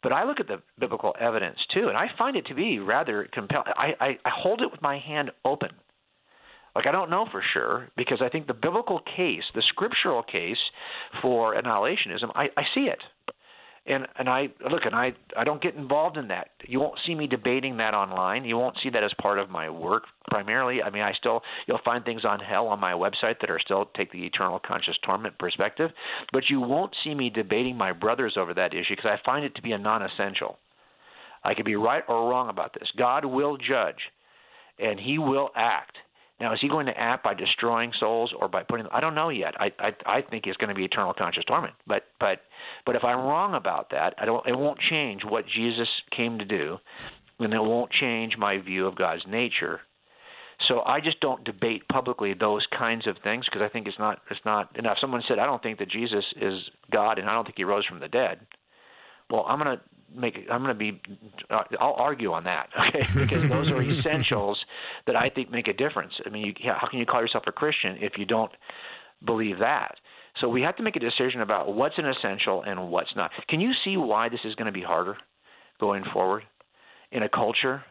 But 0.03 0.13
I 0.13 0.25
look 0.25 0.41
at 0.41 0.49
the 0.49 0.61
biblical 0.79 1.15
evidence 1.21 1.59
too, 1.73 1.89
and 1.89 1.97
I 1.97 2.11
find 2.19 2.37
it 2.37 2.47
to 2.47 2.55
be 2.55 2.81
rather 2.81 3.29
compelling. 3.33 3.73
I, 3.77 3.95
I, 4.01 4.19
I 4.25 4.31
hold 4.31 4.61
it 4.61 4.71
with 4.71 4.83
my 4.83 4.99
hand 4.99 5.31
open. 5.45 5.71
Like 6.79 6.87
I 6.87 6.93
don't 6.93 7.11
know 7.11 7.27
for 7.33 7.43
sure 7.53 7.89
because 7.97 8.23
I 8.23 8.29
think 8.29 8.47
the 8.47 8.55
biblical 8.55 9.01
case, 9.01 9.43
the 9.53 9.65
scriptural 9.67 10.23
case 10.23 10.59
for 11.21 11.57
annihilationism, 11.57 12.31
I, 12.37 12.51
I 12.57 12.63
see 12.73 12.83
it. 12.83 13.03
And 13.85 14.07
and 14.17 14.29
I 14.29 14.51
look 14.71 14.85
and 14.85 14.95
I 14.95 15.13
I 15.37 15.43
don't 15.43 15.61
get 15.61 15.75
involved 15.75 16.17
in 16.17 16.29
that. 16.29 16.51
You 16.69 16.79
won't 16.79 16.97
see 17.05 17.17
me 17.17 17.27
debating 17.27 17.79
that 17.79 17.97
online. 17.97 18.45
You 18.45 18.57
won't 18.57 18.77
see 18.81 18.91
that 18.91 19.03
as 19.03 19.11
part 19.21 19.41
of 19.41 19.51
my 19.51 19.69
work 19.69 20.05
primarily. 20.31 20.81
I 20.81 20.91
mean, 20.91 21.03
I 21.03 21.15
still 21.15 21.43
you'll 21.67 21.81
find 21.85 22.05
things 22.05 22.25
on 22.25 22.39
hell 22.39 22.69
on 22.69 22.79
my 22.79 22.93
website 22.93 23.41
that 23.41 23.51
are 23.51 23.59
still 23.59 23.91
take 23.97 24.13
the 24.13 24.25
eternal 24.25 24.61
conscious 24.65 24.95
torment 25.05 25.37
perspective, 25.41 25.91
but 26.33 26.45
you 26.49 26.61
won't 26.61 26.95
see 27.03 27.13
me 27.13 27.29
debating 27.29 27.77
my 27.77 27.91
brothers 27.91 28.37
over 28.37 28.55
that 28.55 28.73
issue 28.73 28.95
because 28.95 29.11
I 29.11 29.19
find 29.27 29.45
it 29.45 29.57
to 29.57 29.63
be 29.63 29.73
a 29.73 29.79
non-essential. 29.79 30.59
I 31.43 31.55
could 31.55 31.67
be 31.67 31.75
right 31.75 32.05
or 32.09 32.31
wrong 32.31 32.51
about 32.51 32.73
this. 32.75 32.89
God 32.97 33.25
will 33.25 33.57
judge, 33.57 34.13
and 34.79 35.01
He 35.01 35.19
will 35.19 35.51
act 35.57 35.97
now, 36.41 36.55
is 36.55 36.61
he 36.61 36.69
going 36.69 36.87
to 36.87 36.97
act 36.97 37.25
by 37.25 37.35
destroying 37.35 37.93
souls 37.99 38.33
or 38.39 38.49
by 38.49 38.63
putting? 38.63 38.87
I 38.93 39.01
don't 39.01 39.15
know 39.15 39.29
yet. 39.29 39.55
I 39.59 39.73
I, 39.81 39.93
I 40.07 40.23
think 40.23 40.47
it's 40.47 40.57
going 40.57 40.69
to 40.69 40.75
be 40.75 40.85
eternal 40.85 41.13
conscious 41.21 41.45
torment. 41.45 41.75
But 41.87 42.05
but 42.21 42.43
but 42.87 42.95
if 42.95 43.03
I'm 43.03 43.19
wrong 43.19 43.55
about 43.55 43.91
that, 43.91 44.15
I 44.19 44.25
don't. 44.25 44.47
It 44.47 44.57
won't 44.57 44.79
change 44.79 45.23
what 45.25 45.45
Jesus 45.47 45.89
came 46.17 46.39
to 46.39 46.45
do, 46.45 46.79
and 47.41 47.53
it 47.53 47.63
won't 47.63 47.91
change 47.91 48.37
my 48.39 48.59
view 48.59 48.87
of 48.87 48.95
God's 48.95 49.23
nature. 49.27 49.81
So 50.67 50.83
I 50.85 51.01
just 51.01 51.21
don't 51.21 51.43
debate 51.45 51.87
publicly 51.89 52.35
those 52.35 52.67
kinds 52.77 53.07
of 53.07 53.17
things 53.23 53.45
because 53.45 53.63
I 53.63 53.69
think 53.69 53.89
it's 53.89 53.99
not 53.99 54.21
it's 54.31 54.41
not 54.45 54.77
enough. 54.79 54.99
Someone 55.01 55.23
said 55.27 55.41
I 55.41 55.47
don't 55.47 55.63
think 55.63 55.81
that 55.81 55.91
Jesus 55.91 56.25
is 56.37 56.71
God 56.93 57.19
and 57.19 57.29
I 57.29 57.33
don't 57.33 57.45
think 57.45 57.57
he 57.57 57.65
rose 57.65 57.87
from 57.87 58.01
the 58.01 58.09
dead. 58.09 58.47
Well, 59.31 59.45
I'm 59.49 59.61
going 59.61 59.77
to 59.77 59.83
make 60.15 60.39
I'm 60.51 60.63
going 60.63 60.69
to 60.69 60.75
be 60.75 61.01
uh, 61.51 61.63
I'll 61.81 61.95
argue 61.95 62.33
on 62.33 62.45
that, 62.45 62.69
okay? 62.89 63.07
Because 63.15 63.49
those 63.49 63.71
are 63.71 63.83
essentials 63.83 64.59
that 65.07 65.17
I 65.17 65.29
think 65.29 65.51
make 65.51 65.69
a 65.69 65.73
difference. 65.73 66.13
I 66.25 66.31
mean, 66.31 66.47
you, 66.47 66.55
how 66.67 66.89
can 66.89 66.99
you 66.99 67.07
call 67.07 67.21
yourself 67.21 67.45
a 67.47 67.53
Christian 67.53 67.97
if 68.01 68.13
you 68.17 68.25
don't 68.25 68.53
believe 69.25 69.59
that? 69.61 69.97
So 70.41 70.49
we 70.49 70.63
have 70.63 70.77
to 70.77 70.83
make 70.83 70.97
a 70.97 71.01
decision 71.01 71.41
about 71.41 71.75
what's 71.75 71.99
an 71.99 72.07
essential 72.07 72.63
and 72.63 72.91
what's 72.91 73.15
not. 73.17 73.31
Can 73.49 73.61
you 73.61 73.73
see 73.85 73.97
why 73.97 74.29
this 74.29 74.41
is 74.45 74.55
going 74.55 74.67
to 74.67 74.73
be 74.73 74.83
harder 74.83 75.17
going 75.81 76.05
forward 76.13 76.45
in 77.11 77.23
a 77.23 77.29
culture 77.29 77.83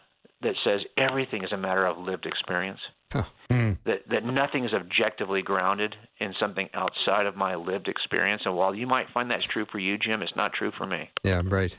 that 0.42 0.54
says 0.64 0.82
everything 0.98 1.44
is 1.44 1.52
a 1.52 1.58
matter 1.58 1.86
of 1.86 1.98
lived 1.98 2.26
experience? 2.26 2.80
Huh. 3.12 3.24
Mm. 3.50 3.78
That 3.86 4.02
that 4.10 4.26
nothing 4.26 4.66
is 4.66 4.74
objectively 4.74 5.42
grounded 5.42 5.96
in 6.20 6.34
something 6.40 6.70
outside 6.74 7.26
of 7.26 7.36
my 7.36 7.56
lived 7.56 7.88
experience. 7.88 8.42
And 8.46 8.56
while 8.56 8.76
you 8.76 8.86
might 8.88 9.08
find 9.14 9.32
that's 9.32 9.46
true 9.46 9.66
for 9.72 9.80
you, 9.80 9.98
Jim, 9.98 10.22
it's 10.22 10.36
not 10.36 10.54
true 10.54 10.72
for 10.78 10.86
me. 10.86 11.10
Yeah, 11.24 11.40
I'm 11.40 11.50
right. 11.50 11.78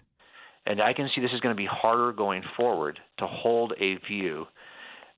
And 0.68 0.82
I 0.82 0.92
can 0.92 1.08
see 1.14 1.22
this 1.22 1.32
is 1.32 1.40
going 1.40 1.54
to 1.54 1.60
be 1.60 1.66
harder 1.66 2.12
going 2.12 2.42
forward 2.54 3.00
to 3.18 3.26
hold 3.26 3.72
a 3.80 3.96
view. 4.06 4.46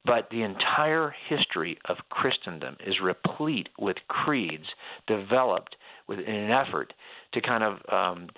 But 0.05 0.29
the 0.31 0.43
entire 0.43 1.13
history 1.29 1.77
of 1.87 1.97
Christendom 2.09 2.77
is 2.87 2.95
replete 3.03 3.69
with 3.79 3.97
creeds 4.09 4.65
developed 5.07 5.77
in 6.09 6.21
an 6.21 6.53
effort 6.53 6.95
to 7.35 7.41
kind 7.43 7.65
of 7.65 7.79
um, 7.93 8.29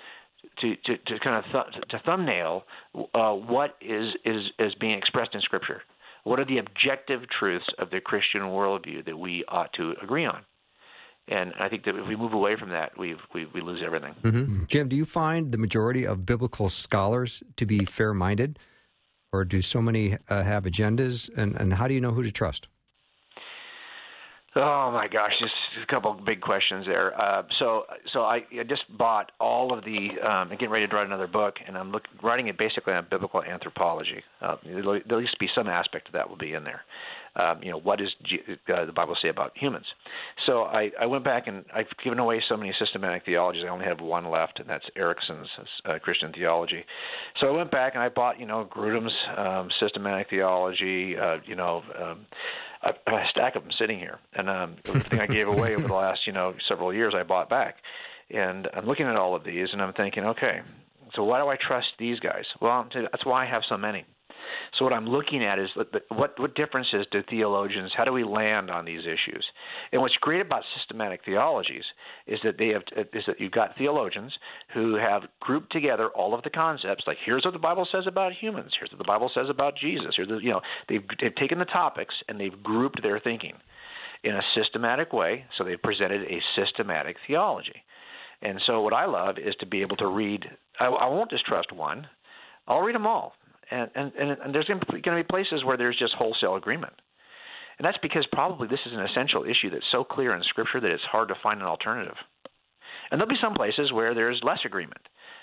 to, 0.61 0.75
to, 0.75 0.96
to 0.96 1.18
kind 1.20 1.37
of 1.37 1.44
th- 1.53 1.85
to 1.90 1.98
thumbnail 2.05 2.64
uh, 3.14 3.33
what 3.33 3.77
is, 3.81 4.14
is 4.25 4.46
is 4.59 4.75
being 4.81 4.98
expressed 4.98 5.35
in 5.35 5.40
Scripture. 5.42 5.83
What 6.25 6.40
are 6.40 6.44
the 6.44 6.59
objective 6.59 7.20
truths 7.29 7.66
of 7.79 7.90
the 7.90 8.01
Christian 8.01 8.42
worldview 8.42 9.05
that 9.05 9.18
we 9.18 9.44
ought 9.48 9.72
to 9.75 9.94
agree 10.03 10.25
on? 10.25 10.44
And 11.29 11.53
I 11.61 11.69
think 11.69 11.85
that 11.85 11.97
if 11.97 12.09
we 12.09 12.17
move 12.17 12.33
away 12.33 12.57
from 12.57 12.71
that, 12.71 12.99
we 12.99 13.15
we, 13.33 13.47
we 13.55 13.61
lose 13.61 13.81
everything. 13.85 14.15
Mm-hmm. 14.23 14.65
Jim, 14.67 14.89
do 14.89 14.97
you 14.97 15.05
find 15.05 15.53
the 15.53 15.59
majority 15.59 16.05
of 16.05 16.27
biblical 16.27 16.69
scholars 16.69 17.43
to 17.57 17.65
be 17.65 17.85
fair 17.85 18.13
minded, 18.13 18.59
or 19.33 19.45
do 19.45 19.63
so 19.63 19.81
many 19.81 20.19
uh, 20.29 20.43
have 20.43 20.65
agendas? 20.65 21.31
And, 21.37 21.59
and 21.61 21.75
how 21.75 21.87
do 21.87 21.95
you 21.95 22.01
know 22.01 22.13
who 22.13 22.23
to 22.23 22.33
trust? 22.33 22.67
Oh 24.55 24.91
my 24.93 25.09
gosh, 25.09 25.33
just 25.41 25.55
a 25.83 25.87
couple 25.91 26.13
big 26.13 26.43
questions 26.43 26.85
there. 26.87 27.15
Uh, 27.25 27.45
so, 27.59 27.85
so 28.13 28.21
I, 28.25 28.45
I, 28.53 28.65
just 28.69 28.83
bought 28.99 29.33
all 29.41 29.73
of 29.73 29.83
the. 29.83 30.11
Um, 30.31 30.49
I'm 30.51 30.59
getting 30.59 30.69
ready 30.69 30.87
to 30.87 30.95
write 30.95 31.07
another 31.07 31.27
book, 31.27 31.55
and 31.67 31.79
I'm 31.79 31.91
look, 31.91 32.03
writing 32.23 32.49
it 32.49 32.59
basically 32.59 32.93
on 32.93 33.07
biblical 33.11 33.43
anthropology. 33.43 34.23
Uh, 34.43 34.57
there'll, 34.63 35.01
there'll 35.07 35.23
at 35.23 35.25
least 35.25 35.39
be 35.39 35.49
some 35.55 35.69
aspect 35.69 36.09
of 36.09 36.13
that 36.13 36.29
will 36.29 36.37
be 36.37 36.53
in 36.53 36.65
there 36.65 36.83
um, 37.37 37.62
you 37.62 37.71
know, 37.71 37.79
what 37.79 37.99
does 37.99 38.14
uh, 38.68 38.85
the 38.85 38.92
Bible 38.92 39.16
say 39.21 39.29
about 39.29 39.53
humans? 39.57 39.87
So 40.47 40.64
I, 40.64 40.90
I 41.01 41.07
went 41.07 41.25
back 41.25 41.47
and 41.47 41.64
I've 41.75 41.87
given 42.05 42.18
away 42.18 42.42
so 42.49 42.57
many 42.57 42.75
systematic 42.79 43.25
theologies. 43.25 43.64
I 43.66 43.71
only 43.71 43.87
have 43.87 44.01
one 44.01 44.31
left, 44.31 44.61
and 44.61 44.68
that's 44.68 44.85
Erickson's 44.97 45.49
uh, 45.85 45.99
Christian 46.01 46.33
theology. 46.33 46.85
So 47.40 47.51
I 47.51 47.57
went 47.57 47.71
back 47.71 47.95
and 47.95 48.03
I 48.03 48.11
bought, 48.11 48.38
you 48.38 48.47
know, 48.47 48.68
Grudem's 48.71 49.14
um, 49.37 49.68
systematic 49.81 50.29
theology, 50.31 51.16
uh, 51.16 51.38
you 51.47 51.57
know. 51.57 51.83
Um, 51.99 52.27
I, 52.83 52.90
I 53.07 53.25
stack 53.31 53.57
of 53.57 53.62
them 53.62 53.73
sitting 53.79 53.99
here, 53.99 54.18
and 54.35 54.51
um, 54.51 54.77
everything 54.87 55.21
I 55.21 55.27
gave 55.27 55.49
away 55.49 55.77
over 55.77 55.87
the 55.87 55.95
last, 55.95 56.27
you 56.27 56.33
know, 56.33 56.55
several 56.68 56.92
years, 56.92 57.14
I 57.16 57.23
bought 57.23 57.49
back. 57.49 57.77
And 58.31 58.68
I'm 58.75 58.87
looking 58.87 59.07
at 59.07 59.16
all 59.16 59.37
of 59.37 59.45
these, 59.45 59.68
and 59.73 59.81
I'm 59.81 59.92
thinking, 59.92 60.25
okay, 60.25 60.62
so 61.14 61.25
why 61.25 61.40
do 61.40 61.49
I 61.49 61.57
trust 61.57 61.88
these 61.99 62.18
guys? 62.21 62.45
Well, 62.61 62.88
that's 62.95 63.25
why 63.25 63.45
I 63.45 63.47
have 63.47 63.62
so 63.68 63.77
many. 63.77 64.05
So 64.79 64.85
what 64.85 64.93
I'm 64.93 65.07
looking 65.07 65.45
at 65.45 65.59
is 65.59 65.69
what 66.09 66.39
what 66.39 66.55
differences 66.55 67.07
do 67.11 67.23
theologians? 67.29 67.93
How 67.97 68.05
do 68.05 68.13
we 68.13 68.25
land 68.25 68.71
on 68.71 68.85
these 68.85 69.03
issues? 69.03 69.45
And 69.93 70.01
what's 70.01 70.17
great 70.17 70.41
about 70.41 70.63
systematic 70.77 71.21
theologies 71.25 71.85
is 72.27 72.39
that 72.45 72.59
they 72.59 72.69
have 72.69 72.83
is 73.13 73.25
that 73.27 73.41
you've 73.41 73.53
got 73.53 73.77
theologians 73.77 74.33
who 74.73 74.97
have 74.97 75.23
grouped 75.41 75.73
together 75.73 76.09
all 76.09 76.35
of 76.35 76.43
the 76.43 76.51
concepts. 76.51 77.05
Like 77.07 77.19
here's 77.25 77.45
what 77.45 77.53
the 77.53 77.59
Bible 77.59 77.87
says 77.90 78.05
about 78.07 78.33
humans. 78.33 78.73
Here's 78.79 78.90
what 78.90 78.99
the 78.99 79.05
Bible 79.05 79.31
says 79.35 79.47
about 79.49 79.77
Jesus. 79.77 80.15
Here's 80.17 80.29
the, 80.29 80.38
you 80.38 80.51
know 80.51 80.61
they've 80.88 81.05
they've 81.21 81.35
taken 81.37 81.59
the 81.59 81.65
topics 81.65 82.15
and 82.29 82.40
they've 82.40 82.63
grouped 82.63 83.03
their 83.03 83.21
thinking 83.21 83.55
in 84.25 84.35
a 84.35 84.43
systematic 84.55 85.13
way. 85.13 85.45
So 85.59 85.65
they've 85.65 85.83
presented 85.83 86.23
a 86.23 86.40
systematic 86.57 87.17
theology. 87.27 87.85
And 88.43 88.61
so 88.67 88.81
what 88.81 88.93
I 88.93 89.07
love 89.07 89.37
is 89.38 89.55
to 89.61 89.67
be 89.67 89.81
able 89.81 89.97
to 89.97 90.07
read. 90.09 90.45
I, 90.81 90.87
I 90.87 91.09
won't 91.09 91.31
distrust 91.31 91.73
one. 91.73 92.09
I'll 92.67 92.81
read 92.81 92.95
them 92.95 93.07
all. 93.07 93.35
And 93.71 93.90
and 93.94 94.13
and, 94.17 94.54
there's 94.54 94.67
going 94.67 94.81
to 94.81 95.15
be 95.15 95.23
places 95.23 95.65
where 95.65 95.77
there's 95.77 95.98
just 95.98 96.15
wholesale 96.15 96.56
agreement. 96.56 96.94
And 97.79 97.87
that's 97.87 97.98
because 98.02 98.27
probably 98.33 98.69
this 98.69 98.81
is 98.87 98.92
an 98.92 99.00
essential 99.00 99.44
issue 99.44 99.71
that's 99.71 99.85
so 99.92 100.04
clear 100.04 100.35
in 100.35 100.42
Scripture 100.44 100.81
that 100.81 100.92
it's 100.92 101.02
hard 101.10 101.29
to 101.29 101.35
find 101.42 101.60
an 101.60 101.67
alternative. 101.67 102.17
And 103.10 103.21
there'll 103.21 103.33
be 103.33 103.40
some 103.42 103.54
places 103.54 103.92
where 103.92 104.15
there's 104.15 104.40
less 104.42 104.60
agreement 104.65 105.00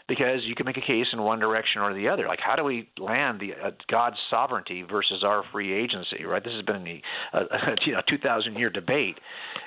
because 0.09 0.43
you 0.43 0.55
can 0.55 0.65
make 0.65 0.75
a 0.75 0.81
case 0.81 1.05
in 1.13 1.21
one 1.21 1.39
direction 1.39 1.81
or 1.81 1.93
the 1.93 2.09
other. 2.09 2.27
Like, 2.27 2.39
how 2.41 2.55
do 2.55 2.63
we 2.65 2.89
land 2.97 3.39
the 3.39 3.53
uh, 3.53 3.71
God's 3.89 4.17
sovereignty 4.29 4.81
versus 4.81 5.23
our 5.23 5.43
free 5.51 5.71
agency? 5.71 6.25
Right? 6.25 6.43
This 6.43 6.53
has 6.53 6.63
been 6.63 6.85
a, 6.85 7.01
uh, 7.31 7.75
you 7.85 7.93
know 7.93 8.01
2,000 8.09 8.55
year 8.55 8.69
debate, 8.69 9.19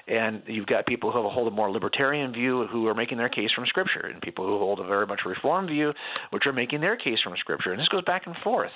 and 0.09 0.43
you've 0.47 0.67
got 0.67 0.87
people 0.87 1.13
who 1.13 1.27
hold 1.29 1.49
a 1.49 1.55
more 1.55 1.71
libertarian 1.71 2.33
view 2.33 2.67
who 2.67 2.87
are 2.89 2.95
making 2.95 3.17
their 3.17 3.31
case 3.31 3.53
from 3.55 3.65
Scripture, 3.67 4.11
and 4.13 4.21
people 4.21 4.45
who 4.45 4.59
hold 4.59 4.81
a 4.81 4.85
very 4.85 5.07
much 5.07 5.21
reform 5.25 5.69
view, 5.69 5.93
which 6.31 6.47
are 6.47 6.53
making 6.53 6.81
their 6.81 6.97
case 6.97 7.21
from 7.23 7.35
Scripture, 7.39 7.73
and 7.73 7.81
this 7.81 7.89
goes 7.89 8.05
back 8.05 8.27
and 8.27 8.37
forth 8.43 8.73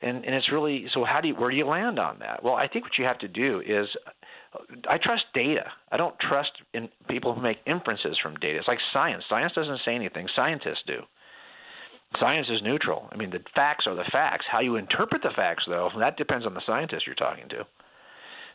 and 0.00 0.24
and 0.24 0.34
it's 0.34 0.50
really 0.52 0.86
so 0.94 1.04
how 1.04 1.20
do 1.20 1.28
you 1.28 1.34
where 1.34 1.50
do 1.50 1.56
you 1.56 1.66
land 1.66 1.98
on 1.98 2.18
that? 2.20 2.42
Well 2.42 2.54
i 2.54 2.68
think 2.68 2.84
what 2.84 2.98
you 2.98 3.04
have 3.04 3.18
to 3.18 3.28
do 3.28 3.60
is 3.60 3.88
i 4.88 4.98
trust 4.98 5.24
data. 5.34 5.66
I 5.90 5.96
don't 5.96 6.18
trust 6.18 6.50
in 6.72 6.88
people 7.08 7.34
who 7.34 7.42
make 7.42 7.58
inferences 7.66 8.18
from 8.22 8.34
data. 8.36 8.58
It's 8.58 8.68
like 8.68 8.78
science. 8.94 9.24
Science 9.28 9.52
doesn't 9.54 9.80
say 9.84 9.94
anything. 9.94 10.28
Scientists 10.36 10.82
do. 10.86 11.00
Science 12.20 12.48
is 12.48 12.62
neutral. 12.62 13.08
I 13.12 13.16
mean 13.16 13.30
the 13.30 13.40
facts 13.56 13.86
are 13.86 13.94
the 13.94 14.08
facts. 14.12 14.46
How 14.50 14.60
you 14.60 14.76
interpret 14.76 15.22
the 15.22 15.32
facts 15.34 15.64
though 15.66 15.90
that 15.98 16.16
depends 16.16 16.46
on 16.46 16.54
the 16.54 16.62
scientist 16.66 17.06
you're 17.06 17.14
talking 17.14 17.48
to. 17.50 17.66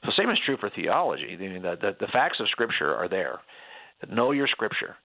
So 0.06 0.12
same 0.18 0.30
is 0.30 0.39
true 0.46 0.58
for 0.58 0.70
theology. 0.70 1.30
I 1.34 1.38
mean, 1.38 1.62
the, 1.62 1.78
the, 1.80 1.96
the 1.98 2.12
facts 2.14 2.41
of 2.41 2.50
scripture 2.50 2.94
are 2.94 3.08
there. 3.08 3.39
Know 4.10 4.32
your 4.32 4.48
scripture 4.48 4.98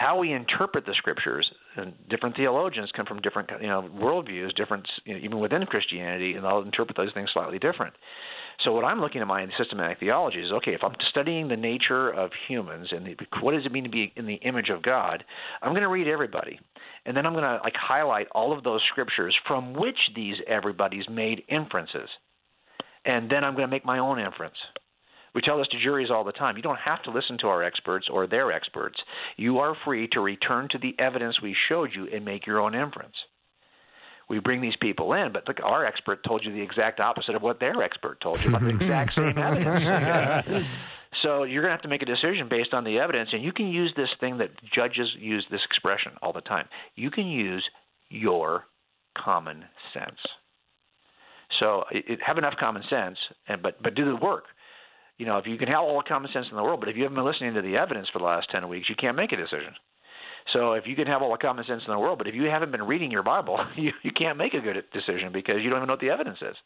how 0.00 0.16
we 0.18 0.32
interpret 0.32 0.86
the 0.86 0.94
scriptures 0.96 1.46
and 1.76 1.92
different 2.08 2.34
theologians 2.34 2.90
come 2.96 3.04
from 3.04 3.20
different 3.20 3.50
you 3.60 3.68
know 3.68 3.82
worldviews 3.82 4.56
different 4.56 4.88
you 5.04 5.12
know, 5.12 5.20
even 5.22 5.38
within 5.38 5.66
christianity 5.66 6.32
and 6.32 6.44
they'll 6.44 6.62
interpret 6.62 6.96
those 6.96 7.12
things 7.12 7.28
slightly 7.34 7.58
different. 7.58 7.92
So 8.64 8.72
what 8.72 8.86
i'm 8.86 8.98
looking 8.98 9.20
at 9.20 9.26
my 9.26 9.46
systematic 9.58 10.00
theology 10.00 10.38
is 10.38 10.52
okay 10.52 10.72
if 10.72 10.80
i'm 10.82 10.94
studying 11.10 11.48
the 11.48 11.56
nature 11.56 12.08
of 12.08 12.30
humans 12.48 12.88
and 12.92 13.04
the, 13.04 13.16
what 13.42 13.52
does 13.52 13.66
it 13.66 13.72
mean 13.72 13.84
to 13.84 13.90
be 13.90 14.10
in 14.16 14.24
the 14.24 14.36
image 14.36 14.70
of 14.70 14.82
god 14.82 15.22
i'm 15.60 15.72
going 15.72 15.82
to 15.82 15.88
read 15.88 16.08
everybody. 16.08 16.58
And 17.04 17.14
then 17.14 17.26
i'm 17.26 17.34
going 17.34 17.44
to 17.44 17.60
like 17.62 17.76
highlight 17.76 18.28
all 18.32 18.56
of 18.56 18.64
those 18.64 18.80
scriptures 18.90 19.36
from 19.46 19.74
which 19.74 19.98
these 20.16 20.36
everybody's 20.46 21.08
made 21.10 21.42
inferences. 21.46 22.08
And 23.04 23.30
then 23.30 23.44
i'm 23.44 23.52
going 23.54 23.68
to 23.68 23.70
make 23.70 23.84
my 23.84 23.98
own 23.98 24.18
inference 24.18 24.56
we 25.34 25.40
tell 25.40 25.58
this 25.58 25.68
to 25.68 25.80
juries 25.80 26.10
all 26.10 26.24
the 26.24 26.32
time. 26.32 26.56
You 26.56 26.62
don't 26.62 26.78
have 26.84 27.02
to 27.04 27.10
listen 27.10 27.38
to 27.38 27.46
our 27.46 27.62
experts 27.62 28.08
or 28.10 28.26
their 28.26 28.52
experts. 28.52 28.98
You 29.36 29.58
are 29.58 29.76
free 29.84 30.08
to 30.12 30.20
return 30.20 30.68
to 30.70 30.78
the 30.78 30.94
evidence 30.98 31.40
we 31.40 31.56
showed 31.68 31.90
you 31.94 32.08
and 32.12 32.24
make 32.24 32.46
your 32.46 32.60
own 32.60 32.74
inference. 32.74 33.14
We 34.28 34.38
bring 34.38 34.60
these 34.60 34.76
people 34.80 35.12
in, 35.14 35.32
but 35.32 35.46
look, 35.48 35.58
our 35.62 35.84
expert 35.84 36.22
told 36.24 36.44
you 36.44 36.52
the 36.52 36.62
exact 36.62 37.00
opposite 37.00 37.34
of 37.34 37.42
what 37.42 37.58
their 37.58 37.82
expert 37.82 38.20
told 38.20 38.40
you 38.42 38.50
about 38.50 38.62
the 38.62 38.68
exact 38.68 39.16
same 39.16 39.36
evidence. 39.36 40.68
so 41.22 41.42
you're 41.42 41.62
going 41.62 41.70
to 41.70 41.76
have 41.76 41.82
to 41.82 41.88
make 41.88 42.02
a 42.02 42.06
decision 42.06 42.48
based 42.48 42.72
on 42.72 42.84
the 42.84 43.00
evidence, 43.00 43.30
and 43.32 43.42
you 43.42 43.52
can 43.52 43.66
use 43.66 43.92
this 43.96 44.08
thing 44.20 44.38
that 44.38 44.50
judges 44.72 45.08
use 45.18 45.44
this 45.50 45.62
expression 45.64 46.12
all 46.22 46.32
the 46.32 46.42
time. 46.42 46.68
You 46.94 47.10
can 47.10 47.26
use 47.26 47.64
your 48.08 48.66
common 49.18 49.64
sense. 49.92 50.18
So 51.60 51.84
it, 51.90 52.20
have 52.24 52.38
enough 52.38 52.54
common 52.60 52.84
sense, 52.88 53.18
and 53.48 53.60
but 53.60 53.82
but 53.82 53.96
do 53.96 54.04
the 54.04 54.16
work 54.16 54.44
you 55.20 55.26
know, 55.26 55.36
if 55.36 55.46
you 55.46 55.58
can 55.58 55.68
have 55.68 55.82
all 55.82 55.98
the 55.98 56.08
common 56.08 56.32
sense 56.32 56.46
in 56.50 56.56
the 56.56 56.62
world, 56.62 56.80
but 56.80 56.88
if 56.88 56.96
you 56.96 57.02
haven't 57.02 57.16
been 57.16 57.26
listening 57.26 57.52
to 57.52 57.60
the 57.60 57.78
evidence 57.78 58.08
for 58.10 58.20
the 58.20 58.24
last 58.24 58.48
10 58.54 58.66
weeks, 58.70 58.88
you 58.88 58.96
can't 58.96 59.14
make 59.14 59.32
a 59.32 59.36
decision. 59.36 59.74
So 60.54 60.72
if 60.72 60.86
you 60.86 60.96
can 60.96 61.06
have 61.08 61.20
all 61.20 61.30
the 61.30 61.36
common 61.36 61.62
sense 61.66 61.82
in 61.86 61.92
the 61.92 61.98
world, 61.98 62.16
but 62.16 62.26
if 62.26 62.34
you 62.34 62.44
haven't 62.44 62.72
been 62.72 62.84
reading 62.84 63.10
your 63.10 63.22
Bible, 63.22 63.62
you, 63.76 63.92
you 64.02 64.12
can't 64.12 64.38
make 64.38 64.54
a 64.54 64.60
good 64.60 64.82
decision 64.94 65.30
because 65.30 65.56
you 65.62 65.68
don't 65.68 65.80
even 65.80 65.88
know 65.88 65.92
what 65.92 66.00
the 66.00 66.08
evidence 66.08 66.38
is. 66.40 66.56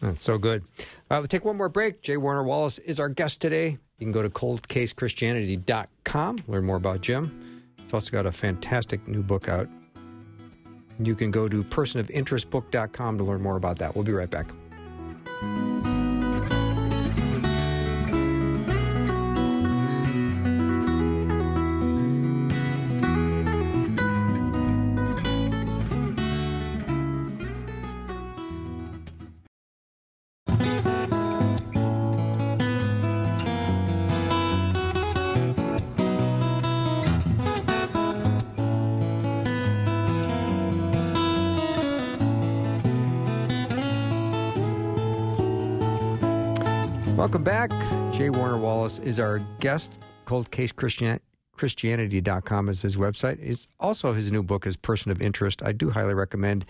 That's 0.00 0.22
so 0.22 0.38
good. 0.38 0.64
Uh, 1.10 1.18
we'll 1.18 1.26
take 1.26 1.44
one 1.44 1.58
more 1.58 1.68
break. 1.68 2.00
J. 2.00 2.16
Warner 2.16 2.42
Wallace 2.42 2.78
is 2.78 2.98
our 2.98 3.10
guest 3.10 3.42
today. 3.42 3.76
You 3.98 4.06
can 4.06 4.12
go 4.12 4.22
to 4.22 4.30
coldcasechristianity.com, 4.30 6.38
learn 6.48 6.64
more 6.64 6.76
about 6.76 7.02
Jim. 7.02 7.62
He's 7.76 7.92
also 7.92 8.10
got 8.10 8.24
a 8.24 8.32
fantastic 8.32 9.06
new 9.06 9.22
book 9.22 9.50
out. 9.50 9.68
You 10.98 11.14
can 11.14 11.30
go 11.30 11.46
to 11.46 11.62
personofinterestbook.com 11.62 13.18
to 13.18 13.24
learn 13.24 13.42
more 13.42 13.56
about 13.56 13.78
that. 13.80 13.94
We'll 13.94 14.04
be 14.04 14.12
right 14.12 14.30
back. 14.30 14.46
Welcome 47.16 47.44
back. 47.44 47.70
J. 48.12 48.28
Warner 48.30 48.58
Wallace 48.58 48.98
is 48.98 49.20
our 49.20 49.38
guest. 49.60 50.00
Cold 50.24 50.50
Case 50.50 50.72
Christian, 50.72 51.20
Christianity.com 51.52 52.68
is 52.68 52.82
his 52.82 52.96
website. 52.96 53.38
Is 53.38 53.68
also 53.78 54.14
his 54.14 54.32
new 54.32 54.42
book 54.42 54.66
is 54.66 54.76
Person 54.76 55.12
of 55.12 55.22
Interest. 55.22 55.62
I 55.62 55.70
do 55.70 55.90
highly 55.90 56.14
recommend 56.14 56.64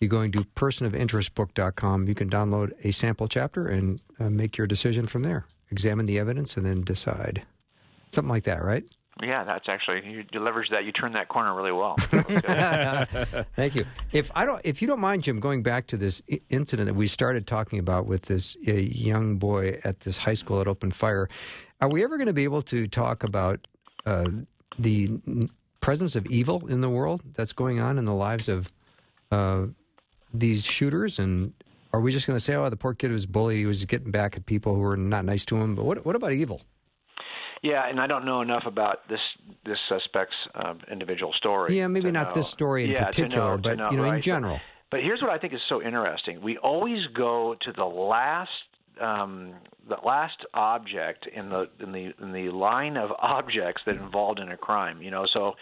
you 0.00 0.08
going 0.08 0.32
to 0.32 0.42
personofinterestbook.com. 0.56 2.08
You 2.08 2.14
can 2.16 2.28
download 2.28 2.72
a 2.84 2.90
sample 2.92 3.28
chapter 3.28 3.68
and 3.68 4.00
uh, 4.18 4.30
make 4.30 4.56
your 4.56 4.66
decision 4.66 5.06
from 5.06 5.22
there. 5.22 5.46
Examine 5.70 6.06
the 6.06 6.18
evidence 6.18 6.56
and 6.56 6.66
then 6.66 6.82
decide. 6.82 7.42
Something 8.10 8.30
like 8.30 8.44
that, 8.44 8.64
right? 8.64 8.84
Yeah, 9.22 9.44
that's 9.44 9.66
actually 9.68 10.10
you, 10.10 10.24
you 10.32 10.40
leverage 10.40 10.70
that. 10.70 10.84
You 10.84 10.90
turn 10.90 11.12
that 11.12 11.28
corner 11.28 11.54
really 11.54 11.70
well. 11.70 11.94
Thank 13.56 13.76
you. 13.76 13.86
If 14.12 14.32
I 14.34 14.44
don't, 14.44 14.60
if 14.64 14.82
you 14.82 14.88
don't 14.88 14.98
mind, 14.98 15.22
Jim, 15.22 15.38
going 15.38 15.62
back 15.62 15.86
to 15.88 15.96
this 15.96 16.20
incident 16.50 16.86
that 16.86 16.94
we 16.94 17.06
started 17.06 17.46
talking 17.46 17.78
about 17.78 18.06
with 18.06 18.22
this 18.22 18.56
uh, 18.66 18.72
young 18.72 19.36
boy 19.36 19.78
at 19.84 20.00
this 20.00 20.18
high 20.18 20.34
school 20.34 20.58
that 20.58 20.66
opened 20.66 20.96
fire, 20.96 21.28
are 21.80 21.88
we 21.88 22.02
ever 22.02 22.16
going 22.16 22.26
to 22.26 22.32
be 22.32 22.44
able 22.44 22.62
to 22.62 22.88
talk 22.88 23.22
about 23.22 23.68
uh, 24.04 24.28
the 24.78 25.20
presence 25.80 26.16
of 26.16 26.26
evil 26.26 26.66
in 26.66 26.80
the 26.80 26.90
world 26.90 27.22
that's 27.34 27.52
going 27.52 27.78
on 27.78 27.98
in 27.98 28.06
the 28.06 28.14
lives 28.14 28.48
of 28.48 28.72
uh, 29.30 29.66
these 30.32 30.64
shooters? 30.64 31.20
And 31.20 31.52
are 31.92 32.00
we 32.00 32.10
just 32.10 32.26
going 32.26 32.36
to 32.36 32.44
say, 32.44 32.56
"Oh, 32.56 32.68
the 32.68 32.76
poor 32.76 32.94
kid 32.94 33.12
was 33.12 33.26
bullied; 33.26 33.58
he 33.58 33.66
was 33.66 33.84
getting 33.84 34.10
back 34.10 34.36
at 34.36 34.44
people 34.44 34.74
who 34.74 34.80
were 34.80 34.96
not 34.96 35.24
nice 35.24 35.44
to 35.46 35.56
him"? 35.56 35.76
But 35.76 35.84
what, 35.84 36.04
what 36.04 36.16
about 36.16 36.32
evil? 36.32 36.62
Yeah, 37.64 37.88
and 37.88 37.98
I 37.98 38.06
don't 38.06 38.26
know 38.26 38.42
enough 38.42 38.64
about 38.66 39.08
this 39.08 39.20
this 39.64 39.78
suspect's 39.88 40.36
uh, 40.54 40.74
individual 40.92 41.32
story. 41.32 41.78
Yeah, 41.78 41.86
maybe 41.86 42.10
not 42.10 42.28
know. 42.28 42.34
this 42.34 42.50
story 42.50 42.84
in 42.84 42.90
yeah, 42.90 43.06
particular, 43.06 43.52
know, 43.52 43.56
but 43.56 43.78
know, 43.78 43.90
you 43.90 43.96
know, 43.96 44.02
right? 44.02 44.16
in 44.16 44.20
general. 44.20 44.60
But, 44.90 44.98
but 44.98 45.00
here's 45.00 45.22
what 45.22 45.30
I 45.30 45.38
think 45.38 45.54
is 45.54 45.60
so 45.66 45.82
interesting: 45.82 46.42
we 46.42 46.58
always 46.58 47.06
go 47.16 47.56
to 47.62 47.72
the 47.72 47.86
last 47.86 48.50
um, 49.00 49.54
the 49.88 49.96
last 50.04 50.44
object 50.52 51.26
in 51.34 51.48
the 51.48 51.70
in 51.80 51.92
the 51.92 52.12
in 52.20 52.32
the 52.32 52.50
line 52.50 52.98
of 52.98 53.10
objects 53.18 53.80
that 53.86 53.96
involved 53.96 54.40
in 54.40 54.50
a 54.50 54.58
crime. 54.58 55.00
You 55.00 55.10
know, 55.10 55.24
so 55.32 55.54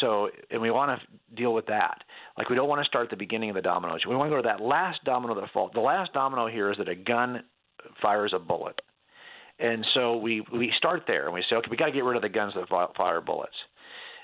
so 0.00 0.30
and 0.50 0.60
we 0.60 0.72
want 0.72 1.00
to 1.00 1.36
deal 1.36 1.54
with 1.54 1.66
that. 1.66 2.02
Like 2.36 2.48
we 2.50 2.56
don't 2.56 2.68
want 2.68 2.82
to 2.82 2.88
start 2.88 3.04
at 3.04 3.10
the 3.10 3.16
beginning 3.16 3.50
of 3.50 3.54
the 3.54 3.62
domino. 3.62 3.96
We 4.08 4.16
want 4.16 4.28
to 4.28 4.36
go 4.36 4.42
to 4.42 4.48
that 4.48 4.60
last 4.60 5.04
domino 5.04 5.36
that 5.40 5.52
falls. 5.52 5.70
The 5.72 5.78
last 5.78 6.12
domino 6.12 6.48
here 6.48 6.72
is 6.72 6.78
that 6.78 6.88
a 6.88 6.96
gun 6.96 7.44
fires 8.02 8.32
a 8.34 8.40
bullet. 8.40 8.80
And 9.58 9.86
so 9.94 10.16
we 10.16 10.42
we 10.52 10.72
start 10.76 11.04
there 11.06 11.26
and 11.26 11.34
we 11.34 11.44
say, 11.48 11.56
okay, 11.56 11.68
we 11.70 11.76
got 11.76 11.86
to 11.86 11.92
get 11.92 12.04
rid 12.04 12.16
of 12.16 12.22
the 12.22 12.28
guns 12.28 12.54
that 12.54 12.68
fire 12.96 13.20
bullets. 13.20 13.54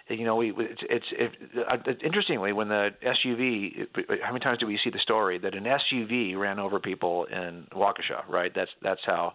You 0.09 0.25
know, 0.25 0.35
we 0.35 0.53
it's 0.57 0.83
it's 0.91 1.05
it, 1.13 1.31
uh, 1.73 1.93
interestingly 2.05 2.53
when 2.53 2.69
the 2.69 2.91
SUV. 3.05 3.87
How 4.23 4.33
many 4.33 4.45
times 4.45 4.59
do 4.59 4.67
we 4.67 4.79
see 4.83 4.91
the 4.91 4.99
story 4.99 5.39
that 5.39 5.55
an 5.55 5.65
SUV 5.65 6.37
ran 6.37 6.59
over 6.59 6.81
people 6.81 7.27
in 7.27 7.67
Waukesha? 7.73 8.29
Right. 8.29 8.53
That's 8.55 8.71
that's 8.83 9.01
how. 9.07 9.35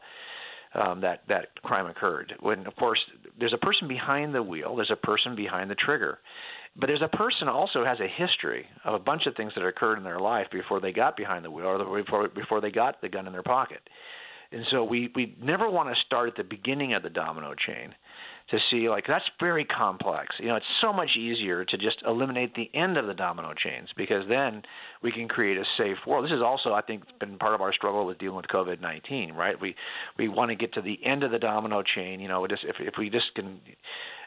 Um, 0.74 1.00
that 1.00 1.22
that 1.30 1.56
crime 1.62 1.86
occurred. 1.86 2.34
When 2.42 2.68
of 2.68 2.76
course 2.76 3.00
there's 3.40 3.54
a 3.54 3.66
person 3.66 3.88
behind 3.88 4.36
the 4.36 4.44
wheel, 4.44 4.76
there's 4.76 4.92
a 4.92 4.98
person 4.98 5.34
behind 5.34 5.72
the 5.72 5.76
trigger, 5.76 6.20
but 6.76 6.88
there's 6.88 7.02
a 7.02 7.16
person 7.16 7.48
also 7.48 7.86
has 7.86 7.98
a 8.02 8.08
history 8.10 8.66
of 8.84 8.94
a 8.94 9.00
bunch 9.00 9.26
of 9.26 9.36
things 9.38 9.54
that 9.56 9.66
occurred 9.66 9.98
in 9.98 10.04
their 10.04 10.20
life 10.20 10.48
before 10.52 10.82
they 10.82 10.92
got 10.92 11.16
behind 11.16 11.46
the 11.46 11.52
wheel 11.52 11.66
or 11.68 12.04
before 12.04 12.28
before 12.28 12.60
they 12.60 12.72
got 12.72 13.00
the 13.02 13.08
gun 13.08 13.26
in 13.26 13.32
their 13.32 13.44
pocket. 13.44 13.80
And 14.52 14.66
so 14.72 14.84
we, 14.84 15.12
we 15.16 15.36
never 15.42 15.70
want 15.70 15.90
to 15.90 15.96
start 16.06 16.30
at 16.30 16.36
the 16.36 16.44
beginning 16.44 16.94
of 16.96 17.04
the 17.04 17.10
domino 17.10 17.54
chain. 17.56 17.94
to 18.52 18.60
see 18.70 18.90
like 18.90 19.06
that's 19.08 19.26
very 19.40 19.66
complex. 19.66 20.36
You 20.40 20.48
know, 20.48 20.56
it's 20.56 20.66
so 20.80 20.94
much 20.94 21.12
easier 21.18 21.66
to 21.66 21.78
just 21.78 21.98
eliminate 22.06 22.54
the 22.54 22.70
end 22.76 22.96
of 22.98 23.08
the 23.08 23.14
domino 23.14 23.54
chains 23.54 23.90
because 23.98 24.24
then 24.30 24.62
we 25.02 25.12
can 25.12 25.28
create 25.28 25.58
a 25.58 25.64
safe 25.78 25.98
world. 26.06 26.26
This 26.26 26.32
is 26.32 26.44
also, 26.44 26.74
I 26.74 26.82
think, 26.82 27.04
been 27.20 27.38
part 27.40 27.56
of 27.56 27.62
our 27.62 27.74
struggle 27.74 28.06
with 28.06 28.20
dealing 28.20 28.38
with 28.38 28.46
COVID-19. 28.48 29.34
Right? 29.34 29.60
We 29.60 29.76
we 30.18 30.28
want 30.28 30.50
to 30.52 30.56
get 30.56 30.74
to 30.76 30.82
the 30.82 31.00
end 31.04 31.24
of 31.24 31.32
the 31.32 31.40
domino 31.40 31.82
chain. 31.82 32.20
You 32.20 32.28
know, 32.28 32.46
just 32.46 32.64
if 32.64 32.76
if 32.80 32.94
we 33.00 33.10
just 33.10 33.34
can. 33.36 33.60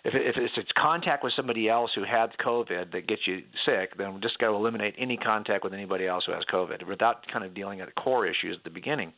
If, 0.04 0.14
if 0.14 0.52
it's 0.56 0.70
contact 0.80 1.24
with 1.24 1.32
somebody 1.34 1.68
else 1.68 1.90
who 1.92 2.04
had 2.04 2.28
COVID 2.38 2.92
that 2.92 3.08
gets 3.08 3.22
you 3.26 3.42
sick, 3.66 3.98
then 3.98 4.14
we 4.14 4.20
just 4.20 4.38
got 4.38 4.46
to 4.46 4.54
eliminate 4.54 4.94
any 4.96 5.16
contact 5.16 5.64
with 5.64 5.74
anybody 5.74 6.06
else 6.06 6.22
who 6.24 6.32
has 6.32 6.44
COVID 6.52 6.86
without 6.86 7.26
kind 7.32 7.44
of 7.44 7.52
dealing 7.52 7.80
at 7.80 7.88
the 7.88 8.00
core 8.00 8.24
issues 8.24 8.56
at 8.56 8.62
the 8.62 8.70
beginning. 8.70 9.12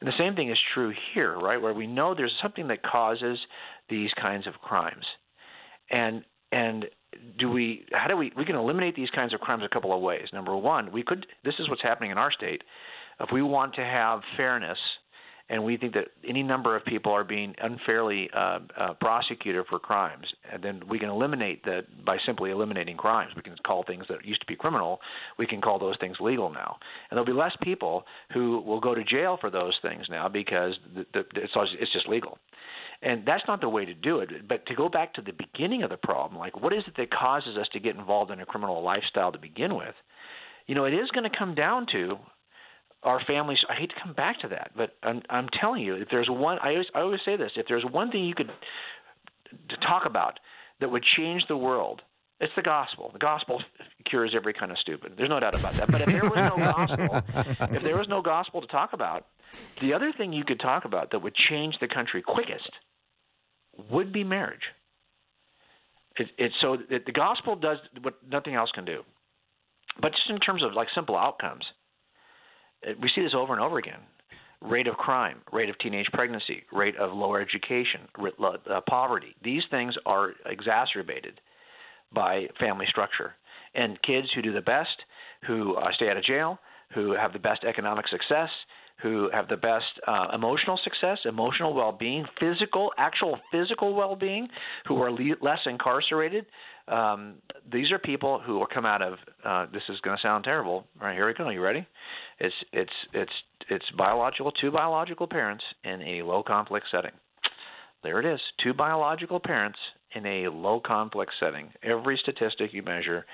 And 0.00 0.08
the 0.08 0.18
same 0.18 0.34
thing 0.34 0.50
is 0.50 0.58
true 0.74 0.92
here, 1.14 1.38
right? 1.38 1.60
Where 1.60 1.74
we 1.74 1.86
know 1.86 2.14
there's 2.14 2.36
something 2.42 2.68
that 2.68 2.82
causes 2.82 3.38
these 3.88 4.10
kinds 4.24 4.46
of 4.46 4.54
crimes. 4.54 5.04
And 5.90 6.24
and 6.52 6.86
do 7.38 7.50
we 7.50 7.86
how 7.92 8.08
do 8.08 8.16
we 8.16 8.32
we 8.36 8.44
can 8.44 8.56
eliminate 8.56 8.94
these 8.94 9.10
kinds 9.10 9.32
of 9.32 9.40
crimes 9.40 9.62
a 9.64 9.72
couple 9.72 9.94
of 9.94 10.00
ways. 10.00 10.28
Number 10.32 10.56
one, 10.56 10.92
we 10.92 11.02
could 11.02 11.26
this 11.44 11.54
is 11.58 11.68
what's 11.68 11.82
happening 11.82 12.10
in 12.10 12.18
our 12.18 12.32
state. 12.32 12.62
If 13.20 13.30
we 13.32 13.42
want 13.42 13.74
to 13.76 13.84
have 13.84 14.20
fairness 14.36 14.78
and 15.48 15.62
we 15.62 15.76
think 15.76 15.94
that 15.94 16.08
any 16.26 16.42
number 16.42 16.74
of 16.74 16.84
people 16.84 17.12
are 17.12 17.24
being 17.24 17.54
unfairly 17.62 18.28
uh, 18.34 18.58
uh, 18.76 18.94
prosecuted 18.94 19.64
for 19.68 19.78
crimes, 19.78 20.26
and 20.52 20.62
then 20.62 20.82
we 20.88 20.98
can 20.98 21.08
eliminate 21.08 21.64
that 21.64 21.84
by 22.04 22.16
simply 22.26 22.50
eliminating 22.50 22.96
crimes. 22.96 23.32
We 23.36 23.42
can 23.42 23.54
call 23.64 23.84
things 23.84 24.04
that 24.08 24.24
used 24.24 24.40
to 24.40 24.46
be 24.46 24.56
criminal, 24.56 25.00
we 25.38 25.46
can 25.46 25.60
call 25.60 25.78
those 25.78 25.96
things 26.00 26.16
legal 26.20 26.50
now, 26.50 26.78
and 27.10 27.16
there'll 27.16 27.26
be 27.26 27.32
less 27.32 27.56
people 27.62 28.04
who 28.32 28.60
will 28.60 28.80
go 28.80 28.94
to 28.94 29.04
jail 29.04 29.38
for 29.40 29.50
those 29.50 29.78
things 29.82 30.06
now 30.10 30.28
because 30.28 30.74
the, 30.94 31.06
the, 31.12 31.20
it's 31.42 31.52
it's 31.80 31.92
just 31.92 32.08
legal. 32.08 32.38
And 33.02 33.26
that's 33.26 33.42
not 33.46 33.60
the 33.60 33.68
way 33.68 33.84
to 33.84 33.94
do 33.94 34.20
it. 34.20 34.48
But 34.48 34.64
to 34.66 34.74
go 34.74 34.88
back 34.88 35.14
to 35.14 35.20
the 35.20 35.32
beginning 35.32 35.82
of 35.82 35.90
the 35.90 35.98
problem, 35.98 36.38
like 36.38 36.60
what 36.60 36.72
is 36.72 36.82
it 36.86 36.94
that 36.96 37.10
causes 37.10 37.56
us 37.56 37.66
to 37.72 37.80
get 37.80 37.94
involved 37.94 38.30
in 38.30 38.40
a 38.40 38.46
criminal 38.46 38.82
lifestyle 38.82 39.32
to 39.32 39.38
begin 39.38 39.74
with? 39.74 39.94
You 40.66 40.74
know, 40.74 40.86
it 40.86 40.94
is 40.94 41.10
going 41.10 41.30
to 41.30 41.38
come 41.38 41.54
down 41.54 41.86
to 41.92 42.18
our 43.06 43.20
families. 43.24 43.58
I 43.70 43.74
hate 43.74 43.90
to 43.90 43.96
come 44.02 44.12
back 44.12 44.40
to 44.40 44.48
that, 44.48 44.72
but 44.76 44.96
I'm, 45.02 45.22
I'm 45.30 45.48
telling 45.60 45.82
you, 45.82 45.94
if 45.94 46.08
there's 46.10 46.28
one, 46.28 46.58
I 46.60 46.70
always, 46.72 46.86
I 46.94 47.00
always 47.00 47.20
say 47.24 47.36
this: 47.36 47.52
if 47.56 47.66
there's 47.68 47.84
one 47.84 48.10
thing 48.10 48.24
you 48.24 48.34
could 48.34 48.50
to 49.68 49.76
talk 49.76 50.04
about 50.04 50.40
that 50.80 50.90
would 50.90 51.04
change 51.16 51.44
the 51.48 51.56
world, 51.56 52.02
it's 52.40 52.52
the 52.56 52.62
gospel. 52.62 53.10
The 53.12 53.18
gospel 53.18 53.62
cures 54.04 54.34
every 54.34 54.52
kind 54.52 54.70
of 54.70 54.78
stupid. 54.78 55.14
There's 55.16 55.30
no 55.30 55.40
doubt 55.40 55.58
about 55.58 55.74
that. 55.74 55.90
But 55.90 56.02
if 56.02 56.06
there 56.08 56.22
was 56.22 56.34
no 56.34 56.56
gospel, 56.56 57.22
if 57.76 57.82
there 57.82 57.96
was 57.96 58.08
no 58.08 58.20
gospel 58.20 58.60
to 58.60 58.66
talk 58.66 58.92
about, 58.92 59.26
the 59.80 59.94
other 59.94 60.12
thing 60.12 60.32
you 60.32 60.44
could 60.44 60.60
talk 60.60 60.84
about 60.84 61.12
that 61.12 61.20
would 61.20 61.34
change 61.34 61.76
the 61.80 61.88
country 61.88 62.22
quickest 62.22 62.70
would 63.90 64.12
be 64.12 64.24
marriage. 64.24 64.72
It, 66.18 66.28
it, 66.38 66.52
so 66.60 66.78
it, 66.90 67.06
the 67.06 67.12
gospel 67.12 67.56
does 67.56 67.78
what 68.02 68.14
nothing 68.28 68.54
else 68.54 68.70
can 68.74 68.84
do. 68.84 69.02
But 70.00 70.12
just 70.12 70.28
in 70.28 70.40
terms 70.40 70.62
of 70.62 70.72
like 70.74 70.88
simple 70.94 71.16
outcomes, 71.16 71.64
we 73.00 73.10
see 73.14 73.22
this 73.22 73.34
over 73.34 73.52
and 73.52 73.62
over 73.62 73.78
again. 73.78 74.00
Rate 74.62 74.86
of 74.86 74.96
crime, 74.96 75.42
rate 75.52 75.68
of 75.68 75.78
teenage 75.78 76.06
pregnancy, 76.12 76.64
rate 76.72 76.96
of 76.96 77.12
lower 77.12 77.40
education, 77.40 78.00
uh, 78.18 78.80
poverty. 78.88 79.36
These 79.44 79.62
things 79.70 79.94
are 80.06 80.32
exacerbated 80.46 81.40
by 82.12 82.48
family 82.58 82.86
structure. 82.88 83.34
And 83.74 84.00
kids 84.02 84.28
who 84.34 84.40
do 84.40 84.52
the 84.52 84.62
best, 84.62 84.96
who 85.46 85.74
uh, 85.76 85.92
stay 85.94 86.08
out 86.08 86.16
of 86.16 86.24
jail, 86.24 86.58
who 86.94 87.12
have 87.12 87.32
the 87.32 87.38
best 87.38 87.64
economic 87.64 88.08
success, 88.08 88.48
who 89.02 89.28
have 89.32 89.48
the 89.48 89.56
best 89.56 89.84
uh, 90.06 90.28
emotional 90.32 90.80
success, 90.82 91.18
emotional 91.26 91.74
well-being, 91.74 92.24
physical, 92.40 92.92
actual 92.96 93.38
physical 93.52 93.94
well-being, 93.94 94.48
who 94.86 95.02
are 95.02 95.12
le- 95.12 95.36
less 95.42 95.58
incarcerated. 95.66 96.46
Um, 96.88 97.34
these 97.70 97.90
are 97.90 97.98
people 97.98 98.40
who 98.44 98.58
will 98.58 98.66
come 98.66 98.84
out 98.84 99.02
of. 99.02 99.18
Uh, 99.44 99.66
this 99.72 99.82
is 99.88 99.98
going 100.00 100.16
to 100.16 100.26
sound 100.26 100.44
terrible. 100.44 100.86
All 101.00 101.06
right, 101.06 101.14
here 101.14 101.26
we 101.26 101.34
go. 101.34 101.48
You 101.48 101.60
ready? 101.60 101.86
It's 102.38 102.54
it's 102.72 102.92
it's 103.12 103.32
it's 103.68 103.84
biological. 103.96 104.52
Two 104.52 104.70
biological 104.70 105.26
parents 105.26 105.64
in 105.84 106.00
a 106.02 106.22
low 106.22 106.42
conflict 106.42 106.86
setting. 106.90 107.12
There 108.02 108.20
it 108.20 108.26
is. 108.26 108.40
Two 108.62 108.72
biological 108.72 109.40
parents 109.40 109.78
in 110.14 110.24
a 110.26 110.48
low 110.48 110.80
conflict 110.80 111.32
setting. 111.40 111.70
Every 111.82 112.18
statistic 112.22 112.72
you 112.72 112.82
measure, 112.82 113.26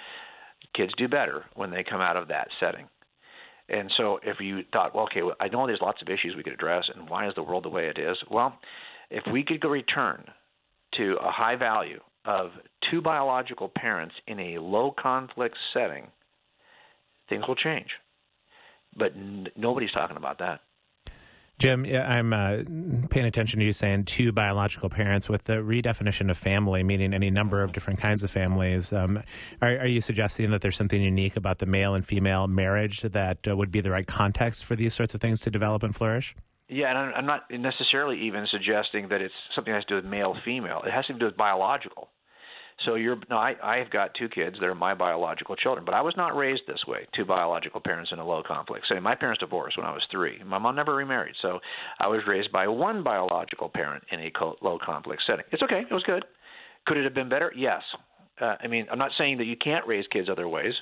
kids 0.74 0.92
do 0.96 1.08
better 1.08 1.44
when 1.54 1.70
they 1.70 1.84
come 1.84 2.00
out 2.00 2.16
of 2.16 2.28
that 2.28 2.48
setting. 2.58 2.86
And 3.68 3.90
so 3.96 4.18
if 4.22 4.40
you 4.40 4.60
thought, 4.72 4.94
well, 4.94 5.04
okay, 5.04 5.22
well, 5.22 5.36
I 5.40 5.48
know 5.48 5.66
there's 5.66 5.80
lots 5.80 6.02
of 6.02 6.08
issues 6.08 6.34
we 6.36 6.42
could 6.42 6.52
address, 6.52 6.84
and 6.94 7.08
why 7.08 7.28
is 7.28 7.34
the 7.34 7.42
world 7.42 7.64
the 7.64 7.70
way 7.70 7.88
it 7.88 7.98
is? 7.98 8.16
Well, 8.30 8.58
if 9.10 9.22
we 9.30 9.44
could 9.44 9.60
go 9.60 9.68
return 9.68 10.24
to 10.96 11.16
a 11.22 11.30
high 11.30 11.56
value 11.56 12.00
of 12.24 12.50
two 12.90 13.00
biological 13.00 13.68
parents 13.68 14.14
in 14.26 14.38
a 14.38 14.58
low 14.58 14.94
conflict 14.96 15.56
setting, 15.72 16.08
things 17.28 17.44
will 17.46 17.56
change. 17.56 17.88
But 18.96 19.12
n- 19.16 19.48
nobody's 19.56 19.92
talking 19.92 20.16
about 20.16 20.38
that. 20.38 20.60
Jim, 21.58 21.84
I'm 21.84 22.32
uh, 22.32 22.64
paying 23.08 23.26
attention 23.26 23.60
to 23.60 23.66
you 23.66 23.72
saying 23.72 24.06
two 24.06 24.32
biological 24.32 24.90
parents 24.90 25.28
with 25.28 25.44
the 25.44 25.58
redefinition 25.58 26.28
of 26.28 26.36
family, 26.36 26.82
meaning 26.82 27.14
any 27.14 27.30
number 27.30 27.62
of 27.62 27.72
different 27.72 28.00
kinds 28.00 28.24
of 28.24 28.32
families. 28.32 28.92
Um, 28.92 29.22
are, 29.60 29.78
are, 29.78 29.86
you 29.86 30.00
suggesting 30.00 30.50
that 30.50 30.60
there's 30.60 30.76
something 30.76 31.00
unique 31.00 31.36
about 31.36 31.58
the 31.58 31.66
male 31.66 31.94
and 31.94 32.04
female 32.04 32.48
marriage 32.48 33.02
that 33.02 33.46
uh, 33.46 33.56
would 33.56 33.70
be 33.70 33.80
the 33.80 33.92
right 33.92 34.06
context 34.06 34.64
for 34.64 34.74
these 34.74 34.92
sorts 34.92 35.14
of 35.14 35.20
things 35.20 35.40
to 35.42 35.52
develop 35.52 35.84
and 35.84 35.94
flourish? 35.94 36.34
Yeah, 36.72 36.88
and 36.88 37.14
I'm 37.14 37.26
not 37.26 37.50
necessarily 37.50 38.18
even 38.22 38.46
suggesting 38.50 39.08
that 39.08 39.20
it's 39.20 39.34
something 39.54 39.72
that 39.72 39.78
has 39.78 39.84
to 39.86 39.90
do 39.90 39.96
with 39.96 40.06
male 40.06 40.34
female. 40.42 40.80
It 40.86 40.92
has 40.92 41.04
to 41.06 41.12
do 41.12 41.26
with 41.26 41.36
biological. 41.36 42.08
So 42.86 42.94
you're 42.94 43.18
no, 43.28 43.36
I 43.36 43.54
I've 43.62 43.90
got 43.90 44.14
two 44.14 44.28
kids 44.28 44.56
that 44.58 44.66
are 44.66 44.74
my 44.74 44.94
biological 44.94 45.54
children, 45.54 45.84
but 45.84 45.94
I 45.94 46.00
was 46.00 46.14
not 46.16 46.34
raised 46.34 46.62
this 46.66 46.82
way. 46.88 47.06
Two 47.14 47.26
biological 47.26 47.80
parents 47.80 48.10
in 48.10 48.18
a 48.18 48.26
low 48.26 48.42
conflict. 48.42 48.86
Say 48.90 48.98
my 48.98 49.14
parents 49.14 49.40
divorced 49.40 49.76
when 49.76 49.86
I 49.86 49.92
was 49.92 50.02
three. 50.10 50.42
My 50.44 50.58
mom 50.58 50.74
never 50.74 50.94
remarried, 50.94 51.34
so 51.42 51.60
I 52.00 52.08
was 52.08 52.20
raised 52.26 52.50
by 52.50 52.66
one 52.66 53.02
biological 53.02 53.68
parent 53.68 54.02
in 54.10 54.20
a 54.20 54.30
co- 54.30 54.56
low 54.62 54.78
conflict 54.82 55.22
setting. 55.28 55.44
It's 55.52 55.62
okay. 55.62 55.82
It 55.88 55.92
was 55.92 56.02
good. 56.04 56.24
Could 56.86 56.96
it 56.96 57.04
have 57.04 57.14
been 57.14 57.28
better? 57.28 57.52
Yes. 57.54 57.82
Uh, 58.40 58.56
I 58.60 58.66
mean, 58.66 58.86
I'm 58.90 58.98
not 58.98 59.10
saying 59.22 59.38
that 59.38 59.44
you 59.44 59.56
can't 59.56 59.86
raise 59.86 60.06
kids 60.10 60.28
other 60.30 60.48
ways, 60.48 60.72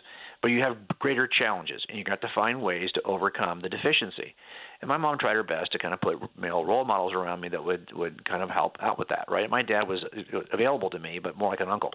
but 0.40 0.48
you 0.48 0.60
have 0.60 0.76
greater 1.00 1.28
challenges, 1.28 1.82
and 1.88 1.98
you 1.98 2.04
got 2.04 2.20
to 2.20 2.28
find 2.34 2.62
ways 2.62 2.90
to 2.92 3.02
overcome 3.02 3.60
the 3.60 3.68
deficiency. 3.68 4.34
And 4.80 4.88
my 4.88 4.96
mom 4.96 5.18
tried 5.18 5.34
her 5.34 5.42
best 5.42 5.72
to 5.72 5.78
kind 5.78 5.92
of 5.92 6.00
put 6.00 6.16
male 6.38 6.64
role 6.64 6.84
models 6.84 7.12
around 7.12 7.40
me 7.40 7.48
that 7.50 7.62
would 7.62 7.90
would 7.92 8.24
kind 8.24 8.42
of 8.42 8.48
help 8.48 8.76
out 8.80 8.98
with 8.98 9.08
that. 9.08 9.26
Right? 9.28 9.48
My 9.50 9.62
dad 9.62 9.86
was 9.86 10.04
available 10.52 10.90
to 10.90 10.98
me, 10.98 11.18
but 11.18 11.36
more 11.36 11.50
like 11.50 11.60
an 11.60 11.68
uncle. 11.68 11.92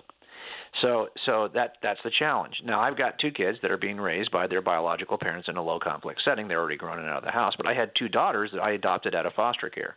So 0.81 1.07
so 1.25 1.49
that 1.53 1.77
that's 1.81 1.99
the 2.03 2.11
challenge. 2.17 2.55
Now 2.63 2.81
I've 2.81 2.97
got 2.97 3.17
two 3.19 3.31
kids 3.31 3.57
that 3.61 3.71
are 3.71 3.77
being 3.77 3.97
raised 3.97 4.31
by 4.31 4.47
their 4.47 4.61
biological 4.61 5.17
parents 5.17 5.47
in 5.49 5.57
a 5.57 5.63
low 5.63 5.79
conflict 5.79 6.21
setting. 6.23 6.47
They're 6.47 6.59
already 6.59 6.77
grown 6.77 6.99
and 6.99 7.09
out 7.09 7.17
of 7.17 7.23
the 7.23 7.31
house, 7.31 7.53
but 7.57 7.67
I 7.67 7.73
had 7.73 7.91
two 7.97 8.09
daughters 8.09 8.51
that 8.53 8.61
I 8.61 8.71
adopted 8.71 9.15
out 9.15 9.25
of 9.25 9.33
foster 9.33 9.69
care. 9.69 9.95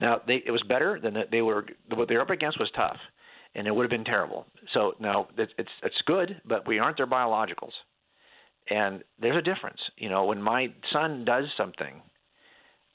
Now 0.00 0.20
they 0.26 0.42
it 0.44 0.50
was 0.50 0.62
better 0.68 1.00
than 1.00 1.14
that 1.14 1.30
they 1.30 1.42
were 1.42 1.66
what 1.94 2.08
they 2.08 2.16
were 2.16 2.22
up 2.22 2.30
against 2.30 2.58
was 2.58 2.70
tough 2.76 2.98
and 3.54 3.66
it 3.66 3.74
would 3.74 3.84
have 3.84 3.90
been 3.90 4.04
terrible. 4.04 4.46
So 4.72 4.94
now 5.00 5.28
it's 5.36 5.52
it's 5.58 5.70
it's 5.82 6.02
good, 6.06 6.40
but 6.44 6.66
we 6.66 6.78
aren't 6.78 6.96
their 6.96 7.06
biologicals, 7.06 7.72
and 8.70 9.02
there's 9.20 9.36
a 9.36 9.42
difference. 9.42 9.80
You 9.96 10.08
know, 10.08 10.24
when 10.24 10.42
my 10.42 10.68
son 10.92 11.24
does 11.24 11.46
something, 11.56 12.02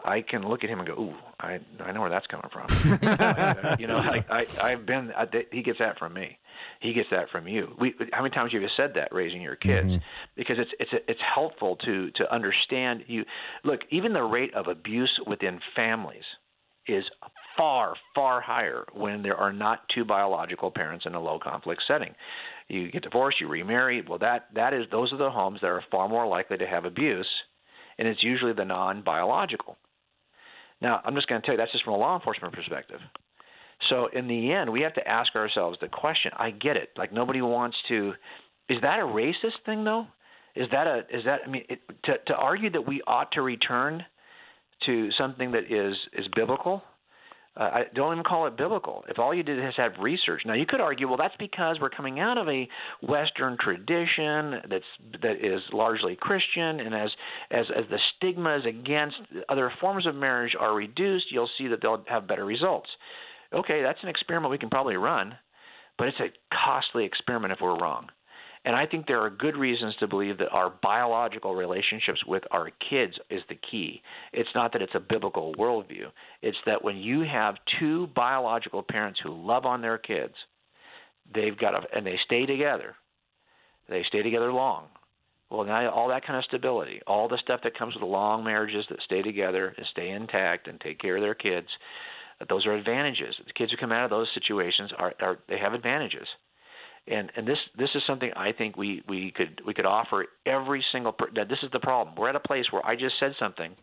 I 0.03 0.21
can 0.21 0.47
look 0.47 0.63
at 0.63 0.69
him 0.69 0.79
and 0.79 0.87
go, 0.87 0.93
"Ooh, 0.95 1.15
I 1.39 1.59
I 1.79 1.91
know 1.91 2.01
where 2.01 2.09
that's 2.09 2.27
coming 2.27 2.49
from." 2.51 2.67
you 3.79 3.87
know, 3.87 3.97
I, 3.97 4.23
I 4.29 4.45
I've 4.61 4.85
been. 4.85 5.11
I, 5.15 5.25
he 5.51 5.61
gets 5.61 5.79
that 5.79 5.99
from 5.99 6.13
me. 6.13 6.37
He 6.79 6.93
gets 6.93 7.09
that 7.11 7.29
from 7.29 7.47
you. 7.47 7.75
We, 7.79 7.93
how 8.13 8.21
many 8.21 8.33
times 8.33 8.53
have 8.53 8.61
you 8.61 8.69
said 8.77 8.93
that 8.95 9.13
raising 9.13 9.41
your 9.41 9.57
kids? 9.57 9.87
Mm-hmm. 9.87 10.03
Because 10.37 10.57
it's 10.57 10.71
it's 10.79 11.03
it's 11.07 11.19
helpful 11.35 11.75
to 11.85 12.11
to 12.11 12.33
understand 12.33 13.03
you. 13.07 13.25
Look, 13.65 13.81
even 13.89 14.13
the 14.13 14.23
rate 14.23 14.53
of 14.53 14.67
abuse 14.67 15.11
within 15.27 15.59
families 15.75 16.23
is 16.87 17.03
far, 17.59 17.93
far 18.15 18.39
higher 18.39 18.85
when 18.93 19.21
there 19.21 19.35
are 19.35 19.51
not 19.51 19.81
two 19.93 20.05
biological 20.05 20.71
parents 20.71 21.05
in 21.05 21.13
a 21.13 21.21
low 21.21 21.37
conflict 21.37 21.83
setting. 21.85 22.15
You 22.69 22.89
get 22.89 23.03
divorced, 23.03 23.41
you 23.41 23.49
remarry. 23.49 24.01
Well, 24.07 24.19
that 24.19 24.47
that 24.55 24.73
is 24.73 24.85
those 24.91 25.11
are 25.11 25.17
the 25.17 25.29
homes 25.29 25.59
that 25.61 25.67
are 25.67 25.83
far 25.91 26.07
more 26.07 26.25
likely 26.25 26.57
to 26.57 26.65
have 26.65 26.85
abuse, 26.85 27.27
and 27.97 28.07
it's 28.07 28.23
usually 28.23 28.53
the 28.53 28.63
non-biological. 28.63 29.77
Now, 30.81 31.01
I'm 31.03 31.15
just 31.15 31.27
going 31.27 31.41
to 31.41 31.45
tell 31.45 31.55
you 31.55 31.57
that's 31.57 31.73
just 31.73 31.83
from 31.83 31.95
a 31.95 31.97
law 31.97 32.15
enforcement 32.15 32.53
perspective. 32.53 33.01
So, 33.89 34.07
in 34.13 34.27
the 34.29 34.53
end, 34.53 34.71
we 34.71 34.81
have 34.81 34.93
to 34.93 35.13
ask 35.13 35.35
ourselves 35.35 35.77
the 35.81 35.89
question. 35.89 36.31
I 36.37 36.51
get 36.51 36.77
it. 36.77 36.89
Like 36.97 37.11
nobody 37.11 37.41
wants 37.41 37.75
to. 37.89 38.13
Is 38.69 38.77
that 38.83 38.99
a 38.99 39.03
racist 39.03 39.65
thing, 39.65 39.83
though? 39.83 40.07
Is 40.55 40.67
that 40.71 40.87
a 40.87 40.99
is 41.11 41.25
that 41.25 41.41
I 41.45 41.49
mean 41.49 41.65
it, 41.67 41.81
to 42.05 42.13
to 42.27 42.35
argue 42.35 42.69
that 42.69 42.87
we 42.87 43.01
ought 43.05 43.33
to 43.33 43.41
return 43.41 44.05
to 44.85 45.11
something 45.17 45.51
that 45.51 45.69
is 45.69 45.97
is 46.13 46.25
biblical 46.35 46.83
uh, 47.57 47.63
I 47.63 47.83
don't 47.93 48.13
even 48.13 48.23
call 48.23 48.47
it 48.47 48.55
biblical. 48.57 49.03
If 49.09 49.19
all 49.19 49.33
you 49.33 49.43
did 49.43 49.59
is 49.59 49.73
have 49.77 49.93
research, 49.99 50.43
now 50.45 50.53
you 50.53 50.65
could 50.65 50.81
argue, 50.81 51.07
well, 51.07 51.17
that's 51.17 51.35
because 51.37 51.77
we're 51.81 51.89
coming 51.89 52.19
out 52.19 52.37
of 52.37 52.47
a 52.47 52.67
Western 53.01 53.57
tradition 53.59 54.61
that's 54.69 54.85
that 55.21 55.43
is 55.43 55.61
largely 55.73 56.15
Christian, 56.15 56.79
and 56.79 56.93
as 56.93 57.09
as 57.51 57.65
as 57.75 57.85
the 57.89 57.99
stigmas 58.15 58.65
against 58.65 59.17
other 59.49 59.71
forms 59.81 60.05
of 60.05 60.15
marriage 60.15 60.55
are 60.59 60.73
reduced, 60.73 61.31
you'll 61.31 61.49
see 61.57 61.67
that 61.67 61.81
they'll 61.81 62.03
have 62.07 62.27
better 62.27 62.45
results. 62.45 62.89
Okay, 63.53 63.81
that's 63.81 63.99
an 64.03 64.09
experiment 64.09 64.51
we 64.51 64.57
can 64.57 64.69
probably 64.69 64.95
run, 64.95 65.35
but 65.97 66.07
it's 66.07 66.19
a 66.19 66.29
costly 66.53 67.05
experiment 67.05 67.51
if 67.51 67.59
we're 67.61 67.79
wrong. 67.79 68.09
And 68.65 68.75
I 68.75 68.85
think 68.85 69.07
there 69.07 69.21
are 69.21 69.29
good 69.29 69.55
reasons 69.55 69.95
to 69.97 70.07
believe 70.07 70.37
that 70.39 70.51
our 70.51 70.69
biological 70.69 71.55
relationships 71.55 72.23
with 72.27 72.43
our 72.51 72.69
kids 72.89 73.13
is 73.29 73.41
the 73.47 73.55
key. 73.55 74.01
It's 74.33 74.49
not 74.53 74.73
that 74.73 74.81
it's 74.81 74.95
a 74.95 74.99
biblical 74.99 75.55
worldview. 75.55 76.07
It's 76.41 76.57
that 76.65 76.83
when 76.83 76.97
you 76.97 77.21
have 77.21 77.55
two 77.79 78.07
biological 78.07 78.83
parents 78.83 79.19
who 79.23 79.31
love 79.33 79.65
on 79.65 79.81
their 79.81 79.97
kids, 79.97 80.33
they've 81.33 81.57
got 81.57 81.79
a, 81.79 81.95
and 81.95 82.05
they 82.05 82.19
stay 82.25 82.45
together. 82.45 82.95
They 83.87 84.03
stay 84.07 84.23
together 84.23 84.51
long. 84.51 84.87
Well, 85.49 85.63
now 85.63 85.89
all 85.89 86.09
that 86.09 86.27
kind 86.27 86.37
of 86.37 86.45
stability, 86.45 87.01
all 87.07 87.27
the 87.27 87.39
stuff 87.41 87.61
that 87.63 87.77
comes 87.77 87.95
with 87.95 88.03
long 88.03 88.43
marriages 88.43 88.85
that 88.89 89.01
stay 89.03 89.21
together 89.21 89.73
and 89.75 89.85
stay 89.91 90.09
intact 90.09 90.67
and 90.67 90.79
take 90.79 90.99
care 90.99 91.15
of 91.15 91.23
their 91.23 91.33
kids, 91.33 91.67
those 92.49 92.65
are 92.67 92.73
advantages. 92.73 93.35
The 93.47 93.53
kids 93.53 93.71
who 93.71 93.77
come 93.77 93.91
out 93.91 94.03
of 94.03 94.09
those 94.09 94.27
situations 94.33 94.91
are, 94.97 95.13
are 95.21 95.39
they 95.47 95.57
have 95.57 95.73
advantages 95.73 96.27
and 97.09 97.31
and 97.35 97.47
this 97.47 97.57
this 97.77 97.89
is 97.95 98.01
something 98.05 98.31
I 98.35 98.51
think 98.51 98.77
we 98.77 99.03
we 99.07 99.31
could 99.35 99.61
we 99.65 99.73
could 99.73 99.85
offer 99.85 100.25
every 100.45 100.83
single. 100.91 101.11
Per- 101.11 101.31
this 101.33 101.59
is 101.63 101.71
the 101.71 101.79
problem. 101.79 102.15
We're 102.15 102.29
at 102.29 102.35
a 102.35 102.39
place 102.39 102.65
where 102.71 102.85
I 102.85 102.95
just 102.95 103.15
said 103.19 103.33
something 103.39 103.75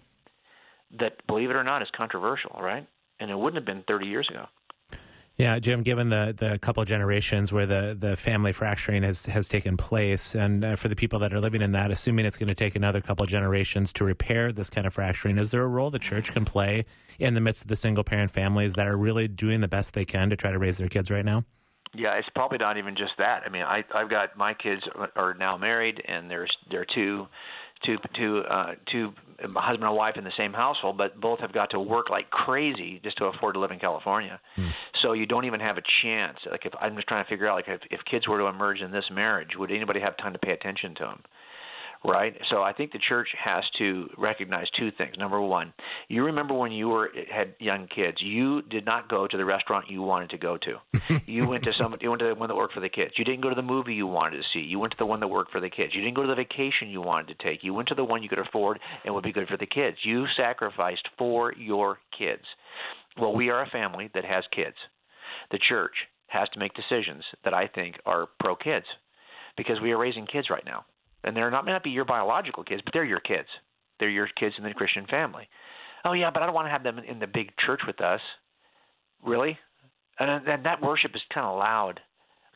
that, 0.99 1.27
believe 1.27 1.51
it 1.51 1.57
or 1.57 1.64
not, 1.64 1.83
is 1.83 1.89
controversial, 1.97 2.57
right? 2.61 2.87
And 3.18 3.31
it 3.31 3.37
wouldn't 3.37 3.57
have 3.57 3.64
been 3.64 3.83
30 3.89 4.07
years 4.07 4.29
ago. 4.31 4.47
Yeah, 5.37 5.59
Jim. 5.59 5.83
Given 5.83 6.09
the 6.09 6.35
the 6.37 6.59
couple 6.59 6.83
generations 6.87 7.53
where 7.53 7.66
the 7.66 7.95
the 7.99 8.16
family 8.16 8.53
fracturing 8.53 9.03
has 9.03 9.27
has 9.27 9.51
taken 9.51 9.77
place, 9.77 10.35
and 10.35 10.64
uh, 10.64 10.77
for 10.77 10.89
the 10.89 10.97
people 10.97 11.18
that 11.18 11.35
are 11.35 11.41
living 11.41 11.61
in 11.61 11.72
that, 11.72 11.91
assuming 11.91 12.24
it's 12.24 12.39
going 12.39 12.49
to 12.49 12.55
take 12.55 12.74
another 12.74 13.03
couple 13.03 13.27
generations 13.27 13.93
to 13.95 14.05
repair 14.05 14.51
this 14.51 14.70
kind 14.70 14.87
of 14.87 14.95
fracturing, 14.95 15.37
is 15.37 15.51
there 15.51 15.62
a 15.62 15.66
role 15.66 15.91
the 15.91 15.99
church 15.99 16.33
can 16.33 16.47
play 16.47 16.87
in 17.18 17.35
the 17.35 17.43
midst 17.43 17.62
of 17.62 17.68
the 17.68 17.77
single 17.77 18.03
parent 18.03 18.31
families 18.31 18.74
that 18.74 18.87
are 18.87 18.97
really 18.97 19.29
doing 19.29 19.61
the 19.61 19.68
best 19.68 19.93
they 19.93 20.07
can 20.07 20.31
to 20.31 20.37
try 20.37 20.53
to 20.53 20.59
raise 20.59 20.79
their 20.79 20.89
kids 20.89 21.11
right 21.11 21.24
now? 21.24 21.45
Yeah, 21.97 22.14
it's 22.14 22.28
probably 22.34 22.59
not 22.59 22.76
even 22.76 22.94
just 22.97 23.12
that. 23.18 23.42
I 23.47 23.49
mean, 23.49 23.62
I 23.62 23.84
I've 23.94 24.11
got 24.11 24.36
my 24.36 24.55
kids 24.55 24.82
are 25.14 25.34
now 25.34 25.57
married, 25.57 26.03
and 26.07 26.30
there's 26.30 26.55
there 26.70 26.80
are 26.80 26.86
two, 26.94 27.26
two, 27.84 27.97
two, 28.18 28.42
uh, 28.51 28.74
two 28.90 29.12
husband 29.55 29.84
and 29.84 29.97
wife 29.97 30.16
in 30.16 30.24
the 30.24 30.32
same 30.36 30.53
household, 30.53 30.97
but 30.97 31.20
both 31.20 31.40
have 31.40 31.53
got 31.53 31.70
to 31.70 31.80
work 31.80 32.11
like 32.11 32.30
crazy 32.30 33.01
just 33.03 33.16
to 33.18 33.26
afford 33.26 33.55
to 33.55 33.61
live 33.61 33.70
in 33.70 33.78
California. 33.78 34.40
Hmm. 34.57 34.68
So 35.03 35.12
you 35.12 35.26
don't 35.26 35.44
even 35.44 35.61
have 35.61 35.76
a 35.78 35.82
chance. 36.03 36.38
Like 36.51 36.66
if 36.66 36.72
I'm 36.80 36.94
just 36.97 37.09
trying 37.09 37.24
to 37.24 37.28
figure 37.28 37.49
out, 37.49 37.55
like 37.55 37.68
if, 37.68 37.80
if 37.90 38.01
kids 38.11 38.26
were 38.28 38.38
to 38.38 38.47
emerge 38.47 38.80
in 38.80 38.90
this 38.90 39.05
marriage, 39.11 39.51
would 39.59 39.70
anybody 39.70 40.01
have 40.01 40.16
time 40.16 40.32
to 40.32 40.38
pay 40.38 40.53
attention 40.53 40.94
to 40.97 41.05
them? 41.05 41.22
Right? 42.07 42.37
So 42.51 42.63
I 42.63 42.73
think 42.73 42.93
the 42.93 43.01
church 43.09 43.29
has 43.43 43.65
to 43.79 44.09
recognize 44.17 44.67
two 44.79 44.91
things. 44.97 45.17
Number 45.19 45.41
one, 45.41 45.73
you 46.09 46.25
remember 46.25 46.55
when 46.55 46.73
you 46.73 46.89
were 46.89 47.11
had 47.31 47.55
young 47.59 47.89
kids, 47.89 48.19
you 48.21 48.63
did 48.63 48.85
not 48.85 49.09
go 49.09 49.27
to 49.27 49.37
the 49.37 49.45
restaurant 49.45 49.91
you 49.91 50.03
wanted 50.03 50.31
to 50.31 50.39
go 50.39 50.57
to. 50.59 51.21
you 51.27 51.47
went 51.47 51.65
to 51.65 51.73
some 51.81 51.95
you 52.01 52.11
went 52.11 52.21
to 52.21 52.29
the 52.29 52.35
one 52.35 52.49
that 52.49 52.55
worked 52.55 52.75
for 52.75 52.81
the 52.81 52.89
kids. 52.89 53.13
You 53.17 53.25
didn't 53.25 53.43
go 53.43 53.49
to 53.49 53.55
the 53.55 53.63
movie 53.63 53.95
you 53.95 54.07
wanted 54.07 54.37
to 54.37 54.43
see. 54.53 54.61
You 54.61 54.79
went 54.79 54.93
to 54.93 54.99
the 54.99 55.07
one 55.07 55.21
that 55.21 55.29
worked 55.29 55.51
for 55.51 55.61
the 55.61 55.71
kids. 55.71 55.95
You 55.95 56.01
didn't 56.01 56.17
go 56.17 56.23
to 56.23 56.29
the 56.29 56.35
vacation 56.35 56.89
you 56.89 57.01
wanted 57.01 57.37
to 57.37 57.45
take. 57.45 57.65
You 57.65 57.75
went 57.75 57.89
to 57.89 57.95
the 57.95 58.05
one 58.05 58.23
you 58.23 58.29
could 58.29 58.39
afford 58.39 58.79
and 59.05 59.15
would 59.15 59.25
be 59.25 59.33
good 59.33 59.49
for 59.49 59.57
the 59.57 59.67
kids. 59.67 59.99
You 60.05 60.27
sacrificed 60.37 61.09
for 61.19 61.53
your 61.55 61.99
kids. 62.17 62.45
Well, 63.19 63.35
we 63.35 63.51
are 63.51 63.63
a 63.63 63.71
family 63.71 64.11
that 64.15 64.25
has 64.25 64.45
kids. 64.55 64.77
The 65.51 65.59
church 65.59 65.95
has 66.29 66.49
to 66.53 66.59
make 66.59 66.73
decisions 66.75 67.25
that 67.45 67.55
I 67.55 67.69
think 67.69 67.97
are 68.05 68.29
pro 68.41 68.57
kids 68.57 68.87
because 69.57 69.81
we 69.81 69.93
are 69.93 69.99
raising 69.99 70.27
kids 70.27 70.51
right 70.51 70.65
now 70.67 70.85
and 71.27 71.37
they're 71.37 71.51
not 71.51 71.66
may 71.66 71.72
not 71.72 71.85
be 71.85 71.91
your 71.91 72.05
biological 72.05 72.64
kids, 72.64 72.81
but 72.85 72.95
they're 72.95 73.05
your 73.05 73.20
kids. 73.20 73.49
They're 74.01 74.09
your 74.09 74.29
kids 74.39 74.55
in 74.57 74.64
the 74.64 74.72
Christian 74.72 75.07
family. 75.07 75.49
Oh 76.05 76.12
yeah, 76.12 76.31
but 76.31 76.43
I 76.43 76.47
don't 76.47 76.55
want 76.55 76.66
to 76.66 76.72
have 76.72 76.85
them 76.85 76.99
in 76.99 77.18
the 77.18 77.27
big 77.27 77.53
church 77.59 77.81
with 77.87 78.01
us. 78.01 78.20
Really? 79.24 79.59
And, 80.18 80.49
and 80.49 80.64
that 80.64 80.81
worship 80.81 81.11
is 81.14 81.22
kind 81.35 81.47
of 81.47 81.59
loud. 81.59 82.01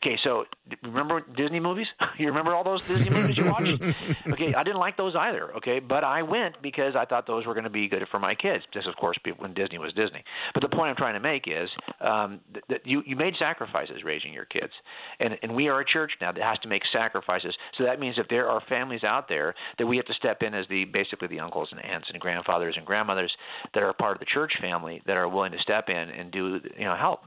Okay, 0.03 0.17
so 0.23 0.45
remember 0.81 1.21
Disney 1.37 1.59
movies? 1.59 1.85
you 2.17 2.25
remember 2.25 2.55
all 2.55 2.63
those 2.63 2.85
Disney 2.87 3.11
movies 3.11 3.37
you 3.37 3.45
watched? 3.45 3.81
okay, 4.31 4.51
I 4.55 4.63
didn't 4.63 4.79
like 4.79 4.97
those 4.97 5.15
either. 5.15 5.53
Okay, 5.57 5.77
but 5.77 6.03
I 6.03 6.23
went 6.23 6.59
because 6.59 6.95
I 6.95 7.05
thought 7.05 7.27
those 7.27 7.45
were 7.45 7.53
going 7.53 7.65
to 7.65 7.69
be 7.69 7.87
good 7.87 8.07
for 8.09 8.19
my 8.19 8.33
kids. 8.33 8.63
This, 8.73 8.87
of 8.87 8.95
course 8.95 9.17
when 9.37 9.53
Disney 9.53 9.77
was 9.77 9.93
Disney. 9.93 10.23
But 10.55 10.63
the 10.63 10.69
point 10.69 10.89
I'm 10.89 10.95
trying 10.95 11.13
to 11.13 11.19
make 11.19 11.43
is 11.47 11.69
um, 12.01 12.39
that 12.69 12.81
you 12.85 13.03
you 13.05 13.15
made 13.15 13.35
sacrifices 13.39 14.03
raising 14.03 14.33
your 14.33 14.45
kids, 14.45 14.73
and 15.19 15.37
and 15.43 15.53
we 15.53 15.67
are 15.67 15.79
a 15.79 15.85
church 15.85 16.13
now 16.19 16.31
that 16.31 16.41
has 16.41 16.57
to 16.59 16.67
make 16.67 16.81
sacrifices. 16.91 17.55
So 17.77 17.83
that 17.83 17.99
means 17.99 18.15
if 18.17 18.27
there 18.27 18.49
are 18.49 18.61
families 18.67 19.03
out 19.03 19.29
there 19.29 19.53
that 19.77 19.85
we 19.85 19.97
have 19.97 20.05
to 20.07 20.15
step 20.15 20.41
in 20.41 20.55
as 20.55 20.65
the 20.67 20.85
basically 20.85 21.27
the 21.27 21.39
uncles 21.39 21.69
and 21.71 21.83
aunts 21.85 22.09
and 22.11 22.19
grandfathers 22.19 22.73
and 22.75 22.87
grandmothers 22.87 23.31
that 23.75 23.83
are 23.83 23.93
part 23.93 24.15
of 24.15 24.19
the 24.19 24.25
church 24.25 24.53
family 24.59 25.01
that 25.05 25.15
are 25.15 25.29
willing 25.29 25.51
to 25.51 25.59
step 25.59 25.89
in 25.89 25.95
and 25.95 26.31
do 26.31 26.59
you 26.75 26.85
know 26.85 26.95
help 26.95 27.21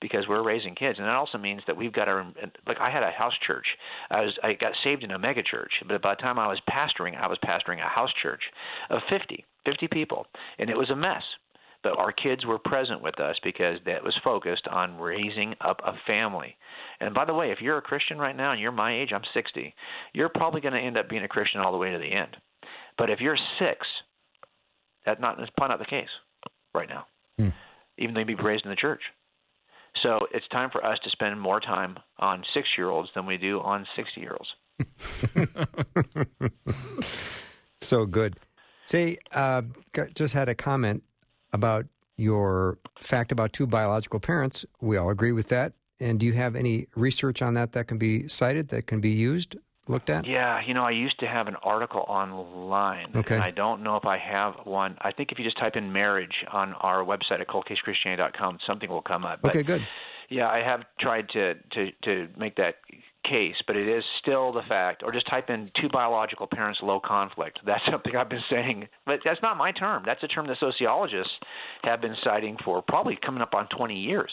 because 0.00 0.26
we're 0.28 0.42
raising 0.42 0.74
kids, 0.74 0.98
and 0.98 1.08
that 1.08 1.16
also 1.16 1.38
means 1.38 1.62
that 1.66 1.76
we've 1.76 1.92
got 1.92 2.04
to 2.04 2.26
like 2.66 2.78
I 2.80 2.90
had 2.90 3.02
a 3.02 3.10
house 3.10 3.34
church. 3.46 3.66
I 4.10 4.20
was 4.20 4.38
I 4.42 4.52
got 4.54 4.72
saved 4.84 5.02
in 5.02 5.10
a 5.10 5.18
mega 5.18 5.42
church, 5.42 5.72
but 5.88 6.02
by 6.02 6.14
the 6.14 6.22
time 6.22 6.38
I 6.38 6.46
was 6.46 6.60
pastoring, 6.68 7.16
I 7.16 7.28
was 7.28 7.38
pastoring 7.44 7.78
a 7.78 7.88
house 7.88 8.12
church 8.22 8.42
of 8.90 9.00
50, 9.10 9.44
50 9.66 9.88
people, 9.88 10.26
and 10.58 10.70
it 10.70 10.76
was 10.76 10.90
a 10.90 10.96
mess. 10.96 11.22
But 11.82 11.98
our 11.98 12.10
kids 12.10 12.46
were 12.46 12.58
present 12.58 13.02
with 13.02 13.20
us 13.20 13.36
because 13.44 13.78
that 13.84 14.02
was 14.02 14.16
focused 14.24 14.66
on 14.68 14.96
raising 14.96 15.54
up 15.60 15.80
a 15.84 15.92
family. 16.10 16.56
And 16.98 17.14
by 17.14 17.26
the 17.26 17.34
way, 17.34 17.50
if 17.50 17.60
you're 17.60 17.76
a 17.76 17.82
Christian 17.82 18.16
right 18.16 18.34
now 18.34 18.52
and 18.52 18.60
you're 18.60 18.72
my 18.72 18.98
age, 18.98 19.10
I'm 19.14 19.20
60, 19.34 19.74
you're 20.14 20.30
probably 20.30 20.62
going 20.62 20.72
to 20.72 20.80
end 20.80 20.98
up 20.98 21.10
being 21.10 21.24
a 21.24 21.28
Christian 21.28 21.60
all 21.60 21.72
the 21.72 21.78
way 21.78 21.90
to 21.90 21.98
the 21.98 22.10
end. 22.10 22.38
But 22.96 23.10
if 23.10 23.20
you're 23.20 23.36
six, 23.58 23.86
that's 25.04 25.20
not 25.20 25.36
that's 25.38 25.50
probably 25.56 25.76
not 25.76 25.78
the 25.78 25.90
case 25.90 26.08
right 26.74 26.88
now. 26.88 27.06
Hmm. 27.38 27.48
Even 27.98 28.14
though 28.14 28.20
you 28.20 28.26
be 28.26 28.34
raised 28.34 28.64
in 28.64 28.70
the 28.70 28.76
church. 28.76 29.02
So 30.02 30.18
it's 30.32 30.46
time 30.48 30.70
for 30.70 30.86
us 30.86 30.98
to 31.04 31.10
spend 31.10 31.40
more 31.40 31.60
time 31.60 31.96
on 32.18 32.42
six 32.52 32.68
year 32.76 32.90
olds 32.90 33.08
than 33.14 33.26
we 33.26 33.36
do 33.36 33.60
on 33.60 33.86
60 33.96 34.20
year 34.20 34.36
olds. 34.38 34.50
so 37.80 38.04
good. 38.06 38.36
Say, 38.86 39.18
uh, 39.32 39.62
just 40.14 40.34
had 40.34 40.48
a 40.48 40.54
comment 40.54 41.02
about 41.52 41.86
your 42.16 42.78
fact 43.00 43.32
about 43.32 43.52
two 43.52 43.66
biological 43.66 44.20
parents. 44.20 44.64
We 44.80 44.96
all 44.96 45.10
agree 45.10 45.32
with 45.32 45.48
that. 45.48 45.72
And 46.00 46.20
do 46.20 46.26
you 46.26 46.32
have 46.32 46.56
any 46.56 46.86
research 46.96 47.40
on 47.40 47.54
that 47.54 47.72
that 47.72 47.86
can 47.86 47.98
be 47.98 48.28
cited, 48.28 48.68
that 48.68 48.86
can 48.86 49.00
be 49.00 49.10
used? 49.10 49.56
Looked 49.88 50.10
at? 50.10 50.26
Yeah, 50.26 50.60
you 50.66 50.74
know, 50.74 50.84
I 50.84 50.90
used 50.90 51.18
to 51.20 51.26
have 51.26 51.48
an 51.48 51.56
article 51.62 52.04
online, 52.08 53.12
okay. 53.14 53.34
and 53.34 53.44
I 53.44 53.50
don't 53.50 53.82
know 53.82 53.96
if 53.96 54.04
I 54.04 54.18
have 54.18 54.54
one. 54.64 54.96
I 55.00 55.12
think 55.12 55.32
if 55.32 55.38
you 55.38 55.44
just 55.44 55.58
type 55.58 55.76
in 55.76 55.92
marriage 55.92 56.44
on 56.52 56.74
our 56.74 57.04
website 57.04 57.40
at 57.40 57.48
coldcasechristianity.com, 57.48 58.58
something 58.66 58.88
will 58.88 59.02
come 59.02 59.24
up. 59.24 59.40
But, 59.42 59.50
okay, 59.50 59.62
good. 59.62 59.82
Yeah, 60.30 60.48
I 60.48 60.62
have 60.66 60.84
tried 60.98 61.28
to 61.30 61.54
to 61.54 61.90
to 62.04 62.28
make 62.38 62.56
that 62.56 62.76
case, 63.30 63.56
but 63.66 63.76
it 63.76 63.88
is 63.88 64.04
still 64.20 64.52
the 64.52 64.62
fact. 64.68 65.02
Or 65.04 65.12
just 65.12 65.30
type 65.30 65.50
in 65.50 65.70
two 65.80 65.88
biological 65.88 66.46
parents, 66.46 66.80
low 66.82 67.00
conflict. 67.00 67.60
That's 67.66 67.82
something 67.90 68.16
I've 68.16 68.28
been 68.28 68.44
saying, 68.50 68.88
but 69.06 69.20
that's 69.24 69.40
not 69.42 69.56
my 69.56 69.72
term. 69.72 70.02
That's 70.06 70.22
a 70.22 70.28
term 70.28 70.46
that 70.46 70.58
sociologists 70.60 71.32
have 71.84 72.00
been 72.00 72.16
citing 72.22 72.56
for 72.64 72.82
probably 72.82 73.18
coming 73.24 73.42
up 73.42 73.54
on 73.54 73.68
20 73.76 73.94
years 73.94 74.30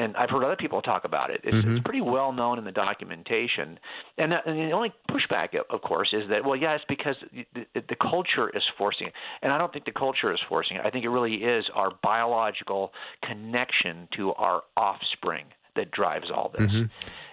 and 0.00 0.16
I've 0.16 0.30
heard 0.30 0.44
other 0.44 0.56
people 0.56 0.80
talk 0.80 1.04
about 1.04 1.30
it. 1.30 1.42
It's, 1.44 1.54
mm-hmm. 1.54 1.76
it's 1.76 1.84
pretty 1.84 2.00
well 2.00 2.32
known 2.32 2.58
in 2.58 2.64
the 2.64 2.72
documentation. 2.72 3.78
And, 4.16 4.32
uh, 4.32 4.38
and, 4.46 4.58
the 4.58 4.72
only 4.72 4.92
pushback, 5.10 5.48
of 5.68 5.82
course, 5.82 6.08
is 6.12 6.22
that 6.30 6.44
well, 6.44 6.56
yeah, 6.56 6.74
it's 6.74 6.84
because 6.88 7.16
the, 7.54 7.66
the 7.74 7.96
culture 7.96 8.48
is 8.56 8.62
forcing 8.78 9.08
it, 9.08 9.12
and 9.42 9.52
I 9.52 9.58
don't 9.58 9.72
think 9.72 9.84
the 9.84 9.92
culture 9.92 10.32
is 10.32 10.40
forcing 10.48 10.78
it. 10.78 10.82
I 10.84 10.90
think 10.90 11.04
it 11.04 11.10
really 11.10 11.34
is 11.34 11.66
our 11.74 11.90
biological 12.02 12.92
connection 13.22 14.08
to 14.16 14.32
our 14.34 14.62
offspring 14.76 15.44
that 15.76 15.90
drives 15.90 16.30
all 16.34 16.50
this. 16.56 16.70
Mm-hmm. 16.70 16.84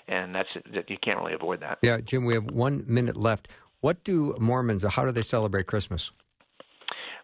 And 0.09 0.35
that's 0.35 0.49
that 0.73 0.89
you 0.89 0.97
can't 1.01 1.17
really 1.17 1.33
avoid 1.33 1.61
that. 1.61 1.79
Yeah, 1.81 1.99
Jim, 1.99 2.25
we 2.25 2.33
have 2.33 2.45
one 2.45 2.83
minute 2.87 3.17
left. 3.17 3.49
What 3.81 4.03
do 4.03 4.35
Mormons? 4.39 4.83
How 4.83 5.05
do 5.05 5.11
they 5.11 5.21
celebrate 5.21 5.67
Christmas? 5.67 6.11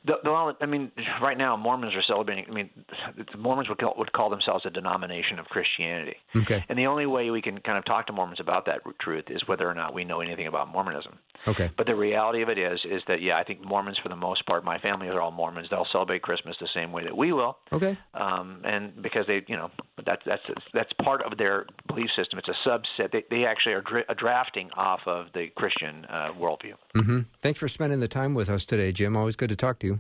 The, 0.05 0.15
the, 0.23 0.55
I 0.59 0.65
mean, 0.65 0.91
right 1.21 1.37
now 1.37 1.55
Mormons 1.55 1.93
are 1.95 2.03
celebrating. 2.05 2.45
I 2.49 2.53
mean, 2.53 2.69
the 3.15 3.37
Mormons 3.37 3.69
would 3.69 3.77
call, 3.77 3.93
would 3.97 4.11
call 4.11 4.29
themselves 4.29 4.65
a 4.65 4.69
denomination 4.69 5.39
of 5.39 5.45
Christianity. 5.45 6.17
Okay. 6.35 6.63
And 6.67 6.77
the 6.77 6.87
only 6.87 7.05
way 7.05 7.29
we 7.29 7.41
can 7.41 7.59
kind 7.59 7.77
of 7.77 7.85
talk 7.85 8.07
to 8.07 8.13
Mormons 8.13 8.39
about 8.39 8.65
that 8.65 8.81
truth 8.99 9.25
is 9.29 9.47
whether 9.47 9.69
or 9.69 9.73
not 9.73 9.93
we 9.93 10.03
know 10.03 10.19
anything 10.19 10.47
about 10.47 10.67
Mormonism. 10.67 11.17
Okay. 11.47 11.69
But 11.77 11.87
the 11.87 11.95
reality 11.95 12.41
of 12.41 12.49
it 12.49 12.57
is, 12.57 12.79
is 12.85 13.01
that 13.07 13.21
yeah, 13.21 13.37
I 13.37 13.43
think 13.43 13.65
Mormons 13.65 13.97
for 14.01 14.09
the 14.09 14.15
most 14.15 14.45
part, 14.45 14.63
my 14.63 14.79
family 14.79 15.07
are 15.07 15.21
all 15.21 15.31
Mormons. 15.31 15.67
They'll 15.69 15.87
celebrate 15.91 16.21
Christmas 16.21 16.55
the 16.59 16.69
same 16.73 16.91
way 16.91 17.03
that 17.03 17.15
we 17.15 17.33
will. 17.33 17.57
Okay. 17.71 17.97
Um, 18.13 18.61
and 18.63 19.01
because 19.01 19.25
they, 19.27 19.43
you 19.47 19.57
know, 19.57 19.71
that's 20.05 20.21
that's 20.25 20.45
that's 20.73 20.91
part 21.01 21.21
of 21.23 21.37
their 21.37 21.65
belief 21.87 22.09
system. 22.15 22.39
It's 22.39 22.49
a 22.49 22.69
subset. 22.69 23.11
They 23.11 23.23
they 23.29 23.45
actually 23.45 23.73
are 23.73 23.81
dra- 23.81 24.15
drafting 24.15 24.69
off 24.75 25.01
of 25.05 25.27
the 25.33 25.47
Christian 25.55 26.05
uh, 26.09 26.31
worldview. 26.39 26.75
Mm-hmm. 26.95 27.19
Thanks 27.41 27.59
for 27.59 27.67
spending 27.67 27.99
the 27.99 28.07
time 28.07 28.33
with 28.33 28.49
us 28.49 28.65
today, 28.65 28.91
Jim. 28.91 29.17
Always 29.17 29.35
good 29.35 29.49
to 29.49 29.55
talk 29.55 29.79
to 29.79 29.87
you. 29.87 29.92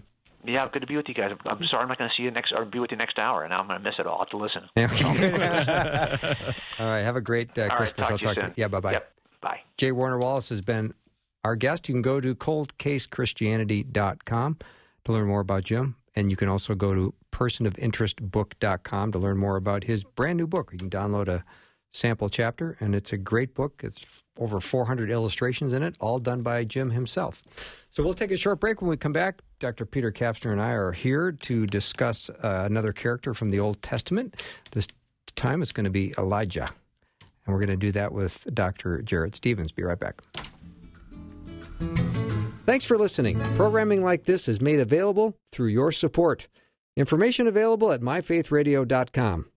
Yeah, 0.45 0.67
good 0.71 0.81
to 0.81 0.87
be 0.87 0.97
with 0.97 1.07
you 1.07 1.13
guys. 1.13 1.31
I'm 1.45 1.59
sorry 1.71 1.83
I'm 1.83 1.87
not 1.87 1.97
going 1.97 2.09
to 2.09 2.15
see 2.15 2.23
you 2.23 2.31
next 2.31 2.51
or 2.57 2.65
be 2.65 2.79
with 2.79 2.91
you 2.91 2.97
next 2.97 3.17
hour, 3.19 3.43
and 3.43 3.53
I'm 3.53 3.65
going 3.67 3.79
to 3.79 3.83
miss 3.83 3.95
it 3.97 4.05
all. 4.05 4.15
I'll 4.15 4.19
have 4.19 4.29
to 4.29 4.37
listen. 4.37 4.63
all 6.79 6.87
right, 6.87 7.01
have 7.01 7.15
a 7.15 7.21
great 7.21 7.57
uh, 7.57 7.69
Christmas. 7.69 8.09
Right, 8.09 8.19
talk 8.19 8.27
I'll 8.27 8.35
talk 8.35 8.43
to 8.43 8.49
you. 8.49 8.53
Yeah, 8.57 8.67
bye 8.67 8.79
bye. 8.81 8.91
Yep, 8.93 9.11
bye. 9.41 9.59
J. 9.77 9.91
Warner 9.91 10.17
Wallace 10.19 10.49
has 10.49 10.61
been 10.61 10.93
our 11.43 11.55
guest. 11.55 11.87
You 11.87 11.95
can 11.95 12.01
go 12.01 12.19
to 12.19 12.35
coldcasechristianity.com 12.35 14.57
to 15.05 15.11
learn 15.11 15.27
more 15.27 15.41
about 15.41 15.65
Jim 15.65 15.95
And 16.15 16.31
you 16.31 16.37
can 16.37 16.47
also 16.47 16.75
go 16.75 16.93
to 16.93 17.13
personofinterestbook.com 17.31 19.11
to 19.11 19.19
learn 19.19 19.37
more 19.37 19.55
about 19.55 19.85
his 19.85 20.03
brand 20.03 20.37
new 20.37 20.47
book. 20.47 20.69
You 20.71 20.77
can 20.77 20.89
download 20.89 21.27
a 21.27 21.43
sample 21.91 22.29
chapter, 22.29 22.77
and 22.79 22.95
it's 22.95 23.11
a 23.13 23.17
great 23.17 23.53
book. 23.53 23.81
It's 23.83 24.03
over 24.37 24.59
400 24.59 25.11
illustrations 25.11 25.73
in 25.73 25.83
it, 25.83 25.95
all 25.99 26.19
done 26.19 26.41
by 26.41 26.63
Jim 26.63 26.91
himself. 26.91 27.41
So 27.89 28.03
we'll 28.03 28.13
take 28.13 28.31
a 28.31 28.37
short 28.37 28.59
break. 28.59 28.81
When 28.81 28.89
we 28.89 28.97
come 28.97 29.13
back, 29.13 29.41
Dr. 29.63 29.85
Peter 29.85 30.11
Kapsner 30.11 30.51
and 30.51 30.61
I 30.61 30.71
are 30.71 30.91
here 30.91 31.31
to 31.31 31.65
discuss 31.65 32.29
uh, 32.29 32.63
another 32.65 32.91
character 32.91 33.33
from 33.33 33.49
the 33.49 33.61
Old 33.61 33.81
Testament. 33.81 34.35
This 34.71 34.89
time 35.37 35.61
it's 35.61 35.71
going 35.71 35.85
to 35.85 35.89
be 35.89 36.13
Elijah. 36.17 36.69
And 37.45 37.55
we're 37.55 37.61
going 37.61 37.69
to 37.69 37.77
do 37.77 37.93
that 37.93 38.11
with 38.11 38.45
Dr. 38.53 39.01
Jared 39.01 39.35
Stevens. 39.35 39.71
Be 39.71 39.83
right 39.83 39.97
back. 39.97 40.21
Thanks 42.65 42.83
for 42.83 42.97
listening. 42.97 43.39
Programming 43.55 44.03
like 44.03 44.25
this 44.25 44.49
is 44.49 44.59
made 44.59 44.81
available 44.81 45.37
through 45.53 45.67
your 45.67 45.93
support. 45.93 46.49
Information 46.97 47.47
available 47.47 47.93
at 47.93 48.01
myfaithradio.com. 48.01 49.45